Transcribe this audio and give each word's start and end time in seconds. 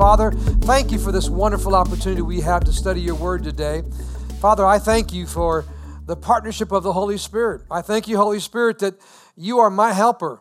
Father, 0.00 0.30
thank 0.30 0.92
you 0.92 0.98
for 0.98 1.12
this 1.12 1.28
wonderful 1.28 1.74
opportunity 1.74 2.22
we 2.22 2.40
have 2.40 2.64
to 2.64 2.72
study 2.72 3.02
your 3.02 3.16
word 3.16 3.44
today. 3.44 3.82
Father, 4.40 4.64
I 4.64 4.78
thank 4.78 5.12
you 5.12 5.26
for 5.26 5.66
the 6.06 6.16
partnership 6.16 6.72
of 6.72 6.82
the 6.82 6.94
Holy 6.94 7.18
Spirit. 7.18 7.60
I 7.70 7.82
thank 7.82 8.08
you, 8.08 8.16
Holy 8.16 8.40
Spirit, 8.40 8.78
that 8.78 8.94
you 9.36 9.58
are 9.58 9.68
my 9.68 9.92
helper. 9.92 10.40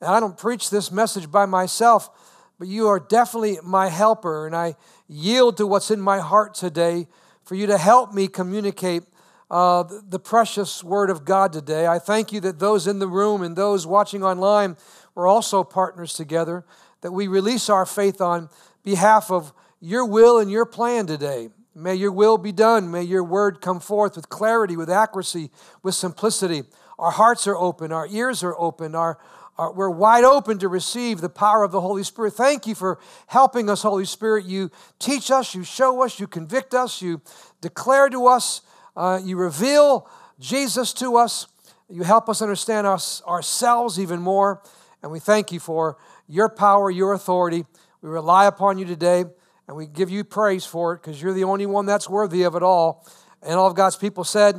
And 0.00 0.10
I 0.10 0.18
don't 0.18 0.36
preach 0.36 0.70
this 0.70 0.90
message 0.90 1.30
by 1.30 1.46
myself, 1.46 2.10
but 2.58 2.66
you 2.66 2.88
are 2.88 2.98
definitely 2.98 3.58
my 3.62 3.90
helper. 3.90 4.44
And 4.44 4.56
I 4.56 4.74
yield 5.06 5.56
to 5.58 5.68
what's 5.68 5.92
in 5.92 6.00
my 6.00 6.18
heart 6.18 6.54
today 6.54 7.06
for 7.44 7.54
you 7.54 7.68
to 7.68 7.78
help 7.78 8.12
me 8.12 8.26
communicate 8.26 9.04
uh, 9.52 9.84
the 10.08 10.18
precious 10.18 10.82
word 10.82 11.10
of 11.10 11.24
God 11.24 11.52
today. 11.52 11.86
I 11.86 12.00
thank 12.00 12.32
you 12.32 12.40
that 12.40 12.58
those 12.58 12.88
in 12.88 12.98
the 12.98 13.06
room 13.06 13.42
and 13.42 13.54
those 13.54 13.86
watching 13.86 14.24
online 14.24 14.76
were 15.14 15.28
also 15.28 15.62
partners 15.62 16.12
together, 16.14 16.64
that 17.02 17.12
we 17.12 17.28
release 17.28 17.68
our 17.68 17.86
faith 17.86 18.20
on 18.20 18.48
behalf 18.86 19.32
of 19.32 19.52
your 19.80 20.06
will 20.06 20.38
and 20.38 20.50
your 20.50 20.64
plan 20.64 21.06
today. 21.06 21.50
May 21.74 21.96
your 21.96 22.12
will 22.12 22.38
be 22.38 22.52
done. 22.52 22.90
May 22.90 23.02
your 23.02 23.24
word 23.24 23.60
come 23.60 23.80
forth 23.80 24.14
with 24.16 24.28
clarity, 24.28 24.76
with 24.76 24.88
accuracy, 24.88 25.50
with 25.82 25.96
simplicity. 25.96 26.62
Our 26.98 27.10
hearts 27.10 27.46
are 27.46 27.56
open, 27.56 27.92
our 27.92 28.06
ears 28.06 28.42
are 28.42 28.58
open, 28.58 28.94
our, 28.94 29.18
our, 29.58 29.72
we're 29.72 29.90
wide 29.90 30.24
open 30.24 30.58
to 30.60 30.68
receive 30.68 31.20
the 31.20 31.28
power 31.28 31.64
of 31.64 31.72
the 31.72 31.80
Holy 31.82 32.04
Spirit. 32.04 32.34
Thank 32.34 32.66
you 32.66 32.74
for 32.74 32.98
helping 33.26 33.68
us, 33.68 33.82
Holy 33.82 34.06
Spirit. 34.06 34.46
You 34.46 34.70
teach 34.98 35.30
us, 35.30 35.54
you 35.54 35.64
show 35.64 36.02
us, 36.02 36.18
you 36.18 36.28
convict 36.28 36.72
us, 36.72 37.02
you 37.02 37.20
declare 37.60 38.08
to 38.08 38.28
us 38.28 38.62
uh, 38.96 39.20
you 39.22 39.36
reveal 39.36 40.08
Jesus 40.40 40.92
to 40.94 41.16
us. 41.16 41.48
You 41.88 42.02
help 42.02 42.28
us 42.28 42.40
understand 42.40 42.86
us, 42.86 43.22
ourselves 43.26 44.00
even 44.00 44.20
more. 44.20 44.62
And 45.02 45.12
we 45.12 45.20
thank 45.20 45.52
you 45.52 45.60
for 45.60 45.98
your 46.26 46.48
power, 46.48 46.90
your 46.90 47.12
authority. 47.12 47.66
We 48.02 48.10
rely 48.10 48.46
upon 48.46 48.78
you 48.78 48.84
today, 48.84 49.24
and 49.66 49.76
we 49.76 49.86
give 49.86 50.10
you 50.10 50.22
praise 50.22 50.66
for 50.66 50.92
it 50.92 51.02
because 51.02 51.20
you're 51.20 51.32
the 51.32 51.44
only 51.44 51.66
one 51.66 51.86
that's 51.86 52.08
worthy 52.08 52.42
of 52.42 52.54
it 52.54 52.62
all. 52.62 53.06
And 53.42 53.54
all 53.54 53.68
of 53.68 53.74
God's 53.74 53.96
people 53.96 54.24
said, 54.24 54.56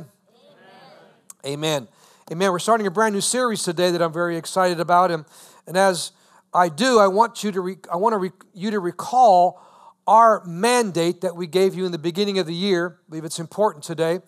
Amen. 1.44 1.54
Amen. 1.54 1.88
Amen. 2.32 2.50
We're 2.50 2.58
starting 2.58 2.86
a 2.86 2.90
brand 2.90 3.14
new 3.14 3.20
series 3.20 3.62
today 3.62 3.90
that 3.90 4.02
I'm 4.02 4.12
very 4.12 4.36
excited 4.36 4.80
about. 4.80 5.10
And, 5.10 5.24
and 5.66 5.76
as 5.76 6.12
I 6.52 6.68
do, 6.68 6.98
I 6.98 7.06
want 7.06 7.44
you 7.44 7.52
to, 7.52 7.60
re- 7.60 7.78
I 7.90 7.96
want 7.96 8.14
to 8.14 8.18
re- 8.18 8.32
you 8.54 8.70
to 8.70 8.80
recall 8.80 9.62
our 10.06 10.42
mandate 10.44 11.20
that 11.20 11.36
we 11.36 11.46
gave 11.46 11.74
you 11.74 11.86
in 11.86 11.92
the 11.92 11.98
beginning 11.98 12.38
of 12.38 12.46
the 12.46 12.54
year. 12.54 12.98
I 13.06 13.10
believe 13.10 13.24
it's 13.24 13.38
important 13.38 13.84
today. 13.84 14.20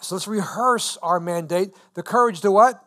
So 0.00 0.14
let's 0.14 0.28
rehearse 0.28 0.98
our 1.02 1.18
mandate. 1.20 1.70
The 1.94 2.02
courage 2.02 2.40
to 2.42 2.50
what? 2.50 2.84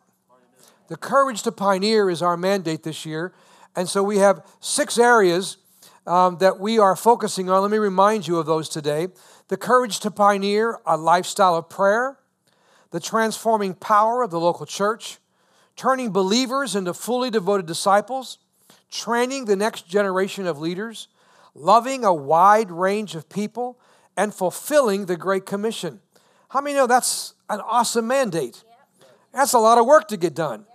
The 0.88 0.98
courage 0.98 1.42
to 1.44 1.52
pioneer 1.52 2.10
is 2.10 2.22
our 2.22 2.38
mandate 2.38 2.84
this 2.84 3.06
year. 3.06 3.34
And 3.76 3.90
so 3.90 4.04
we 4.04 4.18
have 4.18 4.46
six 4.60 4.98
areas 4.98 5.58
um, 6.08 6.38
that 6.38 6.60
we 6.60 6.78
are 6.80 6.96
focusing 6.96 7.50
on. 7.50 7.62
Let 7.62 7.72
me 7.72 7.78
remind 7.78 8.28
you 8.28 8.38
of 8.38 8.46
those 8.46 8.70
today. 8.70 9.08
The 9.48 9.58
courage 9.58 10.00
to 10.02 10.12
pioneer 10.12 10.80
a 10.86 10.98
lifestyle 10.98 11.56
of 11.56 11.70
prayer, 11.70 12.18
the 12.92 13.00
transforming 13.00 13.74
power 13.74 14.24
of 14.24 14.32
the 14.32 14.40
local 14.40 14.66
church, 14.66 15.18
turning 15.76 16.12
believers 16.12 16.76
into 16.76 16.94
fully 16.94 17.30
devoted 17.30 17.66
disciples, 17.66 18.38
training 18.90 19.46
the 19.46 19.56
next 19.56 19.88
generation 19.88 20.48
of 20.48 20.60
leaders, 20.60 21.08
loving 21.54 22.06
a 22.06 22.14
wide 22.14 22.72
range 22.72 23.16
of 23.16 23.28
people, 23.30 23.80
and 24.18 24.34
fulfilling 24.34 25.06
the 25.06 25.18
Great 25.18 25.46
Commission. 25.46 26.00
How 26.50 26.62
many 26.62 26.76
know 26.76 26.88
that's 26.88 27.34
an 27.50 27.60
awesome 27.62 28.08
mandate? 28.08 28.64
That's 29.34 29.54
a 29.54 29.60
lot 29.60 29.78
of 29.78 29.86
work 29.86 30.08
to 30.10 30.18
get 30.18 30.34
done. 30.34 30.66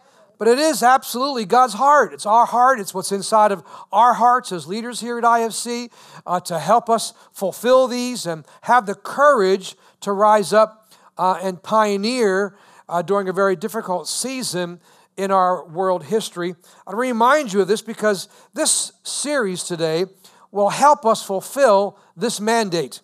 But 0.40 0.48
it 0.48 0.58
is 0.58 0.82
absolutely 0.82 1.44
God's 1.44 1.74
heart. 1.74 2.14
It's 2.14 2.24
our 2.24 2.46
heart. 2.46 2.80
It's 2.80 2.94
what's 2.94 3.12
inside 3.12 3.52
of 3.52 3.62
our 3.92 4.14
hearts 4.14 4.52
as 4.52 4.66
leaders 4.66 4.98
here 4.98 5.18
at 5.18 5.24
IFC 5.24 5.92
uh, 6.26 6.40
to 6.40 6.58
help 6.58 6.88
us 6.88 7.12
fulfill 7.30 7.86
these 7.86 8.24
and 8.24 8.46
have 8.62 8.86
the 8.86 8.94
courage 8.94 9.76
to 10.00 10.12
rise 10.12 10.54
up 10.54 10.94
uh, 11.18 11.38
and 11.42 11.62
pioneer 11.62 12.56
uh, 12.88 13.02
during 13.02 13.28
a 13.28 13.34
very 13.34 13.54
difficult 13.54 14.08
season 14.08 14.80
in 15.18 15.30
our 15.30 15.68
world 15.68 16.04
history. 16.04 16.54
I 16.86 16.94
remind 16.94 17.52
you 17.52 17.60
of 17.60 17.68
this 17.68 17.82
because 17.82 18.26
this 18.54 18.92
series 19.02 19.62
today 19.64 20.06
will 20.50 20.70
help 20.70 21.04
us 21.04 21.22
fulfill 21.22 21.98
this 22.16 22.40
mandate. 22.40 23.02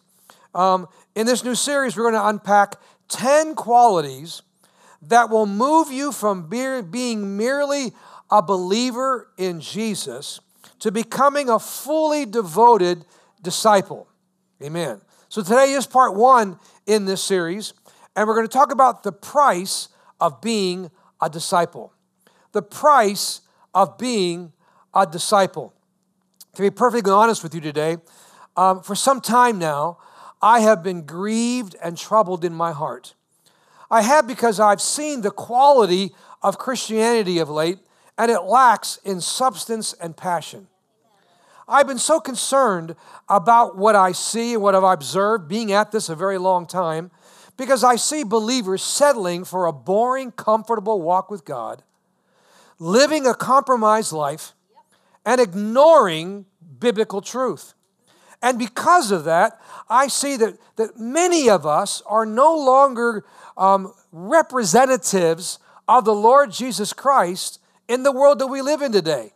Um, 0.55 0.87
in 1.15 1.27
this 1.27 1.45
new 1.45 1.55
series, 1.55 1.99
we're 1.99 2.11
going 2.11 2.15
to 2.15 2.29
unpack 2.29 2.77
10 3.09 3.57
qualities 3.57 4.41
that 5.03 5.31
will 5.31 5.47
move 5.47 5.91
you 5.91 6.13
from 6.13 6.49
being 6.49 7.37
merely 7.37 7.93
a 8.31 8.43
believer 8.43 9.29
in 9.37 9.61
Jesus 9.61 10.41
to 10.81 10.91
becoming 10.91 11.49
a 11.49 11.59
fully 11.59 12.27
devoted 12.27 13.05
disciple. 13.43 14.09
Amen. 14.63 15.01
So 15.29 15.43
today 15.43 15.73
is 15.73 15.87
part 15.87 16.15
one 16.15 16.59
in 16.87 17.05
this 17.05 17.23
series, 17.23 17.75
and 18.15 18.27
we're 18.27 18.35
going 18.35 18.47
to 18.47 18.53
talk 18.53 18.73
about 18.73 19.03
the 19.03 19.13
price 19.13 19.89
of 20.21 20.41
being 20.41 20.91
a 21.21 21.29
disciple. 21.29 21.93
The 22.53 22.63
price 22.63 23.43
of 23.75 23.99
being 23.99 24.53
a 24.95 25.07
disciple. 25.07 25.75
To 26.55 26.63
be 26.63 26.71
perfectly 26.71 27.13
honest 27.13 27.43
with 27.43 27.55
you 27.55 27.61
today, 27.61 27.99
um, 28.57 28.81
for 28.81 28.95
some 28.95 29.21
time 29.21 29.59
now, 29.59 29.99
I 30.41 30.61
have 30.61 30.83
been 30.83 31.03
grieved 31.03 31.77
and 31.83 31.99
troubled 31.99 32.45
in 32.45 32.55
my 32.55 32.73
heart. 32.73 33.16
I 33.91 34.03
have 34.03 34.27
because 34.27 34.59
I've 34.59 34.81
seen 34.81 35.21
the 35.21 35.31
quality 35.31 36.15
of 36.43 36.59
Christianity 36.59 37.39
of 37.39 37.49
late, 37.49 37.79
and 38.19 38.31
it 38.31 38.41
lacks 38.41 38.99
in 39.05 39.21
substance 39.21 39.93
and 39.95 40.17
passion. 40.17 40.69
I've 41.69 41.87
been 41.87 41.99
so 41.99 42.21
concerned 42.21 42.95
about 43.29 43.77
what 43.77 43.97
I 43.97 44.13
see 44.13 44.55
and 44.55 44.63
what 44.63 44.75
I've 44.75 44.85
observed, 44.85 45.49
being 45.49 45.73
at 45.73 45.91
this 45.91 46.09
a 46.09 46.15
very 46.15 46.39
long 46.39 46.67
time, 46.67 47.11
because 47.57 47.83
I 47.83 47.97
see 47.97 48.23
believers 48.23 48.83
settling 48.83 49.45
for 49.45 49.67
a 49.67 49.73
boring, 49.73 50.31
comfortable 50.31 51.01
walk 51.01 51.31
with 51.31 51.45
God, 51.45 51.83
living 52.79 53.27
a 53.27 53.35
compromised 53.35 54.13
life, 54.13 54.53
and 55.25 55.41
ignoring 55.41 56.47
biblical 56.79 57.21
truth. 57.21 57.75
And 58.43 58.59
because 58.59 59.11
of 59.11 59.25
that, 59.25 59.61
I 59.89 60.09
see 60.09 60.37
that, 60.37 60.59
that 60.77 60.99
many 60.99 61.49
of 61.49 61.67
us 61.67 62.03
are 62.07 62.27
no 62.27 62.55
longer 62.55 63.25
um, 63.57 63.93
representatives 64.13 65.59
of 65.89 66.05
the 66.05 66.15
Lord 66.15 66.51
Jesus 66.51 66.93
Christ 66.93 67.61
in 67.89 68.03
the 68.03 68.13
world 68.13 68.39
that 68.39 68.49
we 68.49 68.63
live 68.63 68.83
in 68.83 68.93
today. 68.93 69.33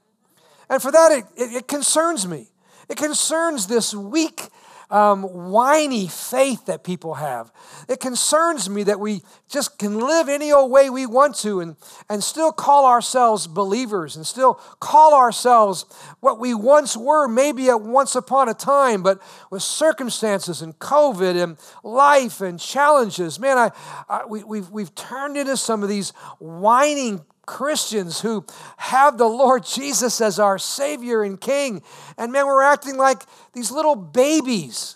And 0.68 0.80
for 0.80 0.92
that, 0.92 1.12
it, 1.12 1.24
it, 1.36 1.54
it 1.56 1.68
concerns 1.68 2.26
me. 2.26 2.48
It 2.88 2.96
concerns 2.96 3.66
this 3.66 3.94
weak 3.94 4.48
um, 4.90 5.22
whiny 5.22 6.08
faith 6.08 6.66
that 6.66 6.82
people 6.82 7.14
have. 7.14 7.52
It 7.88 8.00
concerns 8.00 8.68
me 8.68 8.82
that 8.84 8.98
we 8.98 9.22
just 9.48 9.78
can 9.78 9.98
live 9.98 10.28
any 10.28 10.52
old 10.52 10.70
way 10.70 10.90
we 10.90 11.06
want 11.06 11.36
to 11.36 11.60
and, 11.60 11.76
and 12.08 12.22
still 12.22 12.52
call 12.52 12.86
ourselves 12.86 13.46
believers 13.46 14.16
and 14.16 14.26
still 14.26 14.54
call 14.80 15.14
ourselves 15.14 15.84
what 16.20 16.40
we 16.40 16.54
once 16.54 16.96
were, 16.96 17.28
maybe 17.28 17.68
at 17.68 17.80
once 17.80 18.14
upon 18.14 18.48
a 18.48 18.54
time, 18.54 19.02
but 19.02 19.20
with 19.50 19.62
circumstances 19.62 20.62
and 20.62 20.78
COVID 20.78 21.40
and 21.40 21.56
life 21.84 22.40
and 22.40 22.58
challenges. 22.58 23.38
Man, 23.38 23.58
I, 23.58 23.70
I 24.08 24.24
we, 24.26 24.42
we've, 24.44 24.70
we've 24.70 24.94
turned 24.94 25.36
into 25.36 25.56
some 25.56 25.82
of 25.82 25.88
these 25.88 26.10
whining 26.38 27.24
Christians 27.50 28.20
who 28.20 28.44
have 28.76 29.18
the 29.18 29.26
Lord 29.26 29.64
Jesus 29.64 30.20
as 30.20 30.38
our 30.38 30.56
Savior 30.56 31.24
and 31.24 31.38
King. 31.40 31.82
And 32.16 32.30
man, 32.30 32.46
we're 32.46 32.62
acting 32.62 32.96
like 32.96 33.24
these 33.54 33.72
little 33.72 33.96
babies. 33.96 34.94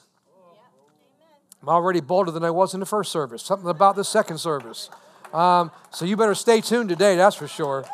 I'm 1.61 1.69
already 1.69 2.01
bolder 2.01 2.31
than 2.31 2.45
I 2.45 2.51
was 2.51 2.73
in 2.73 2.79
the 2.79 2.87
first 2.87 3.11
service. 3.11 3.43
Something 3.43 3.69
about 3.69 3.97
the 3.97 4.05
second 4.05 4.39
service. 4.39 4.89
Um, 5.33 5.73
so 5.91 6.05
you 6.05 6.17
better 6.17 6.37
stay 6.37 6.61
tuned 6.61 6.89
today, 6.89 7.17
that's 7.17 7.35
for 7.35 7.49
sure. 7.49 7.85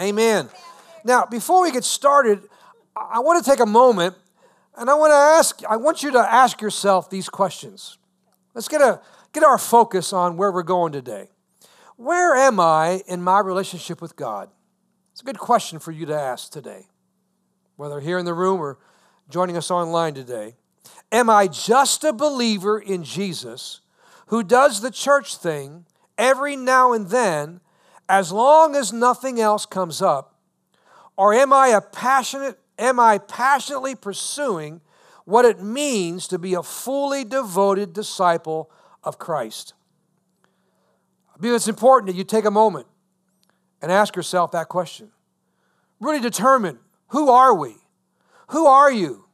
Amen. 0.00 0.48
Now, 1.02 1.26
before 1.26 1.60
we 1.60 1.72
get 1.72 1.82
started, 1.82 2.42
I 2.96 3.18
want 3.18 3.44
to 3.44 3.50
take 3.50 3.58
a 3.58 3.66
moment 3.66 4.14
and 4.76 4.88
I 4.88 4.94
want 4.94 5.10
to 5.10 5.16
ask, 5.16 5.60
I 5.68 5.76
want 5.76 6.04
you 6.04 6.12
to 6.12 6.20
ask 6.20 6.60
yourself 6.60 7.10
these 7.10 7.28
questions. 7.28 7.98
Let's 8.54 8.68
get, 8.68 8.80
a, 8.80 9.00
get 9.32 9.42
our 9.42 9.58
focus 9.58 10.12
on 10.12 10.36
where 10.36 10.52
we're 10.52 10.62
going 10.62 10.92
today. 10.92 11.30
Where 11.96 12.36
am 12.36 12.60
I 12.60 13.02
in 13.06 13.22
my 13.22 13.40
relationship 13.40 14.02
with 14.02 14.16
God? 14.16 14.50
It's 15.12 15.22
a 15.22 15.24
good 15.24 15.38
question 15.38 15.78
for 15.78 15.92
you 15.92 16.04
to 16.06 16.14
ask 16.14 16.52
today, 16.52 16.86
whether 17.76 18.00
here 18.00 18.18
in 18.18 18.26
the 18.26 18.34
room 18.34 18.60
or 18.60 18.78
joining 19.30 19.56
us 19.56 19.70
online 19.70 20.12
today. 20.12 20.56
Am 21.10 21.30
I 21.30 21.46
just 21.46 22.04
a 22.04 22.12
believer 22.12 22.78
in 22.78 23.02
Jesus 23.02 23.80
who 24.26 24.42
does 24.42 24.82
the 24.82 24.90
church 24.90 25.36
thing 25.36 25.86
every 26.18 26.54
now 26.54 26.92
and 26.92 27.08
then 27.08 27.60
as 28.08 28.30
long 28.30 28.76
as 28.76 28.92
nothing 28.92 29.40
else 29.40 29.64
comes 29.64 30.02
up? 30.02 30.34
Or 31.16 31.32
am 31.32 31.50
I 31.50 31.68
a 31.68 31.80
passionate 31.80 32.58
am 32.78 33.00
I 33.00 33.16
passionately 33.16 33.94
pursuing 33.94 34.82
what 35.24 35.46
it 35.46 35.62
means 35.62 36.28
to 36.28 36.38
be 36.38 36.52
a 36.52 36.62
fully 36.62 37.24
devoted 37.24 37.94
disciple 37.94 38.70
of 39.02 39.18
Christ? 39.18 39.72
I 41.36 41.38
believe 41.38 41.54
it's 41.54 41.68
important 41.68 42.06
that 42.06 42.16
you 42.16 42.24
take 42.24 42.46
a 42.46 42.50
moment 42.50 42.86
and 43.82 43.92
ask 43.92 44.16
yourself 44.16 44.52
that 44.52 44.70
question. 44.70 45.10
Really 46.00 46.20
determine 46.20 46.78
who 47.08 47.28
are 47.28 47.54
we? 47.54 47.76
Who 48.48 48.66
are 48.66 48.90
you? 48.90 49.26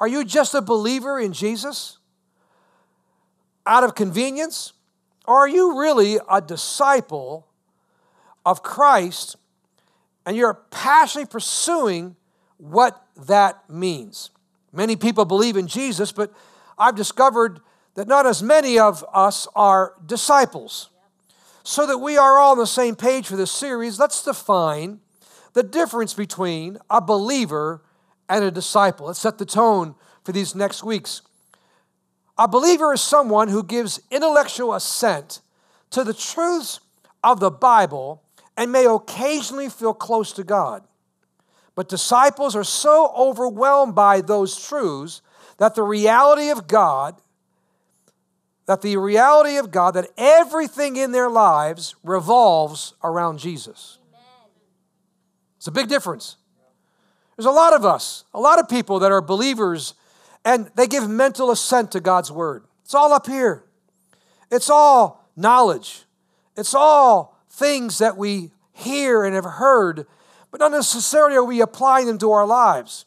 Are 0.00 0.08
you 0.08 0.24
just 0.24 0.54
a 0.54 0.62
believer 0.62 1.20
in 1.20 1.34
Jesus 1.34 1.98
out 3.66 3.84
of 3.84 3.94
convenience? 3.94 4.72
Or 5.26 5.36
are 5.36 5.48
you 5.48 5.78
really 5.78 6.18
a 6.30 6.40
disciple 6.40 7.46
of 8.46 8.62
Christ 8.62 9.36
and 10.24 10.34
you're 10.34 10.54
passionately 10.70 11.30
pursuing 11.30 12.16
what 12.56 13.04
that 13.26 13.68
means? 13.68 14.30
Many 14.72 14.96
people 14.96 15.26
believe 15.26 15.58
in 15.58 15.66
Jesus, 15.66 16.10
but 16.10 16.32
I've 16.78 16.96
discovered 16.96 17.60
that 17.94 18.08
not 18.08 18.24
as 18.24 18.42
many 18.42 18.78
of 18.78 19.04
us 19.12 19.46
are 19.54 19.94
disciples. 20.06 20.88
So 21.64 21.86
that 21.86 21.98
we 21.98 22.16
are 22.16 22.38
all 22.38 22.52
on 22.52 22.58
the 22.58 22.66
same 22.66 22.96
page 22.96 23.26
for 23.26 23.36
this 23.36 23.52
series, 23.52 23.98
let's 23.98 24.24
define 24.24 25.00
the 25.52 25.62
difference 25.62 26.14
between 26.14 26.78
a 26.90 27.00
believer 27.00 27.82
and 28.28 28.44
a 28.44 28.50
disciple. 28.50 29.06
Let's 29.06 29.20
set 29.20 29.38
the 29.38 29.46
tone 29.46 29.94
for 30.24 30.32
these 30.32 30.54
next 30.54 30.82
weeks. 30.82 31.22
A 32.38 32.48
believer 32.48 32.92
is 32.94 33.00
someone 33.00 33.48
who 33.48 33.62
gives 33.62 34.00
intellectual 34.10 34.74
assent 34.74 35.40
to 35.90 36.02
the 36.02 36.14
truths 36.14 36.80
of 37.22 37.40
the 37.40 37.50
Bible 37.50 38.22
and 38.56 38.72
may 38.72 38.86
occasionally 38.86 39.68
feel 39.68 39.94
close 39.94 40.32
to 40.32 40.44
God. 40.44 40.82
But 41.74 41.88
disciples 41.88 42.56
are 42.56 42.64
so 42.64 43.12
overwhelmed 43.16 43.94
by 43.94 44.20
those 44.20 44.62
truths 44.66 45.22
that 45.58 45.74
the 45.74 45.82
reality 45.82 46.50
of 46.50 46.66
God, 46.66 47.21
that 48.72 48.80
the 48.80 48.96
reality 48.96 49.58
of 49.58 49.70
God, 49.70 49.90
that 49.92 50.08
everything 50.16 50.96
in 50.96 51.12
their 51.12 51.28
lives 51.28 51.94
revolves 52.02 52.94
around 53.04 53.38
Jesus. 53.38 53.98
It's 55.58 55.66
a 55.66 55.70
big 55.70 55.88
difference. 55.88 56.38
There's 57.36 57.44
a 57.44 57.50
lot 57.50 57.74
of 57.74 57.84
us, 57.84 58.24
a 58.32 58.40
lot 58.40 58.58
of 58.58 58.70
people 58.70 58.98
that 59.00 59.12
are 59.12 59.20
believers, 59.20 59.92
and 60.42 60.70
they 60.74 60.86
give 60.86 61.06
mental 61.06 61.50
assent 61.50 61.92
to 61.92 62.00
God's 62.00 62.32
word. 62.32 62.64
It's 62.82 62.94
all 62.94 63.12
up 63.12 63.26
here. 63.26 63.64
It's 64.50 64.70
all 64.70 65.28
knowledge. 65.36 66.04
It's 66.56 66.74
all 66.74 67.38
things 67.50 67.98
that 67.98 68.16
we 68.16 68.52
hear 68.72 69.22
and 69.22 69.34
have 69.34 69.44
heard, 69.44 70.06
but 70.50 70.60
not 70.60 70.72
necessarily 70.72 71.36
are 71.36 71.44
we 71.44 71.60
applying 71.60 72.06
them 72.06 72.16
to 72.18 72.32
our 72.32 72.46
lives. 72.46 73.04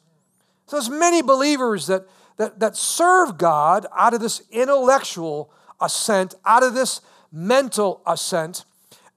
So 0.68 0.76
there's 0.76 0.92
many 0.92 1.24
believers 1.24 1.88
that, 1.88 2.08
that, 2.38 2.60
that 2.60 2.76
serve 2.76 3.38
God 3.38 3.86
out 3.96 4.14
of 4.14 4.22
this 4.22 4.42
intellectual 4.52 5.52
assent, 5.80 6.36
out 6.46 6.64
of 6.64 6.74
this 6.74 7.02
mental 7.32 8.02
assent, 8.06 8.66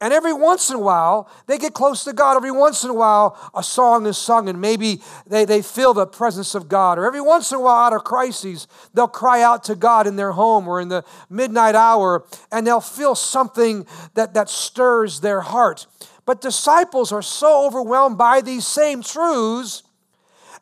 and 0.00 0.14
every 0.14 0.32
once 0.32 0.70
in 0.70 0.76
a 0.76 0.80
while, 0.80 1.28
they 1.48 1.58
get 1.58 1.74
close 1.74 2.04
to 2.04 2.12
God. 2.12 2.36
Every 2.36 2.52
once 2.52 2.84
in 2.84 2.90
a 2.90 2.94
while, 2.94 3.36
a 3.52 3.64
song 3.64 4.06
is 4.06 4.16
sung 4.16 4.48
and 4.48 4.60
maybe 4.60 5.02
they, 5.26 5.44
they 5.44 5.60
feel 5.60 5.92
the 5.92 6.06
presence 6.06 6.54
of 6.54 6.68
God. 6.68 6.98
Or 6.98 7.04
every 7.04 7.20
once 7.20 7.50
in 7.50 7.58
a 7.58 7.60
while, 7.60 7.86
out 7.86 7.92
of 7.92 8.04
crises, 8.04 8.68
they'll 8.94 9.08
cry 9.08 9.42
out 9.42 9.64
to 9.64 9.74
God 9.74 10.06
in 10.06 10.14
their 10.14 10.32
home 10.32 10.68
or 10.68 10.80
in 10.80 10.88
the 10.88 11.04
midnight 11.28 11.74
hour 11.74 12.24
and 12.52 12.64
they'll 12.64 12.80
feel 12.80 13.16
something 13.16 13.86
that, 14.14 14.34
that 14.34 14.48
stirs 14.48 15.20
their 15.20 15.40
heart. 15.40 15.86
But 16.24 16.40
disciples 16.40 17.10
are 17.10 17.22
so 17.22 17.66
overwhelmed 17.66 18.18
by 18.18 18.40
these 18.40 18.66
same 18.66 19.02
truths 19.02 19.82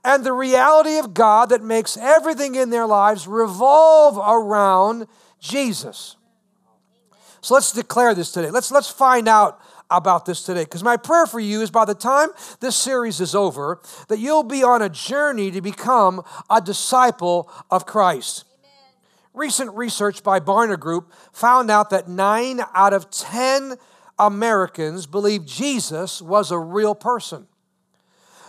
and 0.06 0.24
the 0.24 0.32
reality 0.32 0.98
of 0.98 1.12
God 1.14 1.48
that 1.48 1.64
makes 1.64 1.96
everything 1.96 2.54
in 2.54 2.70
their 2.70 2.86
lives 2.86 3.26
revolve 3.26 4.16
around 4.16 5.08
Jesus. 5.40 6.14
So 7.40 7.54
let's 7.54 7.72
declare 7.72 8.14
this 8.14 8.30
today. 8.30 8.50
Let's, 8.50 8.70
let's 8.70 8.88
find 8.88 9.26
out 9.26 9.60
about 9.90 10.24
this 10.24 10.44
today. 10.44 10.62
Because 10.62 10.84
my 10.84 10.96
prayer 10.96 11.26
for 11.26 11.40
you 11.40 11.60
is 11.60 11.72
by 11.72 11.84
the 11.84 11.94
time 11.94 12.28
this 12.60 12.76
series 12.76 13.20
is 13.20 13.34
over, 13.34 13.80
that 14.06 14.20
you'll 14.20 14.44
be 14.44 14.62
on 14.62 14.80
a 14.80 14.88
journey 14.88 15.50
to 15.50 15.60
become 15.60 16.22
a 16.48 16.60
disciple 16.60 17.50
of 17.68 17.84
Christ. 17.84 18.44
Amen. 18.60 18.70
Recent 19.34 19.74
research 19.74 20.22
by 20.22 20.38
Barna 20.38 20.78
Group 20.78 21.12
found 21.32 21.68
out 21.68 21.90
that 21.90 22.08
nine 22.08 22.60
out 22.74 22.92
of 22.92 23.10
10 23.10 23.74
Americans 24.20 25.06
believe 25.06 25.44
Jesus 25.46 26.22
was 26.22 26.52
a 26.52 26.58
real 26.58 26.94
person. 26.94 27.48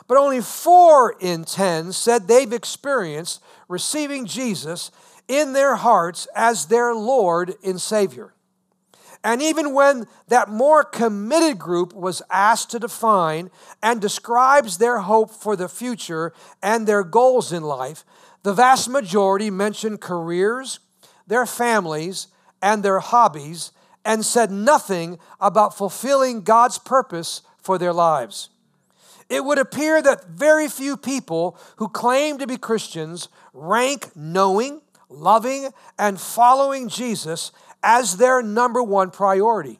But 0.07 0.17
only 0.17 0.41
four 0.41 1.15
in 1.19 1.43
10 1.43 1.91
said 1.91 2.27
they've 2.27 2.53
experienced 2.53 3.41
receiving 3.67 4.25
Jesus 4.25 4.91
in 5.27 5.53
their 5.53 5.75
hearts 5.75 6.27
as 6.33 6.67
their 6.67 6.95
Lord 6.95 7.55
and 7.63 7.79
Savior. 7.81 8.33
And 9.23 9.41
even 9.41 9.73
when 9.73 10.05
that 10.29 10.47
more 10.47 10.83
committed 10.83 11.59
group 11.59 11.93
was 11.93 12.21
asked 12.31 12.71
to 12.71 12.79
define 12.79 13.49
and 13.83 13.99
describes 13.99 14.77
their 14.77 14.99
hope 14.99 15.31
for 15.31 15.55
the 15.55 15.67
future 15.67 16.33
and 16.63 16.87
their 16.87 17.03
goals 17.03 17.51
in 17.51 17.63
life, 17.63 18.05
the 18.43 18.53
vast 18.53 18.89
majority 18.89 19.49
mentioned 19.49 19.99
careers, 19.99 20.79
their 21.25 21.45
families, 21.45 22.27
and 22.61 22.83
their 22.83 22.99
hobbies, 22.99 23.71
and 24.05 24.25
said 24.25 24.49
nothing 24.51 25.19
about 25.41 25.77
fulfilling 25.77 26.43
God's 26.43 26.77
purpose 26.77 27.41
for 27.61 27.77
their 27.77 27.91
lives. 27.91 28.49
It 29.29 29.43
would 29.43 29.59
appear 29.59 30.01
that 30.01 30.29
very 30.29 30.67
few 30.69 30.95
people 30.95 31.59
who 31.77 31.89
claim 31.89 32.37
to 32.37 32.47
be 32.47 32.57
Christians 32.57 33.27
rank 33.53 34.15
knowing, 34.15 34.81
loving, 35.09 35.69
and 35.99 36.19
following 36.19 36.87
Jesus 36.87 37.51
as 37.83 38.17
their 38.17 38.41
number 38.41 38.81
one 38.81 39.11
priority. 39.11 39.79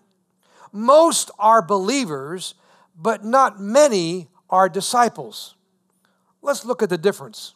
Most 0.73 1.31
are 1.39 1.61
believers, 1.61 2.55
but 2.95 3.23
not 3.23 3.59
many 3.59 4.27
are 4.49 4.67
disciples. 4.67 5.55
Let's 6.41 6.65
look 6.65 6.83
at 6.83 6.89
the 6.89 6.97
difference. 6.97 7.53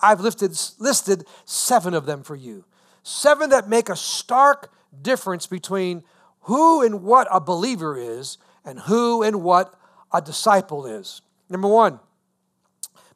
I've 0.00 0.20
listed, 0.20 0.58
listed 0.78 1.26
seven 1.44 1.94
of 1.94 2.06
them 2.06 2.22
for 2.22 2.36
you. 2.36 2.64
Seven 3.02 3.50
that 3.50 3.68
make 3.68 3.88
a 3.88 3.96
stark 3.96 4.72
difference 5.02 5.46
between 5.46 6.04
who 6.42 6.82
and 6.82 7.02
what 7.02 7.28
a 7.30 7.40
believer 7.40 7.96
is 7.96 8.38
and 8.64 8.78
who 8.80 9.22
and 9.22 9.42
what 9.42 9.74
a 10.12 10.20
disciple 10.20 10.86
is. 10.86 11.22
Number 11.50 11.68
one, 11.68 11.98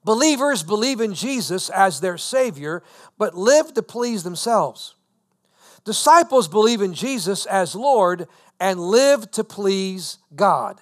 believers 0.05 0.63
believe 0.63 1.01
in 1.01 1.15
Jesus 1.15 1.71
as 1.71 2.01
their 2.01 2.19
Savior, 2.19 2.83
but 3.17 3.35
live 3.35 3.73
to 3.75 3.83
please 3.83 4.25
themselves. 4.25 4.97
Disciples 5.85 6.49
believe 6.49 6.83
in 6.83 6.95
Jesus 6.95 7.47
as 7.47 7.75
Lord 7.75 8.27
and 8.59 8.81
live 8.81 9.31
to 9.33 9.45
please 9.45 10.19
God. 10.35 10.81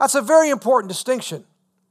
That's 0.00 0.14
a 0.14 0.22
very 0.22 0.48
important 0.48 0.88
distinction. 0.88 1.44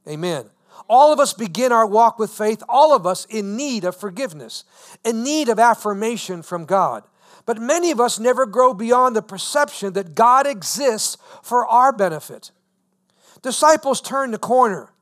Amen. 0.08 0.46
All 0.88 1.12
of 1.12 1.20
us 1.20 1.34
begin 1.34 1.70
our 1.70 1.86
walk 1.86 2.18
with 2.18 2.30
faith, 2.30 2.62
all 2.68 2.96
of 2.96 3.06
us 3.06 3.26
in 3.26 3.56
need 3.56 3.84
of 3.84 3.94
forgiveness, 3.94 4.64
in 5.04 5.22
need 5.22 5.48
of 5.50 5.58
affirmation 5.58 6.42
from 6.42 6.64
God. 6.64 7.04
But 7.44 7.60
many 7.60 7.90
of 7.90 8.00
us 8.00 8.18
never 8.18 8.46
grow 8.46 8.72
beyond 8.72 9.14
the 9.14 9.22
perception 9.22 9.92
that 9.94 10.14
God 10.14 10.46
exists 10.46 11.18
for 11.42 11.66
our 11.66 11.92
benefit. 11.92 12.50
Disciples 13.42 14.00
turn 14.00 14.30
the 14.30 14.38
corner 14.38 14.92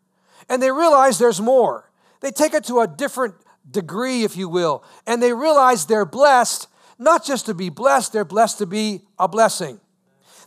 and 0.48 0.62
they 0.62 0.70
realize 0.70 1.18
there's 1.18 1.40
more. 1.40 1.90
They 2.20 2.30
take 2.30 2.54
it 2.54 2.64
to 2.64 2.80
a 2.80 2.86
different 2.86 3.34
degree, 3.70 4.24
if 4.24 4.36
you 4.36 4.48
will, 4.48 4.84
and 5.06 5.22
they 5.22 5.32
realize 5.32 5.86
they're 5.86 6.04
blessed 6.04 6.68
not 6.98 7.24
just 7.24 7.46
to 7.46 7.54
be 7.54 7.68
blessed, 7.68 8.12
they're 8.12 8.24
blessed 8.24 8.58
to 8.58 8.66
be 8.66 9.02
a 9.18 9.28
blessing. 9.28 9.80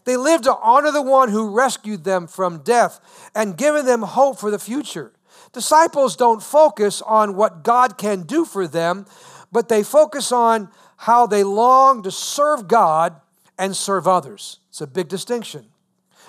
They 0.05 0.17
live 0.17 0.41
to 0.43 0.55
honor 0.55 0.91
the 0.91 1.01
one 1.01 1.29
who 1.29 1.55
rescued 1.55 2.03
them 2.03 2.27
from 2.27 2.63
death 2.63 3.29
and 3.35 3.57
given 3.57 3.85
them 3.85 4.01
hope 4.01 4.39
for 4.39 4.49
the 4.49 4.59
future. 4.59 5.13
Disciples 5.51 6.15
don't 6.15 6.41
focus 6.41 7.01
on 7.01 7.35
what 7.35 7.63
God 7.63 7.97
can 7.97 8.23
do 8.23 8.45
for 8.45 8.67
them, 8.67 9.05
but 9.51 9.69
they 9.69 9.83
focus 9.83 10.31
on 10.31 10.69
how 10.97 11.27
they 11.27 11.43
long 11.43 12.03
to 12.03 12.11
serve 12.11 12.67
God 12.67 13.19
and 13.57 13.75
serve 13.75 14.07
others. 14.07 14.59
It's 14.69 14.81
a 14.81 14.87
big 14.87 15.07
distinction. 15.07 15.65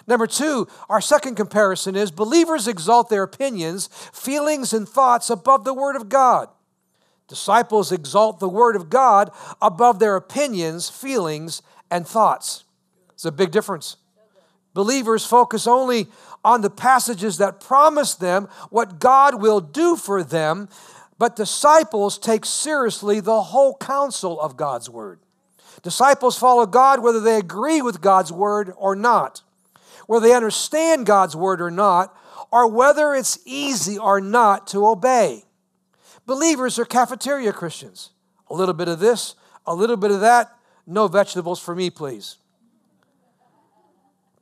Number 0.06 0.26
two, 0.26 0.66
our 0.88 1.00
second 1.00 1.34
comparison 1.34 1.96
is 1.96 2.10
believers 2.10 2.66
exalt 2.66 3.08
their 3.08 3.22
opinions, 3.22 3.88
feelings, 4.12 4.72
and 4.72 4.88
thoughts 4.88 5.30
above 5.30 5.64
the 5.64 5.74
Word 5.74 5.96
of 5.96 6.08
God. 6.08 6.48
Disciples 7.28 7.92
exalt 7.92 8.40
the 8.40 8.48
Word 8.48 8.74
of 8.74 8.90
God 8.90 9.30
above 9.62 9.98
their 9.98 10.16
opinions, 10.16 10.88
feelings, 10.88 11.62
and 11.90 12.06
thoughts. 12.06 12.64
It's 13.12 13.24
a 13.24 13.32
big 13.32 13.52
difference. 13.52 13.96
Believers 14.74 15.24
focus 15.24 15.66
only 15.66 16.08
on 16.44 16.62
the 16.62 16.70
passages 16.70 17.38
that 17.38 17.60
promise 17.60 18.14
them 18.14 18.48
what 18.70 18.98
God 18.98 19.40
will 19.40 19.60
do 19.60 19.94
for 19.96 20.24
them, 20.24 20.68
but 21.18 21.36
disciples 21.36 22.18
take 22.18 22.44
seriously 22.44 23.20
the 23.20 23.42
whole 23.42 23.76
counsel 23.76 24.40
of 24.40 24.56
God's 24.56 24.88
Word. 24.88 25.20
Disciples 25.82 26.38
follow 26.38 26.66
God 26.66 27.02
whether 27.02 27.20
they 27.20 27.36
agree 27.36 27.82
with 27.82 28.00
God's 28.00 28.32
Word 28.32 28.72
or 28.76 28.96
not, 28.96 29.42
whether 30.10 30.26
they 30.26 30.34
understand 30.34 31.06
God's 31.06 31.36
Word 31.36 31.60
or 31.60 31.70
not, 31.70 32.12
or 32.50 32.66
whether 32.66 33.14
it's 33.14 33.38
easy 33.44 33.96
or 33.96 34.20
not 34.20 34.66
to 34.66 34.84
obey. 34.84 35.44
Believers 36.26 36.80
are 36.80 36.84
cafeteria 36.84 37.52
Christians. 37.52 38.10
A 38.48 38.54
little 38.54 38.74
bit 38.74 38.88
of 38.88 38.98
this, 38.98 39.36
a 39.68 39.72
little 39.72 39.96
bit 39.96 40.10
of 40.10 40.20
that. 40.20 40.50
No 40.84 41.06
vegetables 41.06 41.60
for 41.60 41.76
me, 41.76 41.90
please. 41.90 42.38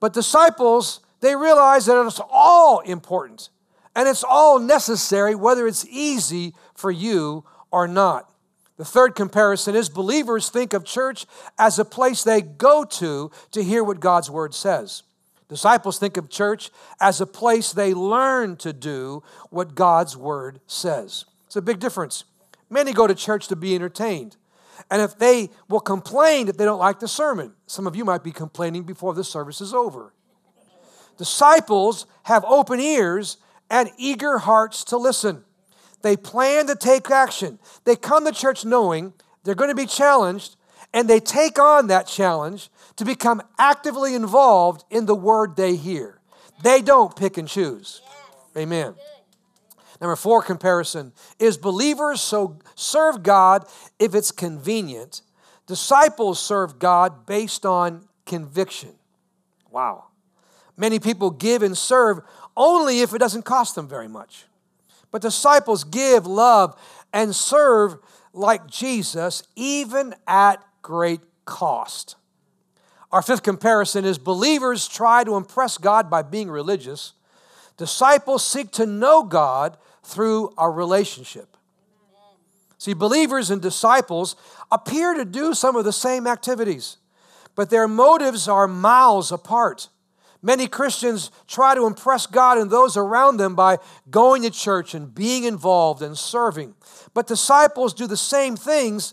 But 0.00 0.14
disciples, 0.14 1.00
they 1.20 1.37
realize 1.37 1.84
that 1.84 2.02
it's 2.02 2.18
all 2.30 2.80
important 2.80 3.50
And 3.98 4.08
it's 4.08 4.22
all 4.22 4.60
necessary, 4.60 5.34
whether 5.34 5.66
it's 5.66 5.84
easy 5.87 6.54
for 6.72 6.92
you 6.92 7.44
or 7.72 7.88
not. 7.88 8.30
The 8.76 8.84
third 8.84 9.16
comparison 9.16 9.75
is 9.75 9.88
believers 9.88 10.50
think 10.50 10.72
of 10.72 10.84
church 10.84 11.26
as 11.58 11.80
a 11.80 11.84
place 11.84 12.22
they 12.22 12.40
go 12.40 12.84
to 12.84 13.32
to 13.50 13.64
hear 13.64 13.82
what 13.82 13.98
God's 13.98 14.30
word 14.30 14.54
says. 14.54 15.02
Disciples 15.49 15.99
think 15.99 16.17
of 16.17 16.28
church 16.28 16.71
as 17.00 17.21
a 17.21 17.26
place 17.26 17.73
they 17.73 17.95
learn 17.95 18.57
to 18.59 18.73
do 18.73 19.23
what 19.50 19.75
God's 19.75 20.17
word 20.17 20.61
says. 20.67 21.25
It's 21.47 21.57
a 21.57 21.62
big 21.62 21.81
difference. 21.81 22.25
Many 22.69 22.93
go 22.93 23.07
to 23.07 23.14
church 23.14 23.49
to 23.49 23.57
be 23.57 23.75
entertained. 23.75 24.37
And 24.90 25.02
if 25.02 25.19
they 25.19 25.50
will 25.69 25.81
complain 25.81 26.49
if 26.49 26.57
they 26.57 26.64
don't 26.64 26.78
like 26.78 27.00
the 27.00 27.09
sermon, 27.09 27.55
some 27.67 27.87
of 27.87 27.97
you 27.97 28.05
might 28.05 28.23
be 28.23 28.31
complaining 28.31 28.83
before 28.83 29.14
the 29.14 29.25
service 29.25 29.61
is 29.61 29.73
over. 29.73 30.12
Disciples 31.17 32.07
have 32.25 32.45
open 32.45 32.78
ears 32.78 33.38
and 33.71 33.90
eager 33.97 34.38
hearts 34.38 34.85
to 34.85 34.97
listen. 34.97 35.45
They 36.02 36.17
plan 36.17 36.67
to 36.69 36.76
take 36.76 37.11
action. 37.11 37.59
They 37.85 37.97
come 37.97 38.25
to 38.25 38.33
church 38.33 38.64
knowing 38.64 39.14
they're 39.43 39.55
going 39.55 39.71
to 39.71 39.75
be 39.75 39.87
challenged, 39.87 40.57
and 40.92 41.09
they 41.09 41.21
take 41.21 41.59
on 41.59 41.88
that 41.88 42.07
challenge 42.07 42.71
to 42.97 43.04
become 43.04 43.42
actively 43.59 44.14
involved 44.14 44.85
in 44.90 45.07
the 45.07 45.14
word 45.14 45.57
they 45.57 45.76
hear. 45.76 46.21
They 46.62 46.83
don't 46.83 47.14
pick 47.14 47.37
and 47.37 47.47
choose. 47.47 48.00
Amen. 48.57 48.95
Number 50.00 50.16
four 50.16 50.42
comparison 50.42 51.12
is 51.38 51.59
believers 51.59 52.21
so 52.21 52.59
serve 52.75 53.23
God 53.23 53.66
if 53.99 54.14
it's 54.14 54.30
convenient. 54.30 55.23
Disciples 55.66 56.40
serve 56.40 56.78
God 56.78 57.26
based 57.26 57.66
on 57.66 58.09
conviction. 58.25 58.95
Wow. 59.71 60.04
Many 60.76 60.99
people 60.99 61.30
give 61.30 61.62
and 61.62 61.76
serve 61.76 62.21
only 62.57 63.00
if 63.00 63.12
it 63.12 63.18
doesn't 63.18 63.45
cost 63.45 63.75
them 63.75 63.88
very 63.88 64.09
much. 64.09 64.47
But 65.11 65.23
disciples 65.23 65.85
give, 65.85 66.26
love, 66.26 66.80
and 67.12 67.35
serve 67.35 67.97
like 68.33 68.66
Jesus, 68.66 69.42
even 69.57 70.14
at 70.26 70.62
great 70.88 71.21
cost. 71.45 72.16
Our 73.12 73.21
fifth 73.21 73.42
comparison 73.42 74.07
is 74.07 74.16
believers 74.16 74.88
try 74.88 75.23
to 75.23 75.37
impress 75.37 75.76
God 75.76 76.09
by 76.09 76.23
being 76.23 76.49
religious. 76.49 77.12
Disciples 77.76 78.42
seek 78.42 78.71
to 78.73 78.87
know 78.87 79.23
God 79.23 79.76
through 80.02 80.54
a 80.57 80.71
relationship. 80.71 81.59
See, 82.78 82.95
believers 82.95 83.50
and 83.50 83.61
disciples 83.61 84.35
appear 84.73 85.12
to 85.12 85.26
do 85.26 85.52
some 85.52 85.76
of 85.76 85.85
the 85.85 85.92
same 85.92 86.26
activities, 86.26 86.97
but 87.54 87.68
their 87.68 87.87
motives 87.87 88.49
are 88.49 88.66
miles 88.66 89.30
apart. 89.30 89.90
Many 90.40 90.68
Christians 90.68 91.30
try 91.47 91.75
to 91.75 91.85
impress 91.85 92.26
God 92.26 92.57
and 92.57 92.71
those 92.71 92.97
around 92.97 93.37
them 93.37 93.54
by 93.54 93.76
going 94.11 94.40
to 94.40 94.50
church 94.50 94.95
and 94.95 95.14
being 95.14 95.45
involved 95.45 96.00
and 96.00 96.16
serving. 96.16 96.75
But 97.12 97.26
disciples 97.26 97.92
do 97.92 98.07
the 98.07 98.16
same 98.16 98.57
things, 98.57 99.12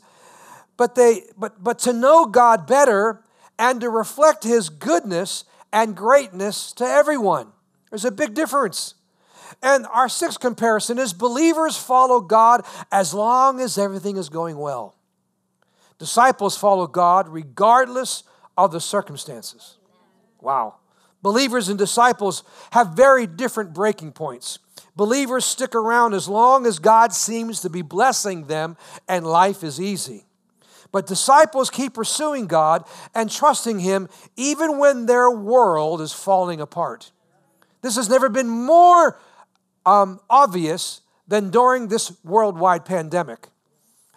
but 0.78 0.96
they 0.96 1.24
but 1.38 1.64
but 1.64 1.80
to 1.80 1.94
know 1.94 2.26
God 2.26 2.68
better 2.68 3.22
and 3.58 3.82
to 3.82 3.90
reflect 3.90 4.44
his 4.44 4.70
goodness 4.70 5.46
and 5.72 5.96
greatness 5.96 6.72
to 6.74 6.86
everyone. 6.86 7.48
There's 7.90 8.06
a 8.06 8.12
big 8.12 8.34
difference. 8.34 8.96
And 9.62 9.86
our 9.88 10.10
sixth 10.10 10.40
comparison 10.40 10.98
is 11.00 11.14
believers 11.14 11.78
follow 11.78 12.20
God 12.20 12.66
as 12.92 13.14
long 13.14 13.62
as 13.62 13.78
everything 13.78 14.18
is 14.18 14.30
going 14.30 14.58
well. 14.58 14.96
Disciples 15.98 16.58
follow 16.58 16.88
God 16.88 17.30
regardless 17.30 18.24
of 18.58 18.72
the 18.72 18.82
circumstances. 18.82 19.78
Wow. 20.42 20.76
Believers 21.22 21.70
and 21.70 21.78
disciples 21.78 22.44
have 22.72 22.90
very 22.90 23.26
different 23.26 23.74
breaking 23.74 24.12
points. 24.12 24.60
Believers 24.96 25.46
stick 25.46 25.74
around 25.74 26.14
as 26.14 26.28
long 26.30 26.66
as 26.66 26.80
God 26.80 27.14
seems 27.14 27.62
to 27.62 27.70
be 27.70 27.82
blessing 27.82 28.46
them 28.46 28.78
and 29.08 29.26
life 29.26 29.64
is 29.64 29.80
easy. 29.80 30.25
But 30.92 31.08
disciples 31.08 31.70
keep 31.70 31.96
pursuing 31.96 32.48
God 32.48 32.86
and 33.14 33.30
trusting 33.30 33.80
Him 33.80 34.10
even 34.36 34.78
when 34.78 35.06
their 35.06 35.30
world 35.30 36.02
is 36.02 36.14
falling 36.14 36.62
apart. 36.62 37.12
This 37.82 37.96
has 37.96 38.10
never 38.10 38.30
been 38.30 38.50
more 38.50 39.20
um, 39.86 40.20
obvious 40.30 41.02
than 41.28 41.50
during 41.50 41.88
this 41.88 42.12
worldwide 42.24 42.86
pandemic. 42.86 43.48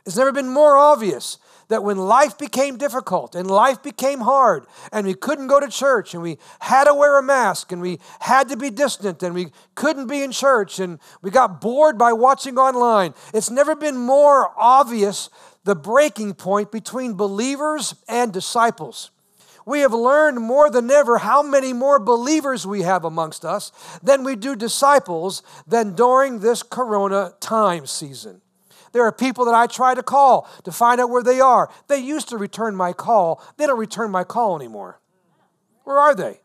It's 0.06 0.16
never 0.16 0.32
been 0.32 0.48
more 0.48 0.76
obvious 0.76 1.38
that 1.68 1.84
when 1.84 1.98
life 1.98 2.38
became 2.38 2.78
difficult 2.78 3.34
and 3.34 3.50
life 3.50 3.82
became 3.82 4.20
hard 4.20 4.66
and 4.90 5.06
we 5.06 5.14
couldn't 5.14 5.48
go 5.48 5.60
to 5.60 5.68
church 5.68 6.14
and 6.14 6.22
we 6.22 6.38
had 6.60 6.84
to 6.84 6.94
wear 6.94 7.18
a 7.18 7.22
mask 7.22 7.72
and 7.72 7.80
we 7.80 8.00
had 8.20 8.48
to 8.48 8.56
be 8.56 8.70
distant 8.70 9.22
and 9.22 9.34
we 9.34 9.48
couldn't 9.74 10.06
be 10.06 10.22
in 10.22 10.32
church 10.32 10.80
and 10.80 10.98
we 11.20 11.30
got 11.30 11.60
bored 11.60 11.98
by 11.98 12.12
watching 12.12 12.58
online, 12.58 13.12
it's 13.34 13.50
never 13.50 13.76
been 13.76 13.96
more 13.96 14.50
obvious 14.56 15.28
the 15.64 15.74
breaking 15.76 16.34
point 16.34 16.72
between 16.72 17.14
believers 17.14 17.94
and 18.08 18.32
disciples. 18.32 19.10
We 19.66 19.80
have 19.80 19.92
learned 19.92 20.40
more 20.40 20.70
than 20.70 20.90
ever 20.90 21.18
how 21.18 21.42
many 21.42 21.74
more 21.74 21.98
believers 21.98 22.66
we 22.66 22.82
have 22.82 23.04
amongst 23.04 23.44
us 23.44 23.70
than 24.02 24.24
we 24.24 24.34
do 24.34 24.56
disciples 24.56 25.42
than 25.66 25.94
during 25.94 26.40
this 26.40 26.62
corona 26.62 27.34
time 27.40 27.86
season. 27.86 28.40
There 28.92 29.02
are 29.02 29.12
people 29.12 29.44
that 29.44 29.54
I 29.54 29.66
try 29.66 29.94
to 29.94 30.02
call 30.02 30.48
to 30.64 30.72
find 30.72 31.00
out 31.00 31.10
where 31.10 31.22
they 31.22 31.40
are. 31.40 31.68
They 31.88 31.98
used 31.98 32.30
to 32.30 32.38
return 32.38 32.74
my 32.74 32.94
call. 32.94 33.42
They 33.58 33.66
don't 33.66 33.78
return 33.78 34.10
my 34.10 34.24
call 34.24 34.56
anymore. 34.56 35.00
Where 35.84 35.98
are 35.98 36.14
they? 36.14 36.40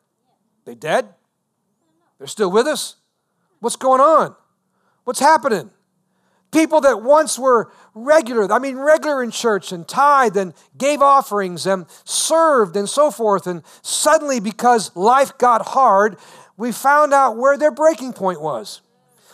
They 0.65 0.75
dead? 0.75 1.07
They're 2.17 2.27
still 2.27 2.51
with 2.51 2.67
us? 2.67 2.97
What's 3.59 3.75
going 3.77 4.01
on? 4.01 4.35
What's 5.05 5.19
happening? 5.19 5.71
People 6.53 6.81
that 6.81 7.01
once 7.01 7.37
were 7.39 7.71
regular, 7.95 8.51
I 8.51 8.59
mean, 8.59 8.77
regular 8.77 9.23
in 9.23 9.31
church 9.31 9.71
and 9.71 9.87
tithed 9.87 10.37
and 10.37 10.53
gave 10.77 11.01
offerings 11.01 11.65
and 11.65 11.87
served 12.03 12.77
and 12.77 12.87
so 12.87 13.09
forth. 13.09 13.47
And 13.47 13.63
suddenly, 13.81 14.39
because 14.39 14.95
life 14.95 15.37
got 15.37 15.65
hard, 15.69 16.17
we 16.55 16.71
found 16.71 17.11
out 17.13 17.37
where 17.37 17.57
their 17.57 17.71
breaking 17.71 18.13
point 18.13 18.39
was. 18.39 18.81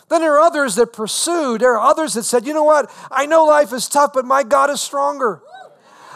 Then 0.08 0.22
there 0.22 0.34
are 0.34 0.40
others 0.40 0.74
that 0.76 0.92
pursued. 0.92 1.60
There 1.60 1.78
are 1.78 1.90
others 1.90 2.14
that 2.14 2.24
said, 2.24 2.46
you 2.46 2.54
know 2.54 2.64
what? 2.64 2.90
I 3.10 3.26
know 3.26 3.44
life 3.44 3.72
is 3.72 3.88
tough, 3.88 4.12
but 4.14 4.24
my 4.24 4.42
God 4.42 4.70
is 4.70 4.80
stronger. 4.80 5.42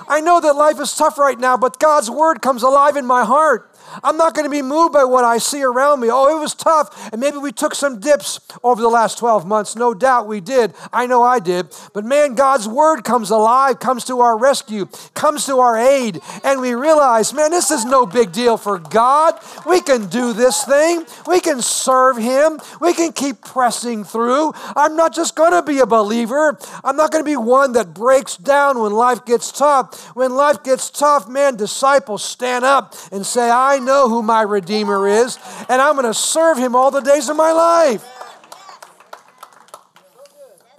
I 0.08 0.20
know 0.20 0.40
that 0.40 0.56
life 0.56 0.80
is 0.80 0.94
tough 0.94 1.18
right 1.18 1.38
now, 1.38 1.56
but 1.56 1.78
God's 1.78 2.10
word 2.10 2.42
comes 2.42 2.62
alive 2.62 2.96
in 2.96 3.06
my 3.06 3.24
heart. 3.24 3.73
I'm 4.02 4.16
not 4.16 4.34
going 4.34 4.44
to 4.44 4.50
be 4.50 4.62
moved 4.62 4.92
by 4.92 5.04
what 5.04 5.24
I 5.24 5.38
see 5.38 5.62
around 5.62 6.00
me. 6.00 6.08
Oh, 6.10 6.36
it 6.36 6.40
was 6.40 6.54
tough. 6.54 7.12
And 7.12 7.20
maybe 7.20 7.38
we 7.38 7.52
took 7.52 7.74
some 7.74 8.00
dips 8.00 8.40
over 8.62 8.80
the 8.80 8.88
last 8.88 9.18
12 9.18 9.46
months. 9.46 9.76
No 9.76 9.94
doubt 9.94 10.26
we 10.26 10.40
did. 10.40 10.74
I 10.92 11.06
know 11.06 11.22
I 11.22 11.38
did. 11.38 11.68
But 11.92 12.04
man, 12.04 12.34
God's 12.34 12.66
word 12.66 13.04
comes 13.04 13.30
alive, 13.30 13.78
comes 13.78 14.04
to 14.06 14.20
our 14.20 14.38
rescue, 14.38 14.86
comes 15.14 15.46
to 15.46 15.58
our 15.58 15.76
aid. 15.76 16.20
And 16.42 16.60
we 16.60 16.74
realize, 16.74 17.32
man, 17.32 17.50
this 17.50 17.70
is 17.70 17.84
no 17.84 18.06
big 18.06 18.32
deal 18.32 18.56
for 18.56 18.78
God. 18.78 19.38
We 19.66 19.80
can 19.80 20.06
do 20.06 20.32
this 20.32 20.64
thing. 20.64 21.04
We 21.26 21.40
can 21.40 21.62
serve 21.62 22.16
Him. 22.16 22.58
We 22.80 22.94
can 22.94 23.12
keep 23.12 23.42
pressing 23.42 24.04
through. 24.04 24.52
I'm 24.76 24.96
not 24.96 25.14
just 25.14 25.36
going 25.36 25.52
to 25.52 25.62
be 25.62 25.78
a 25.80 25.86
believer. 25.86 26.58
I'm 26.82 26.96
not 26.96 27.10
going 27.10 27.24
to 27.24 27.30
be 27.30 27.36
one 27.36 27.72
that 27.72 27.94
breaks 27.94 28.36
down 28.36 28.80
when 28.80 28.92
life 28.92 29.24
gets 29.24 29.52
tough. 29.52 30.14
When 30.16 30.34
life 30.34 30.62
gets 30.62 30.90
tough, 30.90 31.28
man, 31.28 31.56
disciples 31.56 32.24
stand 32.24 32.64
up 32.64 32.94
and 33.12 33.24
say, 33.24 33.50
I 33.50 33.78
know 33.84 34.08
who 34.08 34.22
my 34.22 34.42
Redeemer 34.42 35.06
is, 35.06 35.38
and 35.68 35.80
I'm 35.80 35.94
going 35.94 36.06
to 36.06 36.14
serve 36.14 36.58
him 36.58 36.74
all 36.74 36.90
the 36.90 37.00
days 37.00 37.28
of 37.28 37.36
my 37.36 37.52
life. 37.52 38.04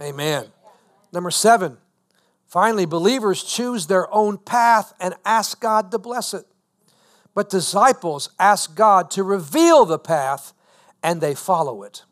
Amen. 0.02 0.48
Number 1.14 1.32
seven, 1.32 1.78
finally, 2.46 2.86
believers 2.86 3.44
choose 3.44 3.88
their 3.88 4.14
own 4.14 4.38
path 4.38 4.94
and 5.00 5.14
ask 5.24 5.62
God 5.62 5.92
to 5.92 5.98
bless 5.98 6.34
it. 6.34 6.46
But 7.34 7.50
disciples 7.50 8.30
ask 8.40 8.76
God 8.76 9.12
to 9.12 9.24
reveal 9.24 9.86
the 9.86 10.00
path 10.00 10.54
and 11.04 11.22
they 11.22 11.36
follow 11.36 11.84
it. 11.84 12.04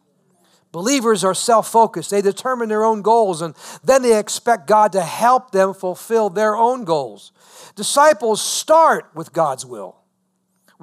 Believers 0.71 1.23
are 1.23 1.35
self 1.35 1.69
focused. 1.69 2.09
They 2.09 2.21
determine 2.21 2.67
their 2.67 2.83
own 2.83 3.01
goals 3.01 3.41
and 3.41 3.55
then 3.83 4.01
they 4.01 4.17
expect 4.17 4.67
God 4.67 4.91
to 4.93 5.01
help 5.01 5.51
them 5.51 5.73
fulfill 5.73 6.29
their 6.29 6.55
own 6.55 6.83
goals. 6.83 7.31
Disciples 7.75 8.41
start 8.41 9.09
with 9.13 9.33
God's 9.33 9.65
will. 9.65 10.02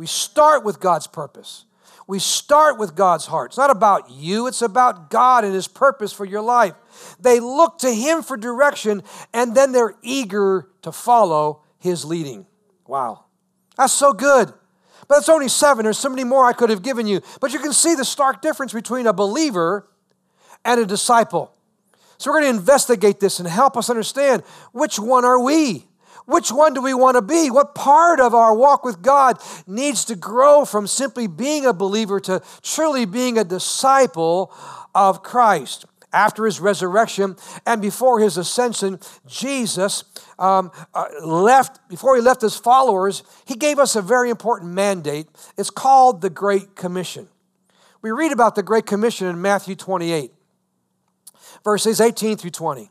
We 0.00 0.06
start 0.06 0.64
with 0.64 0.80
God's 0.80 1.06
purpose. 1.06 1.66
We 2.06 2.20
start 2.20 2.78
with 2.78 2.94
God's 2.94 3.26
heart. 3.26 3.50
It's 3.50 3.58
not 3.58 3.68
about 3.68 4.10
you, 4.10 4.46
it's 4.46 4.62
about 4.62 5.10
God 5.10 5.44
and 5.44 5.52
His 5.52 5.68
purpose 5.68 6.10
for 6.10 6.24
your 6.24 6.40
life. 6.40 6.72
They 7.20 7.38
look 7.38 7.80
to 7.80 7.92
Him 7.92 8.22
for 8.22 8.38
direction 8.38 9.02
and 9.34 9.54
then 9.54 9.72
they're 9.72 9.94
eager 10.00 10.70
to 10.80 10.90
follow 10.90 11.64
His 11.78 12.06
leading. 12.06 12.46
Wow. 12.86 13.26
That's 13.76 13.92
so 13.92 14.14
good. 14.14 14.50
But 15.06 15.18
it's 15.18 15.28
only 15.28 15.48
seven. 15.48 15.84
There's 15.84 15.98
so 15.98 16.08
many 16.08 16.24
more 16.24 16.46
I 16.46 16.54
could 16.54 16.70
have 16.70 16.82
given 16.82 17.06
you. 17.06 17.20
But 17.38 17.52
you 17.52 17.58
can 17.58 17.74
see 17.74 17.94
the 17.94 18.06
stark 18.06 18.40
difference 18.40 18.72
between 18.72 19.06
a 19.06 19.12
believer 19.12 19.86
and 20.64 20.80
a 20.80 20.86
disciple. 20.86 21.54
So 22.16 22.30
we're 22.30 22.40
going 22.40 22.54
to 22.54 22.58
investigate 22.58 23.20
this 23.20 23.38
and 23.38 23.46
help 23.46 23.76
us 23.76 23.90
understand 23.90 24.44
which 24.72 24.98
one 24.98 25.26
are 25.26 25.38
we? 25.38 25.89
Which 26.30 26.52
one 26.52 26.74
do 26.74 26.80
we 26.80 26.94
want 26.94 27.16
to 27.16 27.22
be? 27.22 27.50
What 27.50 27.74
part 27.74 28.20
of 28.20 28.34
our 28.34 28.54
walk 28.54 28.84
with 28.84 29.02
God 29.02 29.42
needs 29.66 30.04
to 30.04 30.14
grow 30.14 30.64
from 30.64 30.86
simply 30.86 31.26
being 31.26 31.66
a 31.66 31.72
believer 31.72 32.20
to 32.20 32.40
truly 32.62 33.04
being 33.04 33.36
a 33.36 33.42
disciple 33.42 34.54
of 34.94 35.24
Christ. 35.24 35.86
After 36.12 36.44
his 36.44 36.60
resurrection 36.60 37.36
and 37.66 37.82
before 37.82 38.20
his 38.20 38.36
ascension, 38.36 39.00
Jesus 39.26 40.04
um, 40.38 40.70
uh, 40.94 41.06
left, 41.24 41.88
before 41.88 42.14
he 42.14 42.22
left 42.22 42.42
his 42.42 42.56
followers, 42.56 43.24
he 43.44 43.54
gave 43.54 43.80
us 43.80 43.96
a 43.96 44.02
very 44.02 44.30
important 44.30 44.72
mandate. 44.72 45.26
It's 45.56 45.70
called 45.70 46.20
the 46.20 46.30
Great 46.30 46.76
Commission. 46.76 47.28
We 48.02 48.10
read 48.12 48.30
about 48.30 48.54
the 48.54 48.62
Great 48.62 48.86
Commission 48.86 49.26
in 49.26 49.42
Matthew 49.42 49.74
28, 49.74 50.32
verses 51.64 52.00
18 52.00 52.36
through 52.36 52.50
20. 52.50 52.89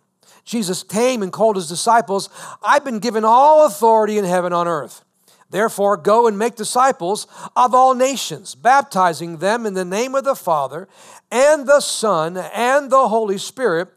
Jesus 0.50 0.82
came 0.82 1.22
and 1.22 1.32
called 1.32 1.58
his 1.58 1.68
disciples, 1.70 2.28
I've 2.64 2.84
been 2.84 2.98
given 2.98 3.24
all 3.24 3.68
authority 3.68 4.18
in 4.18 4.26
heaven 4.26 4.52
on 4.52 4.68
earth. 4.68 5.06
Therefore, 5.52 5.96
go 5.96 6.26
and 6.26 6.40
make 6.40 6.56
disciples 6.56 7.28
of 7.56 7.76
all 7.76 7.94
nations, 7.94 8.56
baptizing 8.56 9.38
them 9.38 9.68
in 9.68 9.76
the 9.76 9.86
name 9.86 10.16
of 10.16 10.24
the 10.24 10.34
Father 10.34 10.88
and 11.30 11.68
the 11.68 11.82
Son 11.82 12.36
and 12.36 12.90
the 12.90 13.10
Holy 13.10 13.38
Spirit. 13.38 13.90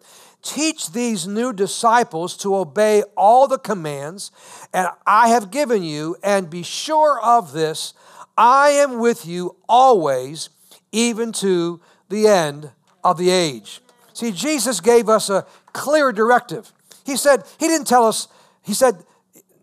Teach 0.42 0.92
these 0.92 1.26
new 1.26 1.54
disciples 1.54 2.36
to 2.38 2.54
obey 2.54 3.02
all 3.16 3.48
the 3.48 3.58
commands 3.58 4.30
and 4.74 4.88
I 5.06 5.28
have 5.28 5.50
given 5.50 5.82
you, 5.82 6.16
and 6.22 6.50
be 6.50 6.62
sure 6.62 7.18
of 7.22 7.52
this 7.52 7.94
I 8.36 8.72
am 8.72 8.98
with 8.98 9.24
you 9.24 9.56
always, 9.70 10.50
even 10.90 11.32
to 11.32 11.80
the 12.10 12.26
end 12.26 12.72
of 13.02 13.16
the 13.16 13.30
age. 13.30 13.80
See, 14.12 14.32
Jesus 14.32 14.80
gave 14.80 15.08
us 15.08 15.30
a 15.30 15.46
clear 15.72 16.12
directive. 16.12 16.72
He 17.04 17.16
said, 17.16 17.44
He 17.58 17.66
didn't 17.66 17.86
tell 17.86 18.06
us, 18.06 18.28
He 18.62 18.74
said, 18.74 19.02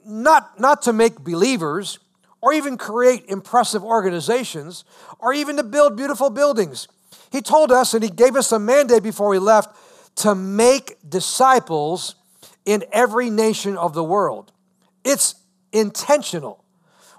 not, 0.05 0.59
not 0.59 0.81
to 0.83 0.93
make 0.93 1.19
believers 1.19 1.99
or 2.41 2.53
even 2.53 2.77
create 2.77 3.25
impressive 3.27 3.83
organizations 3.83 4.83
or 5.19 5.33
even 5.33 5.57
to 5.57 5.63
build 5.63 5.95
beautiful 5.95 6.29
buildings. 6.29 6.87
He 7.31 7.41
told 7.41 7.71
us 7.71 7.93
and 7.93 8.03
he 8.03 8.09
gave 8.09 8.35
us 8.35 8.51
a 8.51 8.59
mandate 8.59 9.03
before 9.03 9.29
we 9.29 9.39
left 9.39 9.75
to 10.17 10.33
make 10.35 10.97
disciples 11.07 12.15
in 12.65 12.83
every 12.91 13.29
nation 13.29 13.77
of 13.77 13.93
the 13.93 14.03
world. 14.03 14.51
It's 15.03 15.35
intentional. 15.71 16.63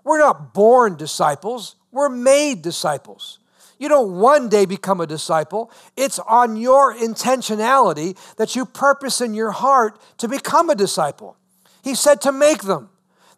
We're 0.04 0.18
not 0.18 0.54
born 0.54 0.96
disciples, 0.96 1.76
we're 1.92 2.08
made 2.08 2.62
disciples. 2.62 3.39
You 3.80 3.88
don't 3.88 4.20
one 4.20 4.50
day 4.50 4.66
become 4.66 5.00
a 5.00 5.06
disciple. 5.06 5.72
It's 5.96 6.18
on 6.18 6.54
your 6.56 6.94
intentionality 6.94 8.14
that 8.36 8.54
you 8.54 8.66
purpose 8.66 9.22
in 9.22 9.32
your 9.32 9.52
heart 9.52 9.98
to 10.18 10.28
become 10.28 10.68
a 10.68 10.74
disciple. 10.74 11.38
He 11.82 11.94
said 11.94 12.20
to 12.20 12.30
make 12.30 12.64
them. 12.64 12.90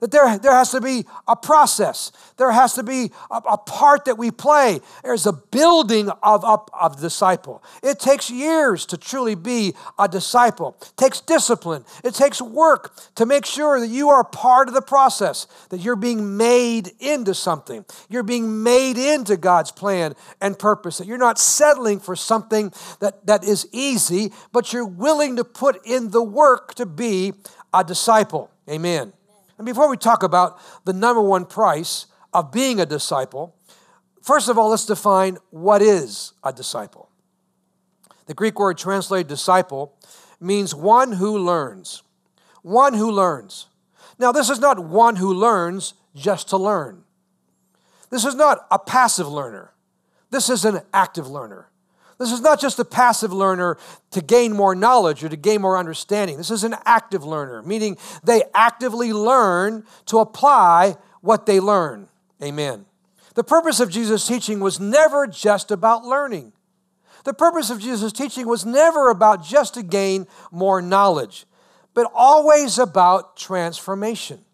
That 0.03 0.11
there, 0.11 0.37
there 0.37 0.53
has 0.53 0.73
to 0.73 0.81
be 0.81 1.07
a 1.29 1.37
process. 1.37 2.11
There 2.37 2.51
has 2.51 2.75
to 2.75 2.83
be 2.83 3.13
a, 3.31 3.37
a 3.37 3.57
part 3.57 4.05
that 4.07 4.19
we 4.19 4.33
play. 4.33 4.81
There's 5.05 5.27
a 5.27 5.33
building 5.33 6.11
of, 6.25 6.45
of, 6.45 6.69
of 6.73 7.01
disciple. 7.01 7.63
It 7.85 8.01
takes 8.01 8.29
years 8.29 8.85
to 8.87 8.97
truly 8.97 9.37
be 9.37 9.75
a 10.01 10.09
disciple. 10.09 10.77
It 10.83 10.95
takes 10.97 11.21
discipline. 11.21 11.85
It 12.03 12.15
takes 12.15 12.43
work 12.43 12.97
to 13.15 13.27
make 13.27 13.47
sure 13.47 13.79
that 13.79 13.87
you 13.87 14.11
are 14.11 14.25
part 14.25 14.67
of 14.67 14.75
the 14.75 14.83
process, 14.83 15.47
that 15.69 15.79
you're 15.79 15.95
being 15.95 16.37
made 16.37 16.91
into 16.99 17.33
something. 17.33 17.85
You're 18.09 18.25
being 18.25 18.65
made 18.65 18.99
into 18.99 19.37
God's 19.37 19.71
plan 19.71 20.17
and 20.41 20.59
purpose, 20.59 20.99
that 20.99 21.07
you're 21.07 21.17
not 21.17 21.39
settling 21.39 22.01
for 22.01 22.17
something 22.17 22.73
that, 22.99 23.25
that 23.29 23.45
is 23.45 23.69
easy, 23.71 24.33
but 24.51 24.73
you're 24.73 24.85
willing 24.85 25.37
to 25.37 25.45
put 25.45 25.87
in 25.87 26.11
the 26.11 26.25
work 26.25 26.75
to 26.75 26.87
be 26.87 27.35
a 27.73 27.85
disciple. 27.85 28.51
Amen. 28.69 29.13
And 29.59 29.67
before 29.67 29.89
we 29.89 29.97
talk 29.97 30.23
about 30.23 30.59
the 30.85 30.93
number 30.93 31.21
one 31.21 31.45
price 31.45 32.07
of 32.33 32.51
being 32.51 32.81
a 32.81 32.87
disciple, 32.87 33.55
first 34.23 34.49
of 34.49 34.59
all, 34.59 34.71
let's 34.71 34.87
define 34.87 35.39
what 35.51 35.83
is 35.83 36.33
a 36.43 36.53
disciple. 36.53 37.09
The 38.27 38.35
Greek 38.35 38.59
word 38.59 38.79
translated 38.79 39.29
disciple 39.29 39.95
means 40.41 40.75
one 40.75 41.13
who 41.13 41.39
learns. 41.39 42.03
One 42.63 42.95
who 42.95 43.11
learns. 43.11 43.67
Now, 44.19 44.33
this 44.33 44.51
is 44.51 44.61
not 44.61 44.79
one 44.79 45.17
who 45.17 45.33
learns 45.35 45.95
just 46.15 46.49
to 46.51 46.57
learn. 46.57 47.05
This 48.11 48.25
is 48.25 48.35
not 48.35 48.67
a 48.71 48.79
passive 48.79 49.27
learner. 49.27 49.73
This 50.31 50.49
is 50.49 50.65
an 50.65 50.81
active 50.93 51.29
learner. 51.29 51.69
This 52.23 52.33
is 52.33 52.41
not 52.41 52.61
just 52.61 52.79
a 52.79 52.85
passive 52.85 53.33
learner 53.33 53.79
to 54.13 54.21
gain 54.21 54.53
more 54.53 54.77
knowledge 54.77 55.25
or 55.25 55.29
to 55.29 55.37
gain 55.37 55.61
more 55.61 55.77
understanding. 55.77 56.37
This 56.37 56.53
is 56.53 56.63
an 56.63 56.77
active 56.85 57.25
learner, 57.25 57.63
meaning 57.63 57.99
they 58.23 58.45
actively 58.55 59.13
learn 59.13 59.85
to 60.07 60.19
apply 60.19 60.97
what 61.21 61.47
they 61.47 61.59
learn. 61.59 62.09
Amen. 62.41 62.87
The 63.35 63.43
purpose 63.43 63.81
of 63.81 63.91
Jesus' 63.91 64.27
teaching 64.27 64.61
was 64.61 64.79
never 64.79 65.27
just 65.27 65.71
about 65.71 66.05
learning. 66.05 66.53
The 67.25 67.35
purpose 67.35 67.71
of 67.71 67.81
Jesus' 67.81 68.13
teaching 68.13 68.47
was 68.47 68.65
never 68.65 69.11
about 69.11 69.45
just 69.45 69.75
to 69.75 69.83
gain 69.83 70.27
more 70.53 70.81
knowledge, 70.81 71.47
but 71.93 72.11
always 72.15 72.79
about 72.79 73.37
transformation. 73.37 74.45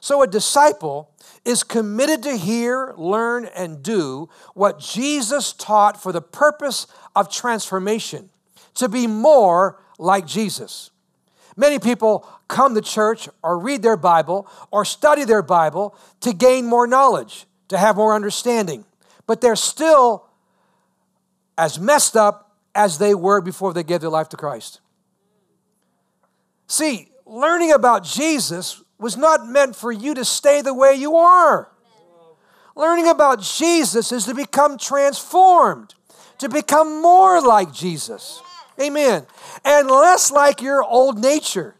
So 0.00 0.22
a 0.22 0.26
disciple 0.26 1.10
is 1.44 1.62
committed 1.62 2.22
to 2.24 2.36
hear, 2.36 2.94
learn, 2.96 3.46
and 3.56 3.82
do 3.82 4.28
what 4.54 4.78
Jesus 4.78 5.52
taught 5.52 6.00
for 6.00 6.12
the 6.12 6.20
purpose 6.20 6.86
of 7.14 7.30
transformation, 7.30 8.30
to 8.74 8.88
be 8.88 9.06
more 9.06 9.80
like 9.98 10.26
Jesus. 10.26 10.90
Many 11.56 11.78
people 11.78 12.28
come 12.48 12.74
to 12.74 12.82
church 12.82 13.28
or 13.42 13.58
read 13.58 13.82
their 13.82 13.96
Bible 13.96 14.46
or 14.70 14.84
study 14.84 15.24
their 15.24 15.42
Bible 15.42 15.96
to 16.20 16.34
gain 16.34 16.66
more 16.66 16.86
knowledge, 16.86 17.46
to 17.68 17.78
have 17.78 17.96
more 17.96 18.14
understanding, 18.14 18.84
but 19.26 19.40
they're 19.40 19.56
still 19.56 20.26
as 21.56 21.80
messed 21.80 22.16
up 22.16 22.56
as 22.74 22.98
they 22.98 23.14
were 23.14 23.40
before 23.40 23.72
they 23.72 23.82
gave 23.82 24.02
their 24.02 24.10
life 24.10 24.28
to 24.28 24.36
Christ. 24.36 24.80
See, 26.66 27.08
learning 27.24 27.72
about 27.72 28.04
Jesus 28.04 28.82
was 28.98 29.16
not 29.16 29.46
meant 29.46 29.76
for 29.76 29.92
you 29.92 30.14
to 30.14 30.24
stay 30.24 30.62
the 30.62 30.74
way 30.74 30.94
you 30.94 31.16
are. 31.16 31.70
Learning 32.74 33.08
about 33.08 33.40
Jesus 33.40 34.12
is 34.12 34.26
to 34.26 34.34
become 34.34 34.76
transformed, 34.76 35.94
to 36.38 36.48
become 36.48 37.00
more 37.00 37.40
like 37.40 37.72
Jesus. 37.72 38.42
Amen. 38.80 39.26
And 39.64 39.88
less 39.88 40.30
like 40.30 40.60
your 40.60 40.82
old 40.82 41.18
nature. 41.18 41.75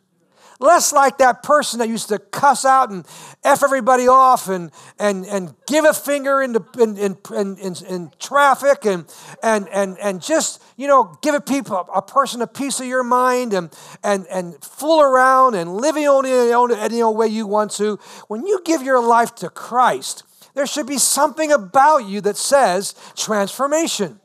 Less 0.59 0.92
like 0.92 1.19
that 1.19 1.42
person 1.42 1.81
that 1.81 1.88
used 1.88 2.09
to 2.09 2.19
cuss 2.19 2.64
out 2.64 2.90
and 2.90 3.07
F 3.45 3.62
everybody 3.62 4.09
off 4.09 4.49
and, 4.49 4.71
and, 4.99 5.27
and 5.27 5.55
give 5.66 5.85
a 5.85 5.92
finger 5.92 6.40
in, 6.40 6.53
the, 6.53 6.62
in, 6.79 6.97
in, 6.97 7.59
in, 7.59 7.77
in 7.87 8.11
traffic 8.19 8.87
and, 8.87 9.05
and, 9.42 9.69
and, 9.69 9.99
and 10.03 10.23
just, 10.23 10.62
you 10.77 10.87
know, 10.87 11.19
give 11.21 11.35
a, 11.35 11.40
people, 11.40 11.87
a 11.95 12.01
person 12.01 12.40
a 12.40 12.47
piece 12.47 12.81
of 12.81 12.87
your 12.87 13.05
mind 13.05 13.53
and, 13.53 13.71
and, 14.03 14.27
and 14.31 14.62
fool 14.64 15.03
around 15.03 15.55
and 15.55 15.77
live 15.77 15.97
only 15.97 16.33
any 16.77 17.03
old 17.03 17.16
way 17.16 17.27
you 17.27 17.47
want 17.47 17.71
to. 17.73 17.99
When 18.29 18.47
you 18.47 18.62
give 18.64 18.83
your 18.83 19.03
life 19.03 19.35
to 19.37 19.51
Christ, 19.51 20.23
there 20.55 20.66
should 20.66 20.87
be 20.87 20.99
something 20.99 21.53
about 21.53 22.07
you 22.07 22.23
that 22.23 22.38
says 22.38 22.95
transformation 23.14 24.21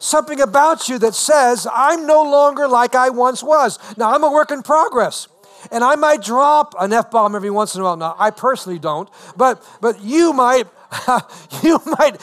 something 0.00 0.40
about 0.40 0.88
you 0.88 0.98
that 0.98 1.14
says, 1.14 1.64
I'm 1.72 2.08
no 2.08 2.22
longer 2.22 2.66
like 2.66 2.96
I 2.96 3.10
once 3.10 3.40
was. 3.40 3.78
Now, 3.96 4.12
I'm 4.12 4.24
a 4.24 4.32
work 4.32 4.50
in 4.50 4.64
progress 4.64 5.28
and 5.70 5.84
I 5.84 5.96
might 5.96 6.22
drop 6.22 6.74
an 6.78 6.92
F 6.92 7.10
bomb 7.10 7.34
every 7.34 7.50
once 7.50 7.74
in 7.74 7.80
a 7.80 7.84
while. 7.84 7.96
Now, 7.96 8.16
I 8.18 8.30
personally 8.30 8.78
don't, 8.78 9.08
but, 9.36 9.64
but 9.80 10.02
you 10.02 10.32
might. 10.32 10.66
you 11.62 11.80
might, 11.98 12.20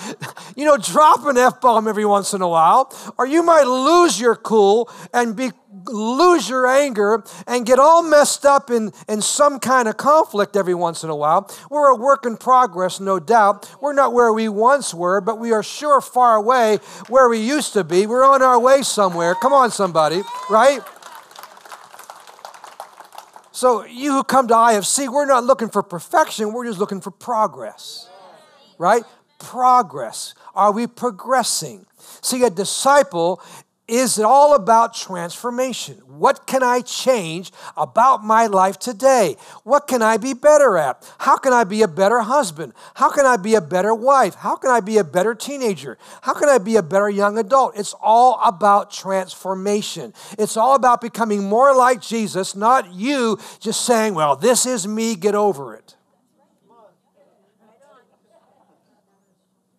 you 0.56 0.64
know, 0.64 0.78
drop 0.78 1.26
an 1.26 1.40
F 1.40 1.60
bomb 1.60 1.88
every 1.88 2.06
once 2.06 2.36
in 2.36 2.44
a 2.44 2.48
while, 2.48 2.96
or 3.18 3.26
you 3.26 3.42
might 3.42 3.64
lose 3.64 4.22
your 4.22 4.36
cool 4.36 4.88
and 5.12 5.36
be 5.36 5.50
lose 5.86 6.50
your 6.50 6.68
anger 6.68 7.24
and 7.48 7.66
get 7.66 7.80
all 7.80 8.04
messed 8.04 8.46
up 8.46 8.70
in, 8.70 8.92
in 9.08 9.22
some 9.22 9.60
kind 9.60 9.88
of 9.88 9.98
conflict 9.98 10.56
every 10.56 10.74
once 10.74 11.04
in 11.04 11.10
a 11.10 11.16
while. 11.16 11.50
We're 11.70 11.90
a 11.90 11.96
work 11.96 12.26
in 12.26 12.38
progress, 12.38 13.00
no 13.00 13.20
doubt. 13.20 13.70
We're 13.82 13.94
not 13.94 14.14
where 14.14 14.34
we 14.34 14.50
once 14.50 14.94
were, 14.94 15.22
but 15.22 15.40
we 15.40 15.52
are 15.52 15.64
sure 15.64 16.02
far 16.02 16.36
away 16.36 16.78
where 17.08 17.30
we 17.30 17.40
used 17.40 17.74
to 17.74 17.84
be. 17.84 18.08
We're 18.08 18.26
on 18.26 18.42
our 18.42 18.60
way 18.60 18.82
somewhere. 18.82 19.36
Come 19.36 19.54
on, 19.54 19.72
somebody, 19.72 20.22
right? 20.50 20.82
So, 23.52 23.86
you 23.86 24.12
who 24.12 24.24
come 24.24 24.48
to 24.48 24.54
IFC, 24.54 25.12
we're 25.12 25.26
not 25.26 25.44
looking 25.44 25.70
for 25.70 25.82
perfection, 25.82 26.54
we're 26.54 26.66
just 26.66 26.80
looking 26.80 27.02
for 27.02 27.12
progress. 27.12 28.08
Right? 28.78 29.04
Progress. 29.40 30.34
Are 30.54 30.72
we 30.72 30.88
progressing? 30.88 31.86
See, 32.22 32.44
a 32.44 32.50
disciple 32.50 33.42
is 33.90 34.20
it 34.20 34.26
all 34.26 34.56
about 34.56 34.94
transformation. 34.94 35.98
What 36.06 36.46
can 36.46 36.64
I 36.64 36.82
change 36.82 37.52
about 37.76 38.24
my 38.24 38.46
life 38.46 38.78
today? 38.78 39.36
What 39.64 39.88
can 39.88 40.02
I 40.02 40.18
be 40.18 40.34
better 40.34 40.78
at? 40.78 41.12
How 41.20 41.38
can 41.38 41.54
I 41.54 41.64
be 41.64 41.82
a 41.82 41.88
better 41.88 42.20
husband? 42.20 42.74
How 42.96 43.10
can 43.10 43.26
I 43.26 43.38
be 43.38 43.56
a 43.56 43.62
better 43.62 43.94
wife? 43.96 44.36
How 44.36 44.56
can 44.56 44.70
I 44.70 44.80
be 44.80 44.98
a 44.98 45.04
better 45.04 45.34
teenager? 45.34 45.98
How 46.22 46.34
can 46.34 46.50
I 46.50 46.58
be 46.58 46.76
a 46.76 46.84
better 46.84 47.10
young 47.10 47.38
adult? 47.38 47.78
It's 47.78 47.96
all 48.02 48.40
about 48.44 48.92
transformation. 48.92 50.14
It's 50.38 50.58
all 50.58 50.76
about 50.76 51.02
becoming 51.02 51.44
more 51.44 51.76
like 51.76 52.02
Jesus, 52.02 52.56
not 52.56 52.94
you 52.94 53.40
just 53.60 53.86
saying, 53.86 54.14
well, 54.14 54.36
this 54.36 54.66
is 54.66 54.88
me, 54.88 55.16
get 55.16 55.36
over 55.36 55.74
it. 55.74 55.96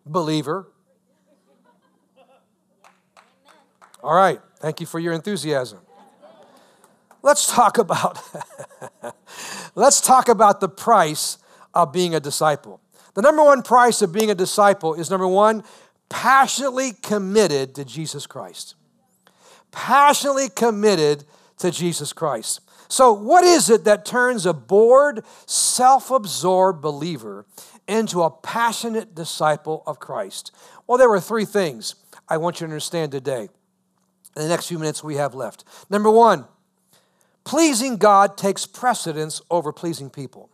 Believer. 0.05 0.67
All 4.03 4.15
right. 4.15 4.39
Thank 4.57 4.79
you 4.79 4.85
for 4.85 4.99
your 4.99 5.13
enthusiasm. 5.13 5.79
Let's 7.23 7.51
talk 7.53 7.77
about 7.77 8.19
let's 9.75 10.01
talk 10.01 10.27
about 10.27 10.59
the 10.59 10.69
price 10.69 11.37
of 11.73 11.91
being 11.91 12.15
a 12.15 12.19
disciple. 12.19 12.81
The 13.13 13.21
number 13.21 13.43
one 13.43 13.61
price 13.61 14.01
of 14.01 14.11
being 14.11 14.31
a 14.31 14.35
disciple 14.35 14.93
is 14.93 15.09
number 15.09 15.27
1, 15.27 15.63
passionately 16.09 16.93
committed 17.01 17.75
to 17.75 17.85
Jesus 17.85 18.25
Christ. 18.25 18.75
Passionately 19.71 20.49
committed 20.49 21.25
to 21.57 21.71
Jesus 21.71 22.13
Christ. 22.13 22.61
So, 22.87 23.13
what 23.13 23.43
is 23.43 23.69
it 23.69 23.85
that 23.85 24.05
turns 24.05 24.45
a 24.45 24.53
bored, 24.53 25.23
self 25.45 26.11
absorbed 26.11 26.81
believer 26.81 27.45
into 27.87 28.21
a 28.21 28.29
passionate 28.29 29.15
disciple 29.15 29.83
of 29.85 29.99
Christ? 29.99 30.51
Well, 30.87 30.97
there 30.97 31.09
were 31.09 31.21
three 31.21 31.45
things 31.45 31.95
I 32.27 32.37
want 32.37 32.59
you 32.59 32.67
to 32.67 32.71
understand 32.71 33.11
today 33.11 33.49
in 34.35 34.43
the 34.43 34.47
next 34.47 34.67
few 34.67 34.79
minutes 34.79 35.03
we 35.03 35.15
have 35.15 35.33
left. 35.33 35.63
Number 35.89 36.09
one, 36.09 36.45
pleasing 37.43 37.97
God 37.97 38.37
takes 38.37 38.65
precedence 38.65 39.41
over 39.49 39.71
pleasing 39.73 40.09
people. 40.09 40.49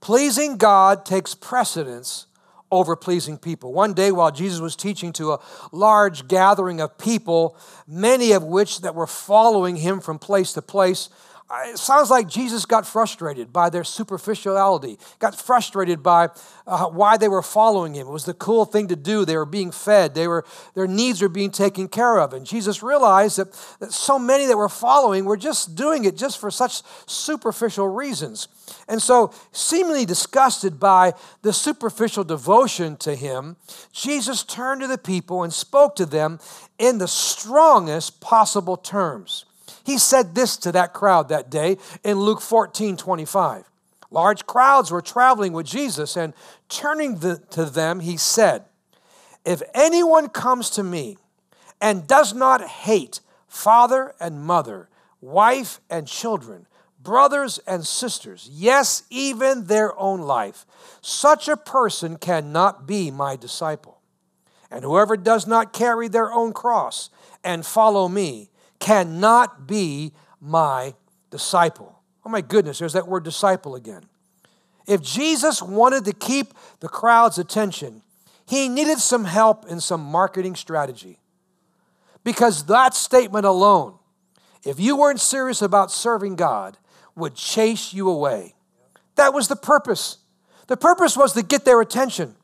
Pleasing 0.00 0.56
God 0.56 1.04
takes 1.04 1.34
precedence 1.34 2.26
over 2.70 2.96
pleasing 2.96 3.38
people. 3.38 3.72
One 3.72 3.94
day 3.94 4.10
while 4.10 4.30
Jesus 4.30 4.60
was 4.60 4.76
teaching 4.76 5.12
to 5.14 5.32
a 5.32 5.40
large 5.72 6.28
gathering 6.28 6.80
of 6.80 6.98
people, 6.98 7.56
many 7.86 8.32
of 8.32 8.42
which 8.42 8.80
that 8.80 8.94
were 8.94 9.06
following 9.06 9.76
him 9.76 10.00
from 10.00 10.18
place 10.18 10.52
to 10.54 10.62
place, 10.62 11.08
it 11.48 11.78
sounds 11.78 12.10
like 12.10 12.28
Jesus 12.28 12.66
got 12.66 12.86
frustrated 12.86 13.52
by 13.52 13.70
their 13.70 13.84
superficiality, 13.84 14.98
got 15.20 15.40
frustrated 15.40 16.02
by 16.02 16.30
uh, 16.66 16.86
why 16.86 17.16
they 17.16 17.28
were 17.28 17.42
following 17.42 17.94
him. 17.94 18.08
It 18.08 18.10
was 18.10 18.24
the 18.24 18.34
cool 18.34 18.64
thing 18.64 18.88
to 18.88 18.96
do. 18.96 19.24
They 19.24 19.36
were 19.36 19.46
being 19.46 19.70
fed, 19.70 20.14
they 20.14 20.26
were, 20.26 20.44
their 20.74 20.88
needs 20.88 21.22
were 21.22 21.28
being 21.28 21.52
taken 21.52 21.86
care 21.86 22.18
of. 22.18 22.32
And 22.32 22.44
Jesus 22.44 22.82
realized 22.82 23.38
that, 23.38 23.52
that 23.78 23.92
so 23.92 24.18
many 24.18 24.46
that 24.46 24.56
were 24.56 24.68
following 24.68 25.24
were 25.24 25.36
just 25.36 25.76
doing 25.76 26.04
it 26.04 26.16
just 26.16 26.38
for 26.38 26.50
such 26.50 26.82
superficial 27.06 27.88
reasons. 27.88 28.48
And 28.88 29.00
so, 29.00 29.32
seemingly 29.52 30.04
disgusted 30.04 30.80
by 30.80 31.14
the 31.42 31.52
superficial 31.52 32.24
devotion 32.24 32.96
to 32.98 33.14
him, 33.14 33.56
Jesus 33.92 34.42
turned 34.42 34.80
to 34.80 34.88
the 34.88 34.98
people 34.98 35.44
and 35.44 35.52
spoke 35.52 35.94
to 35.96 36.06
them 36.06 36.40
in 36.76 36.98
the 36.98 37.06
strongest 37.06 38.20
possible 38.20 38.76
terms. 38.76 39.44
He 39.86 39.98
said 39.98 40.34
this 40.34 40.56
to 40.58 40.72
that 40.72 40.92
crowd 40.92 41.28
that 41.28 41.48
day 41.48 41.78
in 42.02 42.18
Luke 42.18 42.40
14 42.40 42.96
25. 42.96 43.70
Large 44.10 44.44
crowds 44.44 44.90
were 44.90 45.00
traveling 45.00 45.52
with 45.52 45.64
Jesus, 45.64 46.16
and 46.16 46.34
turning 46.68 47.20
the, 47.20 47.38
to 47.50 47.64
them, 47.64 48.00
he 48.00 48.16
said, 48.16 48.64
If 49.44 49.62
anyone 49.74 50.28
comes 50.28 50.70
to 50.70 50.82
me 50.82 51.18
and 51.80 52.08
does 52.08 52.34
not 52.34 52.66
hate 52.66 53.20
father 53.46 54.12
and 54.18 54.42
mother, 54.42 54.88
wife 55.20 55.80
and 55.88 56.08
children, 56.08 56.66
brothers 57.00 57.58
and 57.58 57.86
sisters, 57.86 58.48
yes, 58.52 59.04
even 59.08 59.66
their 59.66 59.96
own 59.96 60.20
life, 60.20 60.66
such 61.00 61.46
a 61.46 61.56
person 61.56 62.16
cannot 62.16 62.88
be 62.88 63.12
my 63.12 63.36
disciple. 63.36 64.00
And 64.68 64.82
whoever 64.82 65.16
does 65.16 65.46
not 65.46 65.72
carry 65.72 66.08
their 66.08 66.32
own 66.32 66.52
cross 66.52 67.08
and 67.44 67.64
follow 67.64 68.08
me 68.08 68.50
cannot 68.78 69.66
be 69.66 70.12
my 70.40 70.94
disciple. 71.30 71.98
Oh 72.24 72.28
my 72.28 72.40
goodness, 72.40 72.78
there's 72.78 72.92
that 72.94 73.08
word 73.08 73.24
disciple 73.24 73.74
again. 73.74 74.02
If 74.86 75.02
Jesus 75.02 75.62
wanted 75.62 76.04
to 76.04 76.12
keep 76.12 76.54
the 76.80 76.88
crowd's 76.88 77.38
attention, 77.38 78.02
he 78.48 78.68
needed 78.68 78.98
some 78.98 79.24
help 79.24 79.66
in 79.66 79.80
some 79.80 80.00
marketing 80.00 80.54
strategy. 80.54 81.18
Because 82.22 82.66
that 82.66 82.94
statement 82.94 83.46
alone, 83.46 83.94
if 84.64 84.80
you 84.80 84.96
weren't 84.96 85.20
serious 85.20 85.62
about 85.62 85.90
serving 85.90 86.36
God, 86.36 86.76
would 87.14 87.34
chase 87.34 87.92
you 87.92 88.08
away. 88.08 88.54
That 89.16 89.32
was 89.32 89.48
the 89.48 89.56
purpose. 89.56 90.18
The 90.66 90.76
purpose 90.76 91.16
was 91.16 91.32
to 91.32 91.42
get 91.42 91.64
their 91.64 91.80
attention. 91.80 92.34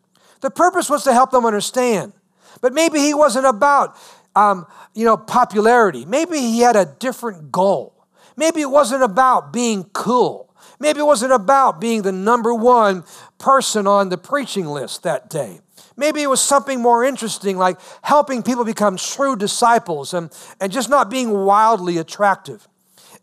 The 0.40 0.50
purpose 0.50 0.88
was 0.88 1.04
to 1.04 1.12
help 1.12 1.30
them 1.30 1.44
understand. 1.44 2.12
But 2.60 2.72
maybe 2.72 2.98
he 3.00 3.14
wasn't 3.14 3.46
about 3.46 3.96
um, 4.34 4.66
you 4.94 5.04
know, 5.04 5.16
popularity. 5.16 6.04
Maybe 6.04 6.38
he 6.38 6.60
had 6.60 6.76
a 6.76 6.86
different 6.98 7.52
goal. 7.52 8.06
Maybe 8.36 8.60
it 8.60 8.70
wasn't 8.70 9.02
about 9.02 9.52
being 9.52 9.84
cool. 9.92 10.54
Maybe 10.78 11.00
it 11.00 11.06
wasn't 11.06 11.32
about 11.32 11.80
being 11.80 12.02
the 12.02 12.12
number 12.12 12.52
one 12.54 13.04
person 13.38 13.86
on 13.86 14.08
the 14.08 14.18
preaching 14.18 14.66
list 14.66 15.02
that 15.02 15.30
day. 15.30 15.60
Maybe 15.96 16.22
it 16.22 16.30
was 16.30 16.40
something 16.40 16.80
more 16.80 17.04
interesting, 17.04 17.58
like 17.58 17.78
helping 18.02 18.42
people 18.42 18.64
become 18.64 18.96
true 18.96 19.36
disciples 19.36 20.14
and, 20.14 20.32
and 20.60 20.72
just 20.72 20.88
not 20.88 21.10
being 21.10 21.30
wildly 21.30 21.98
attractive. 21.98 22.66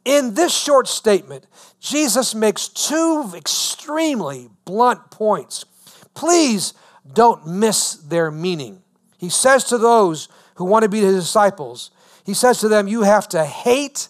In 0.06 0.36
this 0.36 0.56
short 0.56 0.88
statement, 0.88 1.48
Jesus 1.80 2.34
makes 2.36 2.68
two 2.68 3.32
extremely 3.36 4.50
blunt 4.66 5.12
points. 5.12 5.66
Please 6.14 6.74
don't 7.12 7.46
miss 7.48 7.96
their 7.96 8.32
meaning. 8.32 8.82
He 9.18 9.30
says 9.30 9.66
to 9.66 9.78
those 9.78 10.30
who 10.60 10.66
want 10.66 10.84
to 10.84 10.90
be 10.90 11.00
his 11.00 11.24
disciples, 11.24 11.90
he 12.26 12.34
says 12.34 12.60
to 12.60 12.68
them, 12.68 12.90
You 12.90 13.04
have 13.04 13.30
to 13.30 13.46
hate 13.46 14.10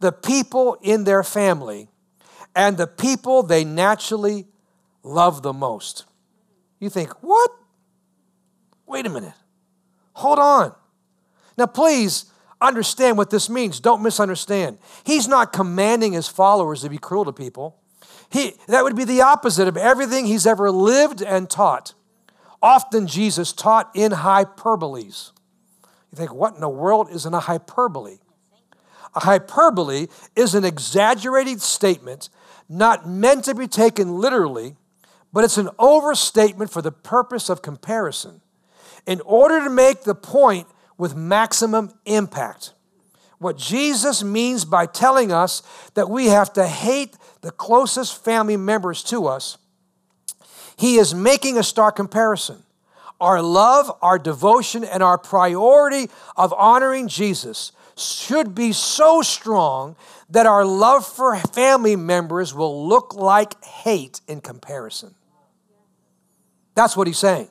the 0.00 0.10
people 0.10 0.76
in 0.82 1.04
their 1.04 1.22
family 1.22 1.88
and 2.56 2.76
the 2.76 2.88
people 2.88 3.44
they 3.44 3.64
naturally 3.64 4.46
love 5.04 5.42
the 5.42 5.52
most. 5.52 6.04
You 6.80 6.90
think, 6.90 7.10
What? 7.22 7.52
Wait 8.84 9.06
a 9.06 9.08
minute. 9.08 9.32
Hold 10.14 10.40
on. 10.40 10.74
Now, 11.56 11.66
please 11.66 12.32
understand 12.60 13.16
what 13.16 13.30
this 13.30 13.48
means. 13.48 13.78
Don't 13.78 14.02
misunderstand. 14.02 14.78
He's 15.04 15.28
not 15.28 15.52
commanding 15.52 16.14
his 16.14 16.26
followers 16.26 16.80
to 16.80 16.90
be 16.90 16.98
cruel 16.98 17.24
to 17.26 17.32
people. 17.32 17.76
He, 18.28 18.54
that 18.66 18.82
would 18.82 18.96
be 18.96 19.04
the 19.04 19.22
opposite 19.22 19.68
of 19.68 19.76
everything 19.76 20.26
he's 20.26 20.46
ever 20.46 20.72
lived 20.72 21.22
and 21.22 21.48
taught. 21.48 21.94
Often 22.60 23.06
Jesus 23.06 23.52
taught 23.52 23.88
in 23.94 24.10
hyperboles. 24.10 25.30
You 26.16 26.20
think, 26.20 26.34
what 26.34 26.54
in 26.54 26.60
the 26.62 26.68
world 26.68 27.10
is 27.10 27.26
in 27.26 27.34
a 27.34 27.40
hyperbole? 27.40 28.16
A 29.14 29.20
hyperbole 29.20 30.06
is 30.34 30.54
an 30.54 30.64
exaggerated 30.64 31.60
statement 31.60 32.30
not 32.70 33.06
meant 33.06 33.44
to 33.44 33.54
be 33.54 33.68
taken 33.68 34.18
literally, 34.18 34.76
but 35.30 35.44
it's 35.44 35.58
an 35.58 35.68
overstatement 35.78 36.70
for 36.70 36.80
the 36.80 36.90
purpose 36.90 37.50
of 37.50 37.60
comparison 37.60 38.40
in 39.06 39.20
order 39.26 39.62
to 39.62 39.68
make 39.68 40.04
the 40.04 40.14
point 40.14 40.66
with 40.96 41.14
maximum 41.14 41.92
impact. 42.06 42.72
What 43.36 43.58
Jesus 43.58 44.24
means 44.24 44.64
by 44.64 44.86
telling 44.86 45.30
us 45.30 45.62
that 45.92 46.08
we 46.08 46.28
have 46.28 46.50
to 46.54 46.66
hate 46.66 47.18
the 47.42 47.50
closest 47.50 48.24
family 48.24 48.56
members 48.56 49.02
to 49.04 49.26
us, 49.26 49.58
he 50.78 50.96
is 50.96 51.14
making 51.14 51.58
a 51.58 51.62
stark 51.62 51.94
comparison 51.96 52.62
our 53.20 53.40
love, 53.42 53.90
our 54.02 54.18
devotion, 54.18 54.84
and 54.84 55.02
our 55.02 55.18
priority 55.18 56.10
of 56.36 56.52
honoring 56.52 57.08
Jesus 57.08 57.72
should 57.96 58.54
be 58.54 58.72
so 58.72 59.22
strong 59.22 59.96
that 60.28 60.44
our 60.46 60.64
love 60.64 61.06
for 61.06 61.36
family 61.36 61.96
members 61.96 62.52
will 62.52 62.86
look 62.86 63.14
like 63.14 63.62
hate 63.64 64.20
in 64.28 64.40
comparison. 64.40 65.14
That's 66.74 66.96
what 66.96 67.06
he's 67.06 67.18
saying. 67.18 67.48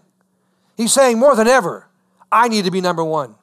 He's 0.78 0.94
saying 0.94 1.18
more 1.18 1.36
than 1.36 1.48
ever, 1.48 1.88
I 2.32 2.48
need 2.48 2.66
to 2.66 2.72
be 2.72 2.82
number 2.82 3.04
one. 3.04 3.36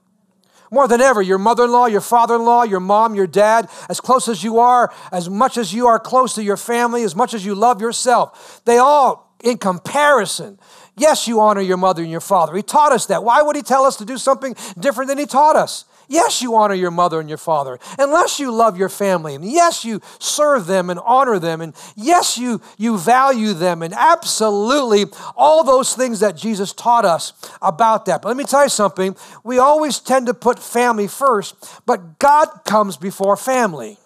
More 0.71 0.89
than 0.89 1.03
ever, 1.03 1.21
your 1.21 1.39
mother 1.39 1.65
in 1.65 1.73
law, 1.73 1.87
your 1.87 2.01
father 2.01 2.37
in 2.37 2.45
law, 2.45 2.63
your 2.63 2.81
mom, 2.81 3.15
your 3.15 3.27
dad, 3.27 3.69
as 3.91 4.01
close 4.01 4.27
as 4.27 4.43
you 4.43 4.59
are, 4.59 4.91
as 5.11 5.29
much 5.29 5.59
as 5.59 5.75
you 5.75 5.87
are 5.87 5.99
close 5.99 6.35
to 6.37 6.43
your 6.43 6.57
family, 6.57 7.03
as 7.03 7.15
much 7.15 7.35
as 7.35 7.45
you 7.45 7.55
love 7.55 7.83
yourself, 7.83 8.63
they 8.65 8.79
all, 8.79 9.37
in 9.45 9.59
comparison, 9.59 10.59
Yes, 10.97 11.27
you 11.27 11.41
honor 11.41 11.61
your 11.61 11.79
mother 11.79 12.03
and 12.03 12.11
your 12.11 12.21
father. 12.21 12.55
He 12.55 12.63
taught 12.63 12.93
us 12.93 13.07
that. 13.07 13.25
Why 13.25 13.43
would 13.43 13.57
he 13.57 13.63
tell 13.63 13.85
us 13.85 13.97
to 13.97 14.05
do 14.05 14.19
something 14.19 14.55
different 14.79 15.09
than 15.09 15.19
he 15.19 15.27
taught 15.27 15.57
us? 15.57 15.87
Yes, 16.09 16.43
you 16.43 16.55
honor 16.57 16.75
your 16.75 16.91
mother 16.91 17.21
and 17.21 17.29
your 17.29 17.39
father, 17.39 17.79
unless 17.99 18.39
you 18.39 18.53
love 18.53 18.77
your 18.77 18.91
family. 18.91 19.35
And 19.35 19.43
yes, 19.43 19.83
you 19.83 20.03
serve 20.19 20.67
them 20.67 20.91
and 20.91 21.01
honor 21.01 21.39
them. 21.39 21.63
And 21.63 21.75
yes, 21.97 22.37
you, 22.37 22.61
you 22.77 22.99
value 22.99 23.55
them. 23.55 23.83
And 23.83 23.95
absolutely 23.95 25.07
all 25.35 25.65
those 25.65 25.95
things 25.95 26.21
that 26.21 26.37
Jesus 26.37 26.75
taught 26.75 27.07
us 27.07 27.33
about 27.63 28.05
that. 28.07 28.21
But 28.21 28.29
let 28.29 28.37
me 28.37 28.45
tell 28.45 28.63
you 28.63 28.69
something. 28.69 29.17
We 29.43 29.59
always 29.59 30.01
tend 30.01 30.27
to 30.27 30.35
put 30.35 30.59
family 30.59 31.09
first, 31.09 31.55
but 31.87 32.19
God 32.19 32.49
comes 32.67 32.99
before 32.99 33.39
family. 33.39 33.97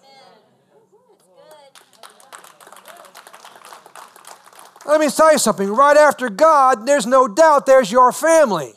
Let 4.87 5.01
me 5.01 5.09
tell 5.09 5.33
you 5.33 5.37
something. 5.37 5.69
Right 5.69 5.97
after 5.97 6.29
God, 6.29 6.87
there's 6.87 7.05
no 7.05 7.27
doubt 7.27 7.65
there's 7.65 7.91
your 7.91 8.13
family. 8.13 8.73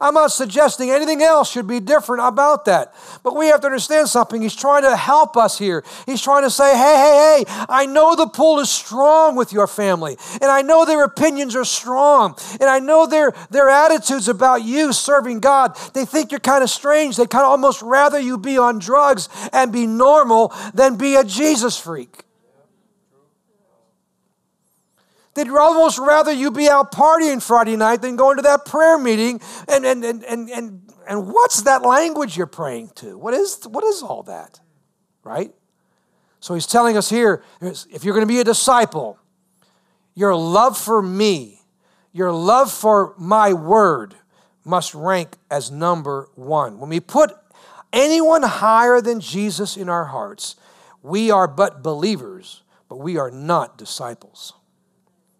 I'm 0.00 0.14
not 0.14 0.32
suggesting 0.32 0.90
anything 0.90 1.22
else 1.22 1.50
should 1.50 1.66
be 1.66 1.80
different 1.80 2.26
about 2.26 2.64
that. 2.66 2.94
But 3.22 3.36
we 3.36 3.46
have 3.46 3.60
to 3.60 3.66
understand 3.66 4.08
something. 4.08 4.42
He's 4.42 4.54
trying 4.54 4.82
to 4.82 4.96
help 4.96 5.36
us 5.36 5.58
here. 5.58 5.84
He's 6.04 6.20
trying 6.20 6.42
to 6.42 6.50
say, 6.50 6.76
hey, 6.76 6.96
hey, 6.96 7.44
hey, 7.48 7.64
I 7.68 7.86
know 7.86 8.14
the 8.14 8.26
pull 8.26 8.58
is 8.60 8.68
strong 8.68 9.36
with 9.36 9.52
your 9.52 9.66
family, 9.66 10.16
and 10.42 10.50
I 10.50 10.62
know 10.62 10.84
their 10.84 11.04
opinions 11.04 11.54
are 11.56 11.64
strong, 11.64 12.36
and 12.60 12.68
I 12.68 12.80
know 12.80 13.06
their, 13.06 13.32
their 13.50 13.70
attitudes 13.70 14.28
about 14.28 14.62
you 14.62 14.92
serving 14.92 15.40
God. 15.40 15.76
They 15.94 16.04
think 16.04 16.32
you're 16.32 16.40
kind 16.40 16.62
of 16.62 16.70
strange. 16.70 17.16
They 17.16 17.26
kind 17.26 17.44
of 17.44 17.50
almost 17.50 17.80
rather 17.80 18.18
you 18.18 18.36
be 18.36 18.58
on 18.58 18.78
drugs 18.80 19.28
and 19.52 19.72
be 19.72 19.86
normal 19.86 20.52
than 20.74 20.96
be 20.96 21.14
a 21.14 21.24
Jesus 21.24 21.78
freak. 21.78 22.23
They'd 25.34 25.48
almost 25.48 25.98
rather 25.98 26.32
you 26.32 26.50
be 26.50 26.68
out 26.68 26.92
partying 26.92 27.42
Friday 27.42 27.76
night 27.76 28.02
than 28.02 28.16
going 28.16 28.36
to 28.36 28.42
that 28.42 28.64
prayer 28.64 28.98
meeting. 28.98 29.40
And, 29.68 29.84
and, 29.84 30.04
and, 30.04 30.24
and, 30.24 30.48
and, 30.48 30.92
and 31.08 31.26
what's 31.26 31.62
that 31.62 31.82
language 31.82 32.36
you're 32.36 32.46
praying 32.46 32.90
to? 32.96 33.18
What 33.18 33.34
is, 33.34 33.66
what 33.66 33.82
is 33.84 34.02
all 34.02 34.22
that? 34.24 34.60
Right? 35.24 35.52
So 36.38 36.54
he's 36.54 36.66
telling 36.66 36.96
us 36.96 37.08
here 37.08 37.42
if 37.60 38.04
you're 38.04 38.14
going 38.14 38.26
to 38.26 38.32
be 38.32 38.40
a 38.40 38.44
disciple, 38.44 39.18
your 40.14 40.36
love 40.36 40.78
for 40.78 41.02
me, 41.02 41.60
your 42.12 42.30
love 42.30 42.70
for 42.70 43.14
my 43.18 43.52
word 43.52 44.14
must 44.64 44.94
rank 44.94 45.36
as 45.50 45.70
number 45.70 46.28
one. 46.34 46.78
When 46.78 46.90
we 46.90 47.00
put 47.00 47.32
anyone 47.92 48.42
higher 48.42 49.00
than 49.00 49.20
Jesus 49.20 49.76
in 49.76 49.88
our 49.88 50.04
hearts, 50.04 50.56
we 51.02 51.30
are 51.30 51.48
but 51.48 51.82
believers, 51.82 52.62
but 52.88 52.96
we 52.96 53.16
are 53.16 53.30
not 53.30 53.76
disciples. 53.76 54.52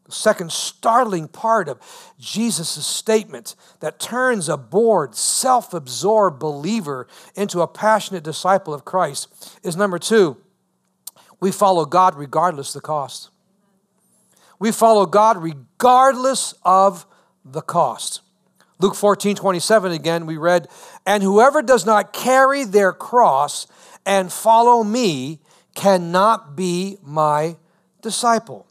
The 0.05 0.12
second 0.12 0.53
startling 0.53 1.29
part 1.29 1.69
of 1.69 1.79
Jesus' 2.19 2.87
statement 2.87 3.57
that 3.81 3.99
turns 3.99 4.49
a 4.49 4.57
bored, 4.57 5.14
self 5.14 5.73
absorbed 5.73 6.38
believer 6.38 7.07
into 7.35 7.62
a 7.62 7.67
passionate 7.67 8.23
disciple 8.23 8.75
of 8.75 8.85
Christ 8.85 9.59
is 9.62 9.77
number 9.77 9.99
two, 9.99 10.37
we 11.40 11.51
follow 11.51 11.87
God 11.87 12.17
regardless 12.17 12.73
the 12.73 12.81
cost. 12.81 13.31
We 14.59 14.73
follow 14.73 15.07
God 15.07 15.43
regardless 15.43 16.55
of 16.62 17.07
the 17.45 17.62
cost. 17.62 18.21
Luke 18.81 18.95
14, 18.95 19.37
27 19.37 19.93
again, 19.93 20.27
we 20.27 20.37
read, 20.37 20.69
And 21.07 21.23
whoever 21.23 21.62
does 21.62 21.87
not 21.87 22.12
carry 22.12 22.64
their 22.64 22.93
cross 22.93 23.67
and 24.05 24.33
follow 24.33 24.85
me 24.85 25.40
cannot 25.75 26.57
be 26.57 26.99
my 27.03 27.57
disciple. 28.03 28.67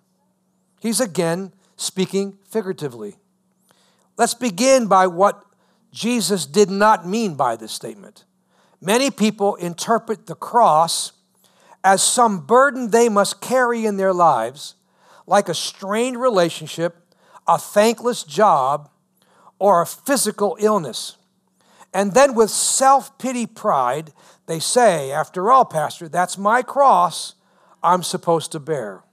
He's 0.84 1.00
again 1.00 1.54
speaking 1.78 2.38
figuratively. 2.50 3.16
Let's 4.18 4.34
begin 4.34 4.88
by 4.88 5.08
what 5.08 5.42
Jesus 5.94 6.46
did 6.46 6.70
not 6.70 7.08
mean 7.08 7.36
by 7.36 7.56
this 7.56 7.72
statement. 7.72 8.26
Many 8.82 9.10
people 9.10 9.56
interpret 9.56 10.26
the 10.26 10.36
cross 10.36 11.14
as 11.86 12.04
some 12.04 12.46
burden 12.46 12.92
they 12.92 13.08
must 13.08 13.40
carry 13.40 13.86
in 13.86 13.96
their 13.96 14.12
lives, 14.12 14.76
like 15.26 15.48
a 15.48 15.54
strained 15.54 16.20
relationship, 16.20 16.98
a 17.48 17.58
thankless 17.58 18.24
job, 18.24 18.90
or 19.60 19.82
a 19.82 19.88
physical 19.88 20.58
illness. 20.60 21.16
And 21.94 22.14
then, 22.14 22.36
with 22.36 22.50
self 22.50 23.18
pity 23.18 23.46
pride, 23.46 24.12
they 24.48 24.60
say, 24.60 25.14
After 25.14 25.50
all, 25.50 25.64
Pastor, 25.64 26.10
that's 26.10 26.38
my 26.38 26.62
cross 26.62 27.36
I'm 27.82 28.04
supposed 28.04 28.52
to 28.52 28.60
bear. 28.60 29.04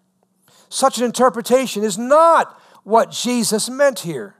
Such 0.70 0.98
an 0.98 1.04
interpretation 1.04 1.84
is 1.84 1.98
not 1.98 2.58
what 2.84 3.10
Jesus 3.10 3.68
meant 3.68 4.00
here. 4.00 4.36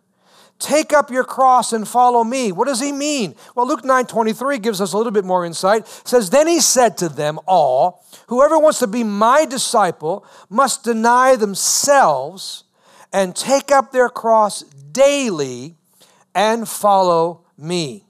Take 0.60 0.92
up 0.92 1.10
your 1.10 1.24
cross 1.24 1.72
and 1.72 1.88
follow 1.88 2.22
me. 2.22 2.52
What 2.52 2.68
does 2.68 2.80
he 2.80 2.92
mean? 2.92 3.34
Well, 3.54 3.66
Luke 3.66 3.84
9 3.84 4.06
23 4.06 4.58
gives 4.58 4.80
us 4.80 4.92
a 4.92 4.96
little 4.96 5.12
bit 5.12 5.24
more 5.24 5.44
insight. 5.44 5.82
It 5.82 6.08
says, 6.08 6.30
Then 6.30 6.46
he 6.46 6.60
said 6.60 6.96
to 6.98 7.08
them 7.08 7.40
all, 7.46 8.04
Whoever 8.28 8.58
wants 8.58 8.78
to 8.78 8.86
be 8.86 9.02
my 9.02 9.44
disciple 9.44 10.24
must 10.48 10.84
deny 10.84 11.34
themselves 11.34 12.64
and 13.12 13.34
take 13.34 13.72
up 13.72 13.90
their 13.90 14.08
cross 14.08 14.62
daily 14.62 15.74
and 16.34 16.68
follow 16.68 17.46
me. 17.58 18.04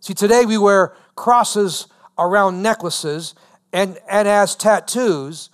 See, 0.00 0.14
today 0.14 0.46
we 0.46 0.58
wear 0.58 0.94
crosses 1.14 1.86
around 2.18 2.62
necklaces 2.62 3.34
and, 3.72 3.98
and 4.08 4.26
as 4.26 4.56
tattoos, 4.56 5.50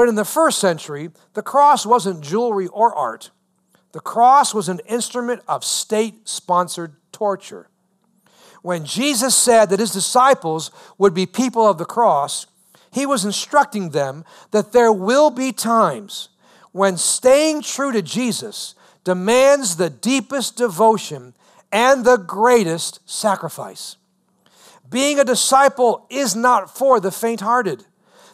but 0.00 0.08
in 0.08 0.14
the 0.14 0.24
first 0.24 0.58
century, 0.58 1.10
the 1.34 1.42
cross 1.42 1.84
wasn't 1.84 2.22
jewelry 2.22 2.68
or 2.68 2.94
art. 2.94 3.30
The 3.92 4.00
cross 4.00 4.54
was 4.54 4.70
an 4.70 4.80
instrument 4.88 5.42
of 5.46 5.62
state 5.62 6.26
sponsored 6.26 6.96
torture. 7.12 7.68
When 8.62 8.86
Jesus 8.86 9.36
said 9.36 9.68
that 9.68 9.78
his 9.78 9.92
disciples 9.92 10.70
would 10.96 11.12
be 11.12 11.26
people 11.26 11.68
of 11.68 11.76
the 11.76 11.84
cross, 11.84 12.46
he 12.90 13.04
was 13.04 13.26
instructing 13.26 13.90
them 13.90 14.24
that 14.52 14.72
there 14.72 14.90
will 14.90 15.28
be 15.28 15.52
times 15.52 16.30
when 16.72 16.96
staying 16.96 17.60
true 17.60 17.92
to 17.92 18.00
Jesus 18.00 18.74
demands 19.04 19.76
the 19.76 19.90
deepest 19.90 20.56
devotion 20.56 21.34
and 21.70 22.06
the 22.06 22.16
greatest 22.16 23.00
sacrifice. 23.04 23.96
Being 24.88 25.18
a 25.18 25.24
disciple 25.24 26.06
is 26.08 26.34
not 26.34 26.74
for 26.74 27.00
the 27.00 27.12
faint 27.12 27.42
hearted. 27.42 27.84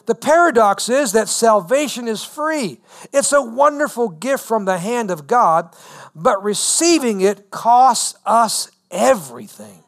The 0.07 0.15
paradox 0.15 0.87
is 0.87 1.11
that 1.11 1.27
salvation 1.27 2.07
is 2.07 2.23
free. 2.23 2.79
It's 3.13 3.33
a 3.33 3.41
wonderful 3.41 4.07
gift 4.07 4.43
from 4.43 4.63
the 4.65 4.77
hand 4.77 5.11
of 5.11 5.27
God, 5.27 5.75
but 6.15 6.41
receiving 6.41 7.21
it 7.21 7.51
costs 7.51 8.17
us 8.25 8.71
everything. 8.89 9.83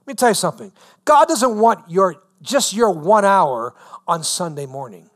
Let 0.00 0.06
me 0.06 0.14
tell 0.14 0.28
you 0.28 0.34
something. 0.34 0.70
God 1.06 1.28
doesn't 1.28 1.58
want 1.58 1.90
your 1.90 2.22
just 2.42 2.74
your 2.74 2.90
1 2.90 3.24
hour 3.24 3.74
on 4.06 4.22
Sunday 4.22 4.66
morning. 4.66 5.08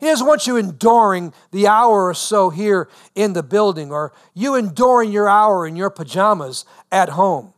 He 0.00 0.06
doesn't 0.06 0.26
want 0.26 0.46
you 0.46 0.56
enduring 0.56 1.32
the 1.50 1.66
hour 1.66 2.06
or 2.06 2.14
so 2.14 2.50
here 2.50 2.88
in 3.14 3.32
the 3.32 3.42
building 3.42 3.90
or 3.90 4.12
you 4.34 4.54
enduring 4.54 5.12
your 5.12 5.28
hour 5.28 5.66
in 5.66 5.76
your 5.76 5.90
pajamas 5.90 6.64
at 6.92 7.10
home. 7.10 7.54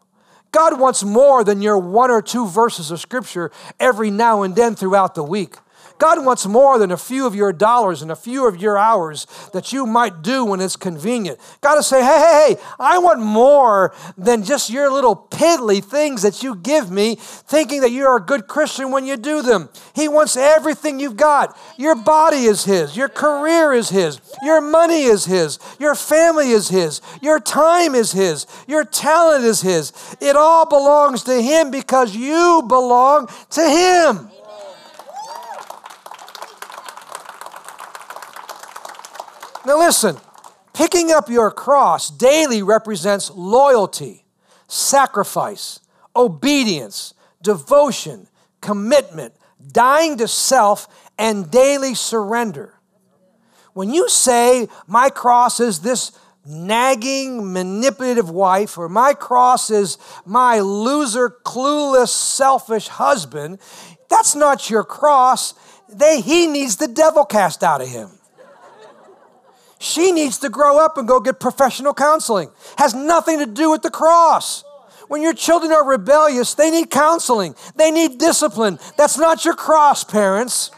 God 0.53 0.79
wants 0.79 1.03
more 1.03 1.42
than 1.42 1.62
your 1.62 1.79
one 1.79 2.11
or 2.11 2.21
two 2.21 2.47
verses 2.47 2.90
of 2.90 3.01
scripture 3.01 3.51
every 3.81 4.11
now 4.11 4.42
and 4.42 4.55
then 4.55 4.75
throughout 4.77 5.14
the 5.14 5.25
week. 5.25 5.57
God 6.03 6.25
wants 6.25 6.49
more 6.49 6.81
than 6.81 6.91
a 6.91 6.97
few 6.97 7.29
of 7.29 7.37
your 7.37 7.53
dollars 7.53 8.03
and 8.03 8.11
a 8.11 8.17
few 8.17 8.49
of 8.49 8.61
your 8.61 8.77
hours 8.77 9.25
that 9.53 9.73
you 9.73 9.87
might 9.87 10.21
do 10.21 10.45
when 10.45 10.61
it's 10.61 10.75
convenient. 10.75 11.38
God 11.61 11.77
to 11.77 11.83
say, 11.85 12.01
hey, 12.01 12.19
hey, 12.19 12.55
hey, 12.57 12.62
I 12.81 12.99
want 12.99 13.21
more 13.21 13.95
than 14.19 14.43
just 14.43 14.69
your 14.69 14.91
little 14.91 15.15
piddly 15.15 15.81
things 15.81 16.23
that 16.23 16.43
you 16.43 16.57
give 16.57 16.91
me, 16.91 17.15
thinking 17.21 17.83
that 17.83 17.93
you're 17.93 18.17
a 18.17 18.21
good 18.21 18.49
Christian 18.49 18.91
when 18.91 19.07
you 19.07 19.17
do 19.17 19.43
them. 19.43 19.69
He 19.95 20.09
wants 20.09 20.37
everything 20.37 20.99
you've 20.99 21.17
got. 21.17 21.57
Your 21.79 21.95
body 21.95 22.47
is 22.47 22.65
His, 22.65 22.97
your 22.97 23.09
career 23.09 23.73
is 23.73 23.91
His, 23.91 24.21
your 24.43 24.61
money 24.61 25.05
is 25.05 25.27
His, 25.27 25.61
your 25.79 25.95
family 25.95 26.51
is 26.51 26.69
His, 26.69 27.01
your 27.21 27.38
time 27.38 27.95
is 27.95 28.11
His, 28.11 28.49
your 28.67 28.85
talent 28.85 29.45
is 29.45 29.61
His. 29.61 29.93
It 30.21 30.35
all 30.35 30.69
belongs 30.69 31.23
to 31.23 31.41
Him 31.41 31.71
because 31.71 32.17
you 32.17 32.65
belong 32.67 33.29
to 33.51 33.62
Him. 33.62 34.32
Now, 39.64 39.79
listen, 39.79 40.16
picking 40.75 41.12
up 41.12 41.29
your 41.29 41.51
cross 41.51 42.11
daily 42.11 42.62
represents 42.62 43.31
loyalty, 43.31 44.25
sacrifice, 44.66 45.81
obedience, 46.16 47.14
devotion, 47.42 48.27
commitment, 48.61 49.35
dying 49.70 50.18
to 50.18 50.27
self, 50.27 50.88
and 51.18 51.51
daily 51.51 51.94
surrender. 51.94 52.75
When 53.72 53.92
you 53.92 54.09
say, 54.09 54.68
My 54.87 55.11
cross 55.11 55.61
is 55.61 55.81
this 55.81 56.12
nagging, 56.44 57.53
manipulative 57.53 58.29
wife, 58.31 58.77
or 58.77 58.88
my 58.88 59.14
cross 59.14 59.70
is 59.70 59.96
my 60.27 60.59
loser, 60.59 61.31
clueless, 61.44 62.09
selfish 62.09 62.88
husband, 62.88 63.59
that's 64.09 64.35
not 64.35 64.68
your 64.68 64.85
cross. 64.85 65.55
They, 65.88 66.20
he 66.20 66.46
needs 66.46 66.77
the 66.77 66.88
devil 66.88 67.25
cast 67.25 67.62
out 67.62 67.81
of 67.81 67.88
him. 67.88 68.11
She 69.83 70.12
needs 70.12 70.38
to 70.38 70.49
grow 70.49 70.79
up 70.79 70.97
and 70.97 71.09
go 71.09 71.18
get 71.18 71.40
professional 71.40 71.92
counseling. 71.92 72.51
Has 72.79 72.95
nothing 72.95 73.40
to 73.40 73.47
do 73.47 73.68
with 73.68 73.83
the 73.83 73.90
cross. 73.90 74.62
When 75.09 75.23
your 75.23 75.35
children 75.35 75.73
are 75.73 75.85
rebellious, 75.85 76.55
they 76.55 76.71
need 76.71 76.88
counseling. 76.88 77.57
They 77.75 77.90
need 77.90 78.18
discipline. 78.18 78.79
That's 78.97 79.18
not 79.18 79.45
your 79.45 79.55
cross, 79.55 80.05
parents. 80.05 80.71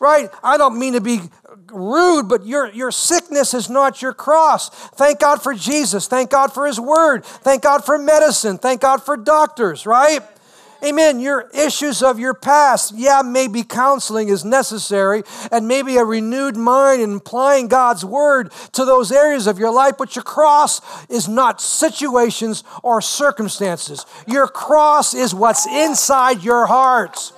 Right? 0.00 0.30
I 0.42 0.56
don't 0.56 0.80
mean 0.80 0.94
to 0.94 1.00
be 1.00 1.20
rude, 1.70 2.28
but 2.28 2.44
your, 2.44 2.72
your 2.72 2.90
sickness 2.90 3.54
is 3.54 3.70
not 3.70 4.02
your 4.02 4.14
cross. 4.14 4.68
Thank 4.68 5.20
God 5.20 5.40
for 5.40 5.54
Jesus. 5.54 6.08
Thank 6.08 6.30
God 6.30 6.52
for 6.52 6.66
His 6.66 6.80
Word. 6.80 7.24
Thank 7.24 7.62
God 7.62 7.84
for 7.84 7.96
medicine. 7.98 8.58
Thank 8.58 8.80
God 8.80 9.00
for 9.04 9.16
doctors, 9.16 9.86
right? 9.86 10.22
Amen. 10.82 11.20
Your 11.20 11.48
issues 11.54 12.02
of 12.02 12.18
your 12.18 12.34
past, 12.34 12.94
yeah, 12.96 13.22
maybe 13.24 13.62
counseling 13.62 14.28
is 14.28 14.44
necessary 14.44 15.22
and 15.50 15.68
maybe 15.68 15.96
a 15.96 16.04
renewed 16.04 16.56
mind 16.56 17.00
and 17.00 17.16
applying 17.18 17.68
God's 17.68 18.04
word 18.04 18.52
to 18.72 18.84
those 18.84 19.10
areas 19.10 19.46
of 19.46 19.58
your 19.58 19.72
life, 19.72 19.94
but 19.98 20.16
your 20.16 20.22
cross 20.22 20.80
is 21.08 21.28
not 21.28 21.60
situations 21.60 22.64
or 22.82 23.00
circumstances. 23.00 24.04
Your 24.26 24.46
cross 24.46 25.14
is 25.14 25.34
what's 25.34 25.66
inside 25.66 26.42
your 26.42 26.66
heart. 26.66 27.32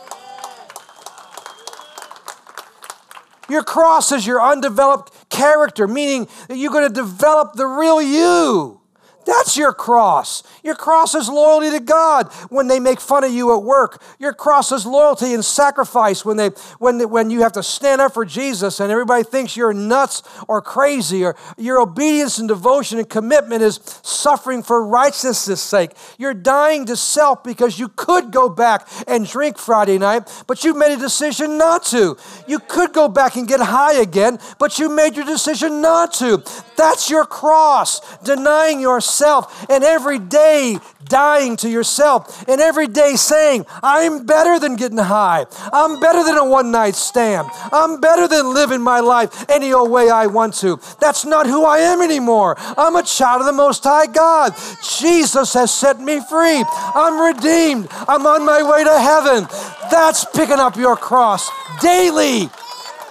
Your 3.49 3.63
cross 3.63 4.11
is 4.11 4.27
your 4.27 4.43
undeveloped 4.43 5.13
character, 5.31 5.87
meaning 5.87 6.27
that 6.49 6.57
you're 6.57 6.73
going 6.73 6.89
to 6.89 6.95
develop 6.95 7.55
the 7.55 7.67
real 7.67 8.03
you. 8.03 8.81
That's 9.27 9.57
your 9.57 9.73
cross. 9.73 10.45
Your 10.63 10.77
cross 10.77 11.17
is 11.17 11.29
loyalty 11.29 11.71
to 11.71 11.81
God 11.81 12.33
when 12.49 12.69
they 12.69 12.79
make 12.79 13.01
fun 13.01 13.25
of 13.25 13.33
you 13.33 13.57
at 13.57 13.63
work. 13.65 14.01
Your 14.21 14.33
cross 14.33 14.71
is 14.71 14.87
loyalty 14.87 15.35
and 15.35 15.45
sacrifice 15.45 16.25
when, 16.25 16.37
they, 16.37 16.51
when, 16.79 17.11
when 17.11 17.31
you 17.31 17.41
have 17.41 17.53
to 17.53 17.63
stand 17.63 18.01
up 18.01 18.15
for 18.15 18.25
Jesus 18.25 18.79
and 18.79 18.93
everybody 18.93 19.25
thinks 19.25 19.57
you're 19.57 19.75
nuts 19.75 20.23
or 20.47 20.63
crazy, 20.63 21.25
or 21.25 21.35
your 21.59 21.81
obedience 21.81 22.39
and 22.39 22.47
devotion 22.47 22.99
and 22.99 23.11
commitment 23.11 23.63
is 23.63 23.81
suffering 24.05 24.63
for 24.63 24.87
righteousness' 24.87 25.61
sake. 25.61 25.91
You're 26.19 26.33
dying 26.33 26.87
to 26.87 26.95
self 26.95 27.43
because 27.43 27.81
you 27.81 27.89
could 27.89 28.31
go 28.31 28.49
back 28.49 28.89
and 29.09 29.27
drink 29.27 29.59
Friday 29.59 29.99
night, 29.99 30.45
but 30.47 30.63
you 30.63 30.73
made 30.73 30.93
a 30.93 31.01
decision 31.01 31.59
not 31.59 31.85
to. 31.87 32.17
You 32.47 32.61
could 32.61 32.93
go 32.93 33.09
back 33.09 33.35
and 33.35 33.49
get 33.49 33.59
high 33.59 33.95
again, 33.95 34.39
but 34.61 34.79
you 34.79 34.89
made 34.89 35.17
your 35.17 35.27
decision 35.27 35.81
not 35.81 36.13
to. 36.15 36.45
That's 36.77 37.11
your 37.11 37.25
cross, 37.25 38.01
denying 38.19 38.81
yourself 38.81 39.16
yourself 39.17 39.71
and 39.71 39.83
every 39.83 40.19
day 40.19 40.79
dying 41.05 41.57
to 41.57 41.71
yourself 41.71 42.47
and 42.49 42.61
every 42.61 42.87
day 42.87 43.15
saying, 43.15 43.65
I'm 43.83 44.27
better 44.27 44.59
than 44.59 44.77
getting 44.77 44.99
high. 44.99 45.47
I'm 45.73 46.01
better 46.01 46.23
than 46.25 46.37
a 46.37 46.45
one 46.45 46.71
night 46.71 46.97
stand. 46.97 47.49
I'm 47.73 48.01
better 48.01 48.29
than 48.29 48.53
living 48.53 48.83
my 48.83 49.01
life 49.01 49.49
any 49.49 49.73
old 49.73 49.91
way 49.91 50.11
I 50.11 50.27
want 50.27 50.55
to. 50.55 50.79
That's 51.01 51.25
not 51.25 51.47
who 51.47 51.65
I 51.65 51.79
am 51.79 52.03
anymore. 52.03 52.57
I'm 52.77 52.97
a 52.97 53.03
child 53.03 53.41
of 53.41 53.47
the 53.47 53.53
Most 53.53 53.85
High 53.85 54.07
God. 54.07 54.53
Jesus 54.99 55.55
has 55.55 55.73
set 55.73 55.99
me 56.01 56.21
free. 56.29 56.65
I'm 56.95 57.35
redeemed. 57.35 57.89
I'm 58.09 58.27
on 58.27 58.45
my 58.45 58.63
way 58.63 58.85
to 58.85 58.99
heaven. 58.99 59.47
That's 59.91 60.27
picking 60.35 60.59
up 60.59 60.77
your 60.77 60.97
cross 60.97 61.49
daily 61.81 62.51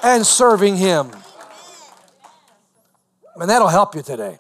and 0.04 0.26
serving 0.26 0.76
Him. 0.76 1.12
And 3.38 3.50
that'll 3.50 3.68
help 3.68 3.96
you 3.96 4.02
today. 4.02 4.40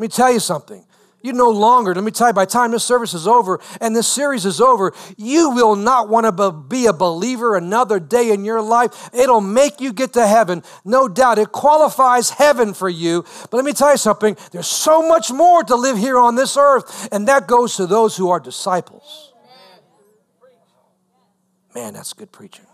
Let 0.00 0.04
me 0.04 0.08
tell 0.08 0.32
you 0.32 0.40
something. 0.40 0.82
You 1.20 1.34
no 1.34 1.50
longer, 1.50 1.94
let 1.94 2.02
me 2.02 2.10
tell 2.10 2.28
you, 2.28 2.32
by 2.32 2.46
the 2.46 2.50
time 2.50 2.70
this 2.70 2.84
service 2.84 3.12
is 3.12 3.26
over 3.26 3.60
and 3.82 3.94
this 3.94 4.08
series 4.08 4.46
is 4.46 4.58
over, 4.58 4.94
you 5.18 5.50
will 5.50 5.76
not 5.76 6.08
want 6.08 6.24
to 6.24 6.52
be 6.52 6.86
a 6.86 6.94
believer 6.94 7.54
another 7.54 8.00
day 8.00 8.30
in 8.30 8.42
your 8.46 8.62
life. 8.62 9.10
It'll 9.12 9.42
make 9.42 9.78
you 9.78 9.92
get 9.92 10.14
to 10.14 10.26
heaven, 10.26 10.62
no 10.86 11.06
doubt. 11.06 11.38
It 11.38 11.52
qualifies 11.52 12.30
heaven 12.30 12.72
for 12.72 12.88
you. 12.88 13.26
But 13.50 13.58
let 13.58 13.66
me 13.66 13.74
tell 13.74 13.90
you 13.90 13.98
something 13.98 14.38
there's 14.52 14.66
so 14.66 15.06
much 15.06 15.30
more 15.30 15.62
to 15.64 15.76
live 15.76 15.98
here 15.98 16.18
on 16.18 16.34
this 16.34 16.56
earth, 16.56 17.06
and 17.12 17.28
that 17.28 17.46
goes 17.46 17.76
to 17.76 17.86
those 17.86 18.16
who 18.16 18.30
are 18.30 18.40
disciples. 18.40 19.34
Man, 21.74 21.92
that's 21.92 22.14
good 22.14 22.32
preaching. 22.32 22.64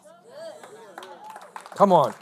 Come 1.74 1.90
on. 1.90 2.14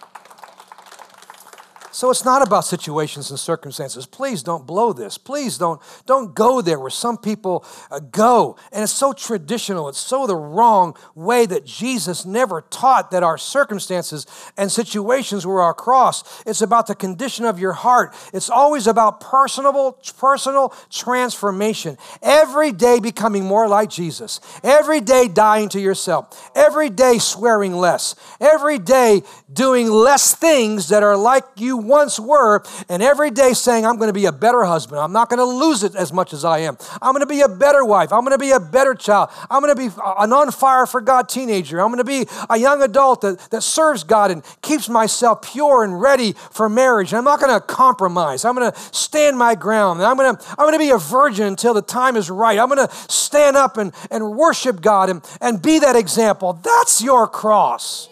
So 1.95 2.11
it's 2.11 2.25
not 2.25 2.45
about 2.45 2.65
situations 2.65 3.31
and 3.31 3.39
circumstances. 3.39 4.05
Please 4.05 4.43
don't 4.43 4.67
blow 4.67 4.93
this. 4.93 5.17
Please 5.17 5.59
don't, 5.59 5.81
don't 6.07 6.35
go 6.35 6.61
there 6.61 6.81
where 6.81 6.91
some 6.91 7.17
people 7.17 7.65
uh, 7.89 8.01
go. 8.01 8.57
And 8.73 8.83
it's 8.83 8.93
so 8.93 9.13
traditional. 9.13 9.89
It's 9.89 10.01
so 10.01 10.27
the 10.27 10.35
wrong 10.35 10.97
way 11.15 11.47
that 11.47 11.65
Jesus 11.65 12.27
never 12.27 12.63
taught 12.63 13.13
that 13.13 13.23
our 13.23 13.39
circumstances 13.39 14.27
and 14.57 14.73
situations 14.73 15.47
were 15.47 15.63
our 15.63 15.73
cross. 15.73 16.43
It's 16.45 16.63
about 16.63 16.89
the 16.89 16.97
condition 16.97 17.45
of 17.45 17.61
your 17.61 17.75
heart. 17.75 18.13
It's 18.33 18.51
always 18.51 18.89
about 18.89 19.21
personal, 19.21 19.93
personal 20.19 20.75
transformation. 20.91 21.97
Every 22.23 22.73
day 22.73 22.99
becoming 22.99 23.45
more 23.45 23.69
like 23.69 23.89
Jesus. 23.89 24.41
Every 24.65 25.01
day 25.01 25.29
dying 25.29 25.69
to 25.69 25.81
yourself. 25.81 26.51
Every 26.57 26.91
day 26.91 27.19
swearing 27.19 27.73
less. 27.73 28.17
Every 28.41 28.81
day 28.81 29.23
doing 29.53 29.89
less 29.89 30.35
things 30.35 30.89
that 30.89 31.05
are 31.05 31.17
like 31.17 31.45
you 31.55 31.84
once 31.85 32.19
were, 32.19 32.63
and 32.89 33.03
every 33.03 33.31
day 33.31 33.53
saying, 33.53 33.87
I'm 33.87 33.97
going 33.97 34.09
to 34.09 34.15
be 34.15 34.27
a 34.27 34.33
better 34.33 34.65
husband. 34.65 35.01
I'm 35.01 35.13
not 35.13 35.29
going 35.29 35.39
to 35.39 35.45
lose 35.45 35.83
it 35.83 35.95
as 35.95 36.13
much 36.13 36.33
as 36.33 36.45
I 36.45 36.61
am. 36.61 36.77
I'm 37.01 37.13
going 37.13 37.21
to 37.21 37.27
be 37.27 37.41
a 37.41 37.49
better 37.49 37.85
wife. 37.85 38.13
I'm 38.13 38.21
going 38.21 38.33
to 38.33 38.39
be 38.39 38.51
a 38.51 38.61
better 38.61 38.95
child. 38.95 39.31
I'm 39.51 39.63
going 39.63 39.75
to 39.75 39.81
be 39.81 39.95
an 40.19 40.33
on 40.33 40.51
fire 40.51 40.87
for 40.87 41.01
God 41.01 41.29
teenager. 41.29 41.81
I'm 41.81 41.89
going 41.89 41.99
to 41.99 42.05
be 42.05 42.27
a 42.51 42.59
young 42.59 42.83
adult 42.83 43.21
that, 43.23 43.39
that 43.51 43.63
serves 43.63 44.05
God 44.05 44.31
and 44.31 44.43
keeps 44.63 44.89
myself 44.89 45.43
pure 45.43 45.85
and 45.85 46.01
ready 46.01 46.33
for 46.33 46.69
marriage. 46.69 47.13
And 47.13 47.19
I'm 47.19 47.25
not 47.25 47.41
going 47.41 47.53
to 47.55 47.65
compromise. 47.65 48.45
I'm 48.45 48.55
going 48.55 48.71
to 48.71 48.79
stand 48.93 49.39
my 49.39 49.55
ground. 49.55 50.01
And 50.01 50.07
I'm 50.07 50.17
going 50.17 50.37
to, 50.37 50.43
I'm 50.51 50.67
going 50.67 50.73
to 50.73 50.79
be 50.79 50.91
a 50.91 50.99
virgin 50.99 51.47
until 51.47 51.75
the 51.75 51.83
time 51.83 52.17
is 52.17 52.31
right. 52.31 52.59
I'm 52.59 52.69
going 52.69 52.87
to 52.87 52.95
stand 53.09 53.57
up 53.57 53.77
and, 53.77 53.93
and 54.11 54.37
worship 54.37 54.81
God 54.81 55.11
and, 55.11 55.23
and 55.41 55.61
be 55.61 55.79
that 55.81 55.97
example. 55.97 56.55
That's 56.55 57.03
your 57.03 57.27
cross. 57.27 58.09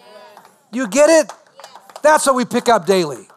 You 0.71 0.87
get 0.87 1.09
it? 1.09 1.31
That's 2.01 2.25
what 2.25 2.35
we 2.35 2.45
pick 2.45 2.67
up 2.67 2.85
daily. 2.85 3.27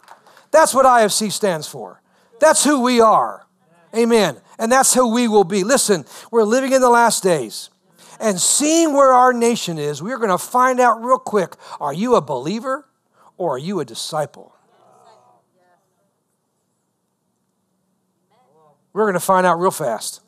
That's 0.50 0.74
what 0.74 0.86
IFC 0.86 1.32
stands 1.32 1.66
for. 1.66 2.02
That's 2.40 2.64
who 2.64 2.82
we 2.82 3.00
are. 3.00 3.46
Amen. 3.94 4.36
And 4.58 4.70
that's 4.70 4.94
who 4.94 5.12
we 5.12 5.28
will 5.28 5.44
be. 5.44 5.64
Listen, 5.64 6.04
we're 6.30 6.44
living 6.44 6.72
in 6.72 6.80
the 6.80 6.90
last 6.90 7.22
days. 7.22 7.70
And 8.18 8.40
seeing 8.40 8.94
where 8.94 9.12
our 9.12 9.32
nation 9.32 9.78
is, 9.78 10.02
we're 10.02 10.18
going 10.18 10.30
to 10.30 10.38
find 10.38 10.80
out 10.80 11.02
real 11.02 11.18
quick 11.18 11.54
are 11.80 11.92
you 11.92 12.14
a 12.14 12.20
believer 12.20 12.86
or 13.36 13.56
are 13.56 13.58
you 13.58 13.80
a 13.80 13.84
disciple? 13.84 14.54
We're 18.92 19.04
going 19.04 19.14
to 19.14 19.20
find 19.20 19.46
out 19.46 19.60
real 19.60 19.70
fast. 19.70 20.22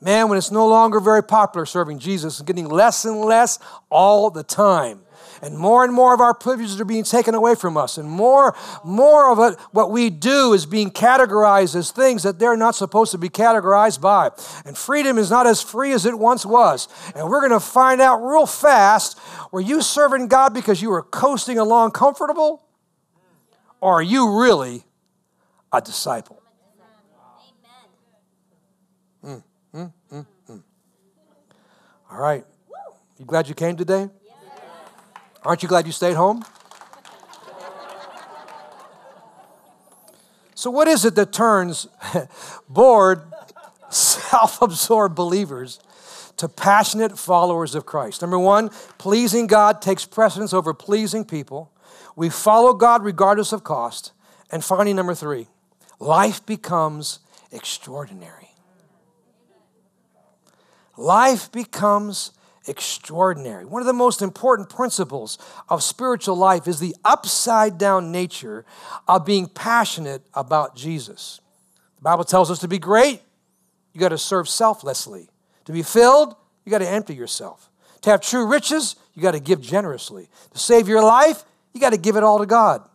Man, 0.00 0.28
when 0.28 0.36
it's 0.36 0.50
no 0.50 0.66
longer 0.66 0.98
very 0.98 1.22
popular 1.22 1.64
serving 1.64 2.00
Jesus 2.00 2.38
and 2.40 2.46
getting 2.46 2.68
less 2.68 3.04
and 3.04 3.20
less 3.20 3.58
all 3.88 4.30
the 4.30 4.42
time 4.42 5.03
and 5.42 5.56
more 5.56 5.84
and 5.84 5.92
more 5.92 6.14
of 6.14 6.20
our 6.20 6.34
privileges 6.34 6.80
are 6.80 6.84
being 6.84 7.04
taken 7.04 7.34
away 7.34 7.54
from 7.54 7.76
us. 7.76 7.98
And 7.98 8.08
more 8.08 8.54
more 8.84 9.30
of 9.30 9.52
it 9.52 9.58
what 9.72 9.90
we 9.90 10.10
do 10.10 10.52
is 10.52 10.66
being 10.66 10.90
categorized 10.90 11.74
as 11.74 11.90
things 11.90 12.22
that 12.22 12.38
they're 12.38 12.56
not 12.56 12.74
supposed 12.74 13.12
to 13.12 13.18
be 13.18 13.28
categorized 13.28 14.00
by. 14.00 14.30
And 14.64 14.76
freedom 14.76 15.18
is 15.18 15.30
not 15.30 15.46
as 15.46 15.62
free 15.62 15.92
as 15.92 16.06
it 16.06 16.18
once 16.18 16.46
was. 16.46 16.88
And 17.14 17.28
we're 17.28 17.40
going 17.40 17.52
to 17.52 17.60
find 17.60 18.00
out 18.00 18.18
real 18.18 18.46
fast 18.46 19.18
were 19.52 19.60
you 19.60 19.82
serving 19.82 20.28
god 20.28 20.54
because 20.54 20.82
you 20.82 20.90
were 20.90 21.02
coasting 21.02 21.58
along 21.58 21.92
comfortable? 21.92 22.62
Or 23.80 23.94
are 23.94 24.02
you 24.02 24.40
really 24.40 24.84
a 25.72 25.80
disciple? 25.80 26.40
Mm, 29.24 29.42
mm, 29.74 29.92
mm, 30.12 30.26
mm. 30.50 30.62
all 32.10 32.18
right. 32.18 32.44
You 33.18 33.24
glad 33.24 33.48
you 33.48 33.54
came 33.54 33.76
today 33.76 34.08
Aren't 35.44 35.62
you 35.62 35.68
glad 35.68 35.86
you 35.86 35.92
stayed 35.92 36.14
home? 36.14 36.44
So, 40.54 40.70
what 40.70 40.88
is 40.88 41.04
it 41.04 41.14
that 41.16 41.32
turns 41.32 41.86
bored, 42.68 43.22
self 43.90 44.62
absorbed 44.62 45.14
believers 45.14 45.78
to 46.38 46.48
passionate 46.48 47.18
followers 47.18 47.74
of 47.74 47.84
Christ? 47.84 48.22
Number 48.22 48.38
one, 48.38 48.70
pleasing 48.96 49.46
God 49.46 49.82
takes 49.82 50.06
precedence 50.06 50.54
over 50.54 50.72
pleasing 50.72 51.24
people. 51.24 51.70
We 52.16 52.30
follow 52.30 52.72
God 52.72 53.04
regardless 53.04 53.52
of 53.52 53.62
cost. 53.64 54.12
And 54.50 54.64
finally, 54.64 54.94
number 54.94 55.14
three, 55.14 55.48
life 55.98 56.44
becomes 56.46 57.18
extraordinary. 57.52 58.48
Life 60.96 61.50
becomes 61.52 62.30
extraordinary. 62.66 63.64
One 63.64 63.82
of 63.82 63.86
the 63.86 63.92
most 63.92 64.22
important 64.22 64.68
principles 64.68 65.38
of 65.68 65.82
spiritual 65.82 66.36
life 66.36 66.66
is 66.66 66.80
the 66.80 66.94
upside 67.04 67.78
down 67.78 68.12
nature 68.12 68.64
of 69.06 69.24
being 69.24 69.46
passionate 69.46 70.22
about 70.34 70.76
Jesus. 70.76 71.40
The 71.96 72.02
Bible 72.02 72.24
tells 72.24 72.50
us 72.50 72.58
to 72.60 72.68
be 72.68 72.78
great, 72.78 73.20
you 73.92 74.00
got 74.00 74.08
to 74.10 74.18
serve 74.18 74.48
selflessly. 74.48 75.30
To 75.66 75.72
be 75.72 75.82
filled, 75.82 76.34
you 76.64 76.70
got 76.70 76.78
to 76.78 76.88
empty 76.88 77.14
yourself. 77.14 77.70
To 78.02 78.10
have 78.10 78.20
true 78.20 78.46
riches, 78.46 78.96
you 79.14 79.22
got 79.22 79.32
to 79.32 79.40
give 79.40 79.60
generously. 79.60 80.28
To 80.52 80.58
save 80.58 80.88
your 80.88 81.02
life, 81.02 81.44
you 81.72 81.80
got 81.80 81.90
to 81.90 81.98
give 81.98 82.16
it 82.16 82.22
all 82.22 82.38
to 82.38 82.46
God. 82.46 82.86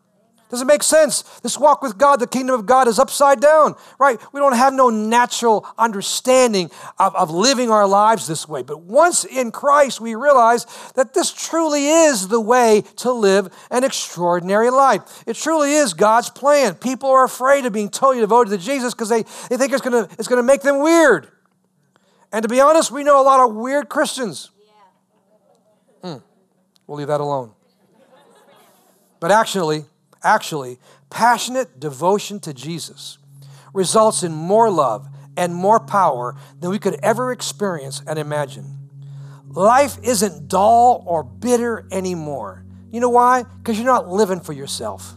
Does 0.49 0.63
it 0.63 0.65
make 0.65 0.81
sense? 0.81 1.21
This 1.41 1.59
walk 1.59 1.83
with 1.83 1.99
God, 1.99 2.19
the 2.19 2.25
kingdom 2.25 2.55
of 2.59 2.65
God 2.65 2.87
is 2.87 2.97
upside 2.97 3.39
down, 3.39 3.75
right? 3.99 4.19
We 4.33 4.39
don't 4.39 4.55
have 4.55 4.73
no 4.73 4.89
natural 4.89 5.67
understanding 5.77 6.71
of, 6.97 7.15
of 7.15 7.29
living 7.29 7.69
our 7.69 7.87
lives 7.87 8.25
this 8.25 8.47
way. 8.47 8.63
But 8.63 8.81
once 8.81 9.25
in 9.25 9.51
Christ, 9.51 10.01
we 10.01 10.15
realize 10.15 10.65
that 10.95 11.13
this 11.13 11.31
truly 11.31 11.87
is 11.87 12.29
the 12.29 12.41
way 12.41 12.83
to 12.97 13.11
live 13.11 13.53
an 13.69 13.83
extraordinary 13.83 14.71
life. 14.71 15.23
It 15.27 15.35
truly 15.35 15.73
is 15.73 15.93
God's 15.93 16.31
plan. 16.31 16.73
People 16.73 17.11
are 17.11 17.25
afraid 17.25 17.67
of 17.67 17.73
being 17.73 17.89
totally 17.89 18.21
devoted 18.21 18.49
to 18.49 18.57
Jesus 18.57 18.95
because 18.95 19.09
they, 19.09 19.23
they 19.49 19.57
think 19.57 19.71
it's 19.71 19.83
gonna, 19.83 20.09
it's 20.17 20.27
gonna 20.27 20.41
make 20.41 20.61
them 20.61 20.81
weird. 20.81 21.27
And 22.31 22.41
to 22.41 22.49
be 22.49 22.59
honest, 22.59 22.89
we 22.91 23.03
know 23.03 23.21
a 23.21 23.23
lot 23.23 23.39
of 23.39 23.55
weird 23.55 23.87
Christians. 23.87 24.49
Mm, 26.03 26.23
we'll 26.87 26.97
leave 26.97 27.07
that 27.07 27.21
alone. 27.21 27.51
But 29.19 29.31
actually, 29.31 29.85
actually, 30.23 30.79
passionate 31.09 31.79
devotion 31.79 32.39
to 32.41 32.53
Jesus 32.53 33.17
results 33.73 34.23
in 34.23 34.31
more 34.31 34.69
love 34.69 35.07
and 35.37 35.53
more 35.53 35.79
power 35.79 36.35
than 36.59 36.69
we 36.69 36.79
could 36.79 36.99
ever 37.01 37.31
experience 37.31 38.01
and 38.05 38.19
imagine. 38.19 38.77
Life 39.47 39.97
isn't 40.03 40.47
dull 40.47 41.03
or 41.07 41.23
bitter 41.23 41.87
anymore. 41.91 42.63
You 42.91 42.99
know 42.99 43.09
why? 43.09 43.43
Because 43.43 43.77
you're 43.77 43.85
not 43.85 44.07
living 44.07 44.39
for 44.39 44.53
yourself. 44.53 45.13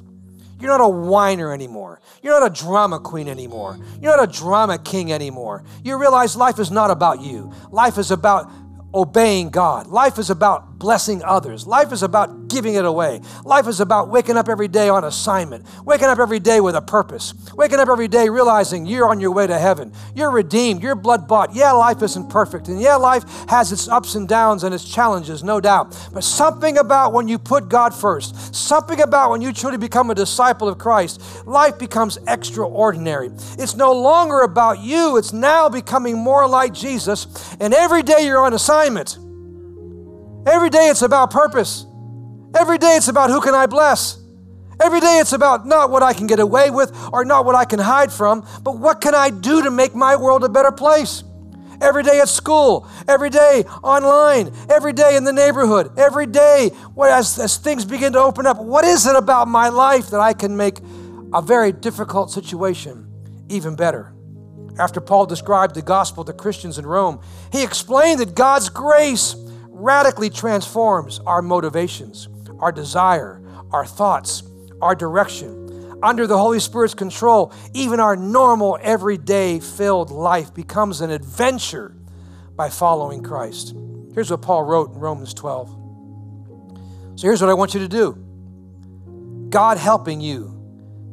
You're 0.61 0.70
not 0.70 0.84
a 0.84 0.88
whiner 0.88 1.53
anymore. 1.53 2.00
You're 2.22 2.38
not 2.38 2.53
a 2.53 2.55
drama 2.55 3.00
queen 3.00 3.28
anymore. 3.28 3.78
You're 4.00 4.16
not 4.16 4.28
a 4.28 4.32
drama 4.32 4.78
king 4.78 5.12
anymore. 5.12 5.64
You 5.82 5.98
realize 5.98 6.36
life 6.36 6.61
is 6.61 6.70
not 6.70 6.90
about 6.90 7.20
you. 7.20 7.53
Life 7.70 7.98
is 7.98 8.12
about 8.12 8.50
obeying 8.94 9.50
God. 9.50 9.88
Life 9.88 10.18
is 10.18 10.30
about 10.30 10.71
blessing 10.82 11.22
others. 11.22 11.64
Life 11.64 11.92
is 11.92 12.02
about 12.02 12.48
giving 12.48 12.74
it 12.74 12.84
away. 12.84 13.20
Life 13.44 13.68
is 13.68 13.78
about 13.78 14.08
waking 14.08 14.36
up 14.36 14.48
every 14.48 14.66
day 14.66 14.88
on 14.88 15.04
assignment, 15.04 15.64
waking 15.86 16.08
up 16.08 16.18
every 16.18 16.40
day 16.40 16.60
with 16.60 16.74
a 16.74 16.82
purpose, 16.82 17.34
waking 17.54 17.78
up 17.78 17.88
every 17.88 18.08
day 18.08 18.28
realizing 18.28 18.84
you're 18.84 19.08
on 19.08 19.20
your 19.20 19.30
way 19.30 19.46
to 19.46 19.56
heaven. 19.56 19.92
You're 20.16 20.32
redeemed, 20.32 20.82
you're 20.82 20.96
blood 20.96 21.28
bought. 21.28 21.54
Yeah, 21.54 21.70
life 21.70 22.02
isn't 22.02 22.30
perfect. 22.30 22.66
And 22.66 22.80
yeah, 22.80 22.96
life 22.96 23.22
has 23.48 23.70
its 23.70 23.86
ups 23.86 24.16
and 24.16 24.26
downs 24.26 24.64
and 24.64 24.74
its 24.74 24.84
challenges, 24.84 25.44
no 25.44 25.60
doubt. 25.60 25.96
But 26.12 26.24
something 26.24 26.76
about 26.76 27.12
when 27.12 27.28
you 27.28 27.38
put 27.38 27.68
God 27.68 27.94
first, 27.94 28.52
something 28.52 29.00
about 29.00 29.30
when 29.30 29.40
you 29.40 29.52
truly 29.52 29.78
become 29.78 30.10
a 30.10 30.16
disciple 30.16 30.66
of 30.66 30.78
Christ, 30.78 31.46
life 31.46 31.78
becomes 31.78 32.18
extraordinary. 32.26 33.30
It's 33.56 33.76
no 33.76 33.92
longer 33.92 34.40
about 34.40 34.80
you, 34.80 35.16
it's 35.16 35.32
now 35.32 35.68
becoming 35.68 36.18
more 36.18 36.48
like 36.48 36.74
Jesus. 36.74 37.54
And 37.60 37.72
every 37.72 38.02
day 38.02 38.26
you're 38.26 38.40
on 38.40 38.52
assignment. 38.52 39.16
Every 40.47 40.70
day 40.70 40.88
it's 40.88 41.03
about 41.03 41.30
purpose. 41.30 41.86
Every 42.59 42.78
day 42.78 42.97
it's 42.97 43.09
about 43.09 43.30
who 43.30 43.40
can 43.40 43.55
I 43.55 43.66
bless. 43.66 44.18
Every 44.80 45.01
day 45.01 45.18
it's 45.18 45.32
about 45.32 45.66
not 45.66 45.90
what 45.90 46.03
I 46.03 46.12
can 46.12 46.26
get 46.26 46.40
away 46.40 46.70
with 46.70 46.93
or 47.12 47.24
not 47.24 47.45
what 47.45 47.55
I 47.55 47.64
can 47.64 47.78
hide 47.78 48.12
from, 48.12 48.45
but 48.62 48.78
what 48.78 49.01
can 49.01 49.14
I 49.14 49.30
do 49.30 49.62
to 49.62 49.70
make 49.70 49.95
my 49.95 50.16
world 50.16 50.43
a 50.43 50.49
better 50.49 50.72
place? 50.72 51.22
Every 51.80 52.03
day 52.03 52.20
at 52.20 52.28
school, 52.28 52.88
every 53.09 53.30
day 53.30 53.64
online, 53.82 54.53
every 54.68 54.93
day 54.93 55.16
in 55.16 55.24
the 55.24 55.32
neighborhood, 55.32 55.99
every 55.99 56.26
day 56.26 56.70
as, 57.01 57.38
as 57.38 57.57
things 57.57 57.84
begin 57.84 58.12
to 58.14 58.20
open 58.20 58.47
up, 58.47 58.61
what 58.61 58.84
is 58.84 59.07
it 59.07 59.16
about 59.16 59.47
my 59.49 59.68
life 59.68 60.11
that 60.11 60.20
I 60.20 60.32
can 60.32 60.57
make 60.57 60.78
a 61.32 61.43
very 61.43 61.72
difficult 61.72 62.30
situation 62.30 63.09
even 63.49 63.76
better? 63.76 64.12
After 64.78 65.01
Paul 65.01 65.26
described 65.26 65.74
the 65.74 65.82
gospel 65.82 66.24
to 66.24 66.32
Christians 66.32 66.78
in 66.78 66.86
Rome, 66.86 67.20
he 67.53 67.62
explained 67.62 68.20
that 68.20 68.34
God's 68.34 68.68
grace 68.68 69.34
radically 69.82 70.30
transforms 70.30 71.18
our 71.26 71.42
motivations, 71.42 72.28
our 72.60 72.70
desire, 72.70 73.42
our 73.72 73.84
thoughts, 73.84 74.44
our 74.80 74.94
direction. 74.94 75.58
Under 76.02 76.26
the 76.26 76.38
Holy 76.38 76.60
Spirit's 76.60 76.94
control, 76.94 77.52
even 77.74 77.98
our 78.00 78.16
normal, 78.16 78.78
everyday 78.80 79.58
filled 79.60 80.10
life 80.10 80.54
becomes 80.54 81.00
an 81.00 81.10
adventure 81.10 81.96
by 82.54 82.68
following 82.68 83.22
Christ. 83.22 83.74
Here's 84.14 84.30
what 84.30 84.42
Paul 84.42 84.62
wrote 84.62 84.92
in 84.92 84.98
Romans 84.98 85.34
12. 85.34 85.68
So 87.16 87.26
here's 87.26 87.40
what 87.40 87.50
I 87.50 87.54
want 87.54 87.74
you 87.74 87.80
to 87.80 87.88
do 87.88 89.48
God 89.50 89.78
helping 89.78 90.20
you. 90.20 90.58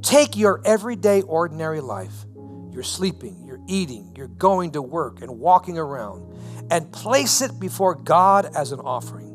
Take 0.01 0.37
your 0.37 0.61
everyday, 0.63 1.21
ordinary 1.23 1.81
life. 1.81 2.25
You're 2.71 2.83
sleeping, 2.83 3.43
you're 3.45 3.61
eating, 3.67 4.13
you're 4.15 4.27
going 4.27 4.71
to 4.71 4.81
work 4.81 5.21
and 5.21 5.39
walking 5.39 5.77
around 5.77 6.33
and 6.71 6.91
place 6.91 7.41
it 7.41 7.59
before 7.59 7.95
God 7.95 8.49
as 8.55 8.71
an 8.71 8.79
offering. 8.79 9.27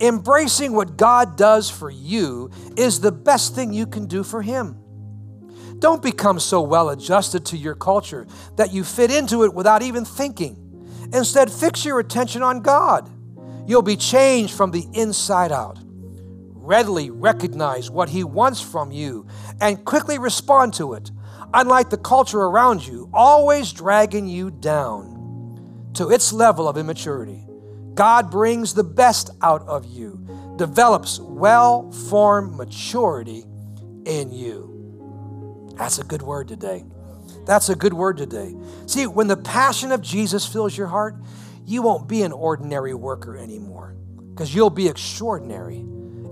Embracing 0.00 0.72
what 0.72 0.96
God 0.96 1.36
does 1.36 1.68
for 1.70 1.90
you 1.90 2.50
is 2.76 3.00
the 3.00 3.12
best 3.12 3.54
thing 3.54 3.72
you 3.72 3.86
can 3.86 4.06
do 4.06 4.22
for 4.22 4.42
Him. 4.42 4.76
Don't 5.78 6.02
become 6.02 6.40
so 6.40 6.60
well 6.60 6.88
adjusted 6.90 7.46
to 7.46 7.56
your 7.56 7.74
culture 7.74 8.26
that 8.56 8.72
you 8.72 8.84
fit 8.84 9.10
into 9.10 9.44
it 9.44 9.54
without 9.54 9.82
even 9.82 10.04
thinking. 10.04 10.64
Instead, 11.12 11.50
fix 11.50 11.84
your 11.84 12.00
attention 12.00 12.42
on 12.42 12.60
God. 12.60 13.08
You'll 13.66 13.82
be 13.82 13.96
changed 13.96 14.54
from 14.54 14.70
the 14.70 14.86
inside 14.92 15.52
out. 15.52 15.78
Readily 15.82 17.10
recognize 17.10 17.90
what 17.90 18.08
He 18.08 18.24
wants 18.24 18.60
from 18.60 18.90
you 18.92 19.26
and 19.60 19.84
quickly 19.84 20.18
respond 20.18 20.74
to 20.74 20.94
it, 20.94 21.10
unlike 21.52 21.90
the 21.90 21.98
culture 21.98 22.40
around 22.40 22.86
you, 22.86 23.10
always 23.12 23.72
dragging 23.72 24.26
you 24.26 24.50
down 24.50 25.90
to 25.94 26.10
its 26.10 26.32
level 26.32 26.68
of 26.68 26.76
immaturity. 26.76 27.44
God 27.94 28.30
brings 28.30 28.74
the 28.74 28.84
best 28.84 29.30
out 29.42 29.66
of 29.66 29.84
you, 29.86 30.24
develops 30.56 31.18
well 31.18 31.90
formed 31.90 32.56
maturity 32.56 33.44
in 34.04 34.32
you. 34.32 35.74
That's 35.76 35.98
a 35.98 36.04
good 36.04 36.22
word 36.22 36.48
today. 36.48 36.84
That's 37.46 37.68
a 37.68 37.76
good 37.76 37.92
word 37.92 38.16
today. 38.16 38.54
See, 38.86 39.06
when 39.06 39.26
the 39.26 39.36
passion 39.36 39.92
of 39.92 40.02
Jesus 40.02 40.46
fills 40.46 40.76
your 40.76 40.86
heart, 40.86 41.16
you 41.64 41.82
won't 41.82 42.08
be 42.08 42.22
an 42.22 42.32
ordinary 42.32 42.94
worker 42.94 43.36
anymore 43.36 43.96
because 44.30 44.54
you'll 44.54 44.70
be 44.70 44.88
extraordinary. 44.88 45.84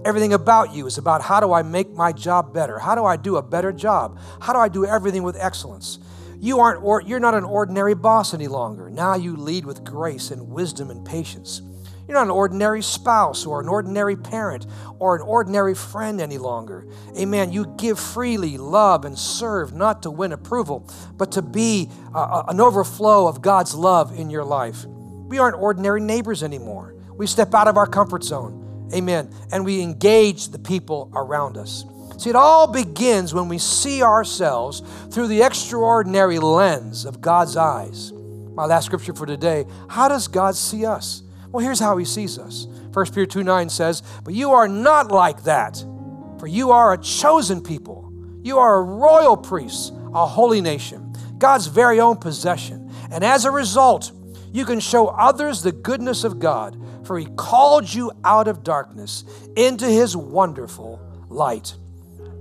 Everything 0.07 0.35
about 0.35 0.73
you 0.73 0.87
is 0.87 0.99
about 0.99 1.21
how 1.21 1.41
do 1.41 1.53
I 1.53 1.63
make 1.63 1.93
my 1.93 2.13
job 2.13 2.55
better? 2.55 2.79
How 2.79 2.95
do 2.95 3.05
I 3.05 3.17
do 3.17 3.39
a 3.39 3.43
better 3.43 3.73
job? 3.73 4.21
How 4.41 4.53
do 4.53 4.61
I 4.61 4.69
do 4.69 4.87
everything 4.87 5.25
with 5.25 5.37
excellence? 5.37 5.99
You 6.39 6.61
aren't 6.61 6.85
or, 6.85 7.03
you're 7.03 7.19
not 7.19 7.35
an 7.35 7.43
ordinary 7.43 7.97
boss 7.97 8.33
any 8.33 8.47
longer. 8.47 8.89
Now 8.89 9.17
you 9.17 9.37
lead 9.37 9.65
with 9.65 9.83
grace 9.83 10.31
and 10.31 10.49
wisdom 10.49 10.93
and 10.93 11.05
patience. 11.05 11.61
You're 12.07 12.17
not 12.17 12.23
an 12.23 12.31
ordinary 12.31 12.83
spouse 12.83 13.47
or 13.47 13.61
an 13.61 13.69
ordinary 13.69 14.15
parent 14.15 14.65
or 15.01 15.17
an 15.17 15.23
ordinary 15.23 15.75
friend 15.75 16.21
any 16.21 16.39
longer. 16.39 16.87
Amen. 17.19 17.51
You 17.51 17.75
give 17.77 17.99
freely, 17.99 18.59
love, 18.59 19.05
and 19.05 19.19
serve 19.19 19.75
not 19.75 20.05
to 20.05 20.13
win 20.13 20.31
approval, 20.31 20.89
but 21.17 21.33
to 21.33 21.43
be 21.43 21.91
uh, 22.15 22.45
an 22.47 22.61
overflow 22.61 23.27
of 23.27 23.43
God's 23.43 23.75
love 23.75 24.17
in 24.17 24.31
your 24.31 24.45
life. 24.45 24.85
We 24.85 25.39
aren't 25.39 25.57
ordinary 25.57 26.01
neighbors 26.01 26.45
anymore. 26.45 26.95
We 27.17 27.27
step 27.27 27.53
out 27.55 27.67
of 27.67 27.77
our 27.77 27.89
comfort 27.89 28.23
zone. 28.23 28.63
Amen. 28.95 29.31
And 29.53 29.65
we 29.65 29.81
engage 29.81 30.49
the 30.49 30.59
people 30.59 31.11
around 31.15 31.57
us. 31.57 31.85
See, 32.19 32.31
it 32.31 32.37
all 32.37 32.67
begins 32.67 33.35
when 33.35 33.49
we 33.49 33.59
see 33.59 34.03
ourselves 34.03 34.83
through 35.11 35.29
the 35.29 35.43
extraordinary 35.43 36.39
lens 36.39 37.05
of 37.05 37.21
God's 37.21 37.57
eyes. 37.57 38.13
My 38.55 38.65
last 38.65 38.87
scripture 38.87 39.13
for 39.13 39.27
today 39.27 39.67
how 39.89 40.09
does 40.09 40.29
God 40.29 40.57
see 40.57 40.87
us? 40.87 41.23
Well, 41.53 41.65
here's 41.65 41.81
how 41.81 41.97
he 41.99 42.05
sees 42.05 42.39
us. 42.39 42.67
1 42.93 43.07
Peter 43.07 43.27
2 43.27 43.43
9 43.43 43.69
says, 43.69 44.03
But 44.25 44.35
you 44.35 44.53
are 44.53 44.69
not 44.69 45.11
like 45.13 45.43
that, 45.45 45.77
for 46.39 46.47
you 46.47 46.71
are 46.71 46.95
a 46.95 46.99
chosen 46.99 47.63
people. 47.63 48.11
You 48.43 48.59
are 48.59 48.77
a 48.77 48.83
royal 48.83 49.37
priest, 49.37 49.93
a 50.15 50.25
holy 50.25 50.61
nation, 50.61 51.13
God's 51.39 51.67
very 51.67 52.01
own 52.01 52.17
possession. 52.17 52.91
And 53.11 53.25
as 53.25 53.45
a 53.45 53.51
result, 53.51 54.13
you 54.53 54.65
can 54.65 54.81
show 54.81 55.09
others 55.09 55.63
the 55.63 55.73
goodness 55.73 56.25
of 56.25 56.39
God, 56.39 56.81
for 57.07 57.19
he 57.19 57.27
called 57.37 57.93
you 57.93 58.13
out 58.25 58.49
of 58.49 58.63
darkness 58.63 59.25
into 59.57 59.87
his 59.87 60.17
wonderful 60.17 61.01
light. 61.29 61.75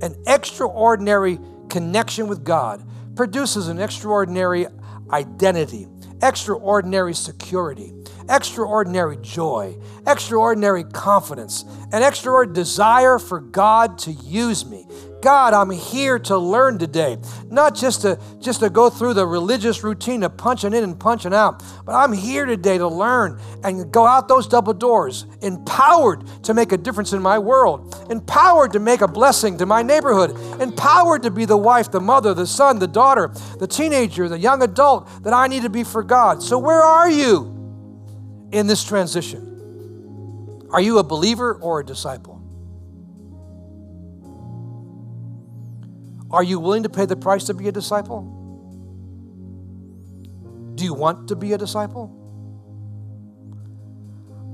An 0.02 0.16
extraordinary 0.28 1.40
connection 1.70 2.28
with 2.28 2.44
God 2.44 2.86
produces 3.16 3.68
an 3.68 3.80
extraordinary 3.80 4.68
identity, 5.12 5.88
extraordinary 6.22 7.14
security, 7.14 7.94
extraordinary 8.30 9.18
joy, 9.18 9.78
extraordinary 10.08 10.84
confidence, 10.84 11.66
an 11.92 12.04
extraordinary 12.04 12.56
desire 12.56 13.20
for 13.20 13.40
God 13.40 13.98
to 14.00 14.12
use 14.12 14.66
me. 14.66 14.86
God, 15.22 15.56
I'm 15.56 15.72
here 15.72 16.20
to 16.20 16.38
learn 16.38 16.78
today, 16.78 17.18
not 17.50 17.74
just 17.74 18.02
to 18.04 18.20
just 18.40 18.60
to 18.60 18.70
go 18.70 18.92
through 18.92 19.16
the 19.16 19.26
religious 19.26 19.84
routine 19.84 20.22
of 20.22 20.38
punching 20.38 20.72
in 20.72 20.84
and 20.84 21.00
punching 21.00 21.34
out, 21.34 21.64
but 21.84 21.94
I'm 21.96 22.14
here 22.14 22.46
today 22.46 22.78
to 22.78 22.88
learn 22.88 23.40
and 23.64 23.92
go 23.92 24.06
out 24.06 24.28
those 24.28 24.48
double 24.48 24.74
doors, 24.74 25.26
empowered 25.42 26.24
to 26.44 26.54
make 26.54 26.74
a 26.74 26.78
difference 26.78 27.12
in 27.12 27.24
my 27.24 27.40
world, 27.40 28.06
empowered 28.12 28.74
to 28.74 28.80
make 28.80 29.02
a 29.02 29.08
blessing 29.08 29.58
to 29.58 29.66
my 29.66 29.82
neighborhood, 29.82 30.62
empowered 30.62 31.24
to 31.24 31.32
be 31.32 31.46
the 31.46 31.58
wife, 31.58 31.90
the 31.90 32.00
mother, 32.00 32.36
the 32.36 32.46
son, 32.46 32.78
the 32.78 32.88
daughter, 32.88 33.34
the 33.58 33.66
teenager, 33.66 34.30
the 34.30 34.38
young 34.38 34.62
adult 34.62 35.10
that 35.24 35.34
I 35.34 35.48
need 35.48 35.64
to 35.64 35.72
be 35.72 35.84
for 35.84 36.04
God. 36.04 36.44
So 36.44 36.60
where 36.60 36.84
are 36.84 37.10
you 37.10 37.55
in 38.56 38.68
this 38.68 38.86
transition? 38.86 40.66
Are 40.72 40.80
you 40.80 41.00
a 41.00 41.04
believer 41.04 41.56
or 41.56 41.82
a 41.82 41.86
disciple? 41.86 42.42
Are 46.32 46.42
you 46.42 46.60
willing 46.60 46.84
to 46.84 46.90
pay 46.90 47.06
the 47.06 47.18
price 47.18 47.44
to 47.46 47.54
be 47.54 47.68
a 47.68 47.72
disciple? 47.74 48.22
Do 50.76 50.86
you 50.86 50.94
want 50.94 51.28
to 51.28 51.36
be 51.36 51.52
a 51.52 51.58
disciple? 51.58 52.22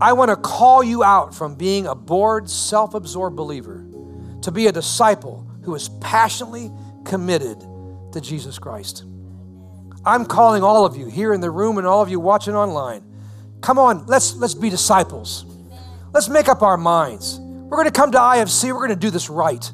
I 0.01 0.13
want 0.13 0.29
to 0.29 0.35
call 0.35 0.83
you 0.83 1.03
out 1.03 1.35
from 1.35 1.53
being 1.53 1.85
a 1.85 1.93
bored, 1.93 2.49
self 2.49 2.95
absorbed 2.95 3.35
believer 3.35 3.85
to 4.41 4.51
be 4.51 4.65
a 4.65 4.71
disciple 4.71 5.47
who 5.61 5.75
is 5.75 5.89
passionately 6.01 6.71
committed 7.05 7.59
to 8.13 8.19
Jesus 8.19 8.57
Christ. 8.57 9.03
I'm 10.03 10.25
calling 10.25 10.63
all 10.63 10.87
of 10.87 10.97
you 10.97 11.05
here 11.05 11.33
in 11.33 11.41
the 11.41 11.51
room 11.51 11.77
and 11.77 11.85
all 11.85 12.01
of 12.01 12.09
you 12.09 12.19
watching 12.19 12.55
online. 12.55 13.10
Come 13.61 13.77
on, 13.77 14.05
let's 14.07 14.35
let's 14.35 14.53
be 14.53 14.69
disciples. 14.69 15.45
Let's 16.13 16.27
make 16.27 16.49
up 16.49 16.61
our 16.61 16.77
minds. 16.77 17.39
We're 17.39 17.77
going 17.77 17.85
to 17.85 17.91
come 17.91 18.11
to 18.11 18.17
IFC. 18.17 18.73
We're 18.73 18.85
going 18.85 18.89
to 18.89 18.95
do 18.95 19.11
this 19.11 19.29
right. 19.29 19.71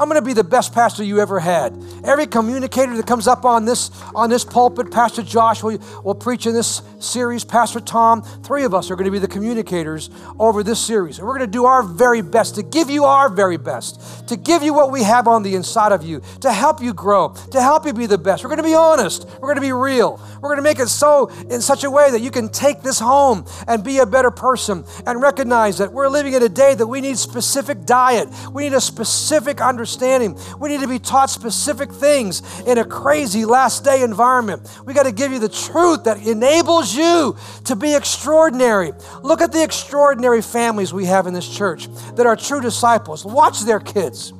I'm 0.00 0.08
going 0.08 0.18
to 0.18 0.24
be 0.24 0.32
the 0.32 0.42
best 0.42 0.72
pastor 0.72 1.04
you 1.04 1.20
ever 1.20 1.38
had. 1.38 1.76
Every 2.04 2.26
communicator 2.26 2.96
that 2.96 3.06
comes 3.06 3.28
up 3.28 3.44
on 3.44 3.66
this 3.66 3.90
on 4.14 4.30
this 4.30 4.46
pulpit, 4.46 4.90
Pastor 4.90 5.22
Josh 5.22 5.62
will, 5.62 5.76
will 6.02 6.14
preach 6.14 6.46
in 6.46 6.54
this 6.54 6.80
series, 7.00 7.44
Pastor 7.44 7.80
Tom, 7.80 8.22
three 8.22 8.64
of 8.64 8.72
us 8.72 8.90
are 8.90 8.96
going 8.96 9.04
to 9.04 9.10
be 9.10 9.18
the 9.18 9.28
communicators 9.28 10.08
over 10.38 10.62
this 10.62 10.80
series. 10.80 11.18
And 11.18 11.28
we're 11.28 11.36
going 11.36 11.50
to 11.50 11.52
do 11.52 11.66
our 11.66 11.82
very 11.82 12.22
best 12.22 12.54
to 12.54 12.62
give 12.62 12.88
you 12.88 13.04
our 13.04 13.28
very 13.28 13.58
best, 13.58 14.26
to 14.28 14.38
give 14.38 14.62
you 14.62 14.72
what 14.72 14.90
we 14.90 15.02
have 15.02 15.28
on 15.28 15.42
the 15.42 15.54
inside 15.54 15.92
of 15.92 16.02
you, 16.02 16.22
to 16.40 16.50
help 16.50 16.80
you 16.80 16.94
grow, 16.94 17.34
to 17.50 17.60
help 17.60 17.84
you 17.84 17.92
be 17.92 18.06
the 18.06 18.16
best. 18.16 18.42
We're 18.42 18.48
going 18.48 18.56
to 18.56 18.62
be 18.62 18.74
honest. 18.74 19.28
We're 19.34 19.48
going 19.48 19.56
to 19.56 19.60
be 19.60 19.72
real. 19.72 20.18
We're 20.40 20.48
going 20.48 20.56
to 20.56 20.62
make 20.62 20.78
it 20.78 20.88
so 20.88 21.26
in 21.50 21.60
such 21.60 21.84
a 21.84 21.90
way 21.90 22.10
that 22.10 22.22
you 22.22 22.30
can 22.30 22.48
take 22.48 22.80
this 22.80 22.98
home 22.98 23.44
and 23.68 23.84
be 23.84 23.98
a 23.98 24.06
better 24.06 24.30
person 24.30 24.84
and 25.06 25.20
recognize 25.20 25.76
that 25.76 25.92
we're 25.92 26.08
living 26.08 26.32
in 26.32 26.42
a 26.42 26.48
day 26.48 26.74
that 26.74 26.86
we 26.86 27.02
need 27.02 27.18
specific 27.18 27.84
diet. 27.84 28.28
We 28.50 28.62
need 28.62 28.72
a 28.72 28.80
specific 28.80 29.60
understanding 29.60 29.89
understanding. 29.90 30.38
We 30.58 30.68
need 30.68 30.80
to 30.80 30.88
be 30.88 30.98
taught 30.98 31.30
specific 31.30 31.90
things 31.90 32.42
in 32.62 32.78
a 32.78 32.84
crazy 32.84 33.44
last 33.44 33.84
day 33.84 34.02
environment. 34.02 34.62
We 34.86 34.94
got 34.94 35.04
to 35.04 35.12
give 35.12 35.32
you 35.32 35.38
the 35.38 35.48
truth 35.48 36.04
that 36.04 36.18
enables 36.26 36.94
you 36.94 37.36
to 37.64 37.76
be 37.76 37.94
extraordinary. 37.94 38.92
Look 39.22 39.40
at 39.40 39.52
the 39.52 39.62
extraordinary 39.62 40.42
families 40.42 40.92
we 40.92 41.06
have 41.06 41.26
in 41.26 41.34
this 41.34 41.48
church 41.48 41.88
that 42.14 42.26
are 42.26 42.36
true 42.36 42.60
disciples. 42.60 43.24
Watch 43.24 43.62
their 43.62 43.80
kids. 43.80 44.32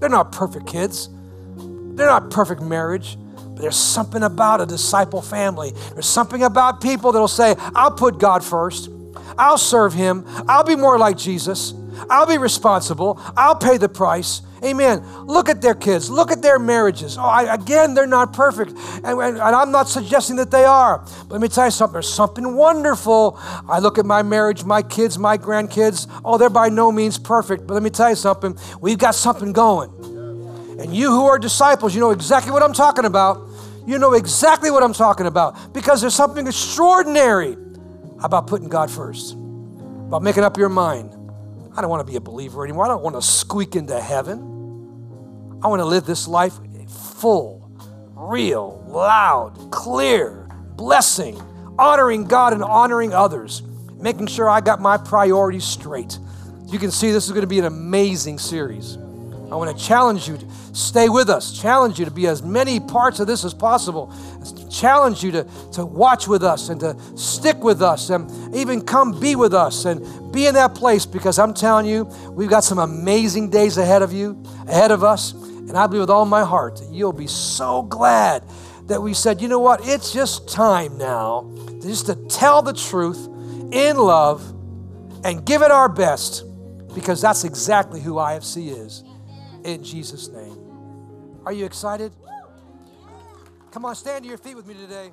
They're 0.00 0.08
not 0.08 0.32
perfect 0.32 0.66
kids, 0.66 1.08
they're 1.56 2.06
not 2.06 2.30
perfect 2.30 2.60
marriage. 2.60 3.16
But 3.36 3.62
there's 3.62 3.76
something 3.76 4.22
about 4.22 4.60
a 4.60 4.66
disciple 4.66 5.22
family. 5.22 5.72
There's 5.94 6.06
something 6.06 6.42
about 6.42 6.82
people 6.82 7.12
that'll 7.12 7.26
say, 7.26 7.54
I'll 7.74 7.90
put 7.90 8.18
God 8.18 8.44
first. 8.44 8.90
I'll 9.38 9.56
serve 9.56 9.94
Him. 9.94 10.24
I'll 10.46 10.64
be 10.64 10.76
more 10.76 10.98
like 10.98 11.16
Jesus. 11.16 11.72
I'll 12.10 12.26
be 12.26 12.38
responsible. 12.38 13.20
I'll 13.36 13.56
pay 13.56 13.78
the 13.78 13.88
price. 13.88 14.42
Amen. 14.64 15.04
Look 15.26 15.48
at 15.48 15.60
their 15.60 15.74
kids. 15.74 16.10
Look 16.10 16.30
at 16.30 16.40
their 16.40 16.58
marriages. 16.58 17.18
Oh, 17.18 17.22
I, 17.22 17.54
again, 17.54 17.94
they're 17.94 18.06
not 18.06 18.32
perfect. 18.32 18.72
And, 19.04 19.20
and, 19.20 19.36
and, 19.36 19.40
I'm 19.40 19.70
not 19.70 19.88
suggesting 19.88 20.36
that 20.36 20.50
they 20.50 20.64
are. 20.64 20.98
But 20.98 21.30
let 21.30 21.40
me 21.40 21.48
tell 21.48 21.66
you 21.66 21.70
something. 21.70 21.92
There's 21.92 22.12
something 22.12 22.54
wonderful. 22.54 23.38
I 23.68 23.78
look 23.80 23.98
at 23.98 24.06
my 24.06 24.22
marriage, 24.22 24.64
my 24.64 24.82
kids, 24.82 25.18
my 25.18 25.36
grandkids. 25.36 26.08
Oh, 26.24 26.38
they're 26.38 26.50
by 26.50 26.68
no 26.68 26.90
means 26.90 27.18
perfect. 27.18 27.66
But 27.66 27.74
let 27.74 27.82
me 27.82 27.90
tell 27.90 28.08
you 28.08 28.16
something. 28.16 28.58
We've 28.80 28.98
got 28.98 29.14
something 29.14 29.52
going. 29.52 29.90
And 30.80 30.94
you 30.94 31.10
who 31.10 31.26
are 31.26 31.38
disciples, 31.38 31.94
you 31.94 32.00
know 32.00 32.10
exactly 32.10 32.52
what 32.52 32.62
I'm 32.62 32.74
talking 32.74 33.04
about. 33.04 33.48
You 33.86 33.98
know 33.98 34.14
exactly 34.14 34.70
what 34.70 34.82
I'm 34.82 34.94
talking 34.94 35.26
about. 35.26 35.74
Because 35.74 36.00
there's 36.00 36.14
something 36.14 36.46
extraordinary 36.46 37.56
about 38.22 38.46
putting 38.46 38.68
God 38.68 38.90
first, 38.90 39.34
about 39.34 40.22
making 40.22 40.44
up 40.44 40.56
your 40.56 40.70
mind 40.70 41.15
I 41.76 41.82
don't 41.82 41.90
want 41.90 42.06
to 42.06 42.10
be 42.10 42.16
a 42.16 42.20
believer 42.20 42.64
anymore. 42.64 42.86
I 42.86 42.88
don't 42.88 43.02
want 43.02 43.16
to 43.16 43.22
squeak 43.22 43.76
into 43.76 44.00
heaven. 44.00 44.40
I 45.62 45.68
want 45.68 45.80
to 45.80 45.84
live 45.84 46.06
this 46.06 46.26
life 46.26 46.54
full, 46.88 47.70
real, 48.14 48.84
loud, 48.88 49.70
clear, 49.70 50.48
blessing, 50.76 51.40
honoring 51.78 52.24
God 52.24 52.52
and 52.52 52.62
honoring 52.62 53.12
others, 53.12 53.62
making 53.94 54.26
sure 54.28 54.48
I 54.48 54.60
got 54.60 54.80
my 54.80 54.96
priorities 54.96 55.64
straight. 55.64 56.18
You 56.66 56.78
can 56.78 56.90
see 56.90 57.10
this 57.10 57.26
is 57.26 57.30
going 57.30 57.42
to 57.42 57.46
be 57.46 57.58
an 57.58 57.64
amazing 57.64 58.38
series. 58.38 58.98
I 59.50 59.54
want 59.54 59.76
to 59.76 59.84
challenge 59.84 60.26
you 60.26 60.36
to 60.38 60.46
stay 60.72 61.08
with 61.08 61.30
us, 61.30 61.56
challenge 61.56 62.00
you 62.00 62.04
to 62.04 62.10
be 62.10 62.26
as 62.26 62.42
many 62.42 62.80
parts 62.80 63.20
of 63.20 63.28
this 63.28 63.44
as 63.44 63.54
possible, 63.54 64.12
challenge 64.68 65.22
you 65.22 65.30
to, 65.32 65.46
to 65.72 65.86
watch 65.86 66.26
with 66.26 66.42
us 66.42 66.68
and 66.68 66.80
to 66.80 66.96
stick 67.16 67.62
with 67.62 67.80
us 67.80 68.10
and 68.10 68.54
even 68.54 68.80
come 68.80 69.18
be 69.20 69.36
with 69.36 69.54
us 69.54 69.84
and 69.84 70.32
be 70.32 70.46
in 70.46 70.54
that 70.54 70.74
place 70.74 71.06
because 71.06 71.38
I'm 71.38 71.54
telling 71.54 71.86
you, 71.86 72.04
we've 72.30 72.50
got 72.50 72.64
some 72.64 72.78
amazing 72.78 73.50
days 73.50 73.78
ahead 73.78 74.02
of 74.02 74.12
you, 74.12 74.42
ahead 74.66 74.90
of 74.90 75.04
us. 75.04 75.32
And 75.32 75.76
I 75.76 75.86
believe 75.86 76.00
with 76.00 76.10
all 76.10 76.26
my 76.26 76.44
heart 76.44 76.78
that 76.78 76.90
you'll 76.90 77.12
be 77.12 77.28
so 77.28 77.82
glad 77.82 78.42
that 78.86 79.00
we 79.00 79.14
said, 79.14 79.40
you 79.40 79.46
know 79.46 79.60
what, 79.60 79.80
it's 79.86 80.12
just 80.12 80.48
time 80.48 80.98
now 80.98 81.52
just 81.80 82.06
to 82.06 82.16
tell 82.28 82.62
the 82.62 82.72
truth 82.72 83.28
in 83.72 83.96
love 83.96 84.42
and 85.24 85.44
give 85.46 85.62
it 85.62 85.70
our 85.70 85.88
best 85.88 86.44
because 86.94 87.20
that's 87.20 87.44
exactly 87.44 88.00
who 88.00 88.14
IFC 88.14 88.76
is 88.76 89.04
in 89.66 89.82
Jesus' 89.82 90.28
name. 90.28 91.42
Are 91.44 91.52
you 91.52 91.64
excited? 91.64 92.12
Come 93.72 93.84
on, 93.84 93.94
stand 93.94 94.22
to 94.24 94.28
your 94.28 94.38
feet 94.38 94.56
with 94.56 94.66
me 94.66 94.74
today. 94.74 95.10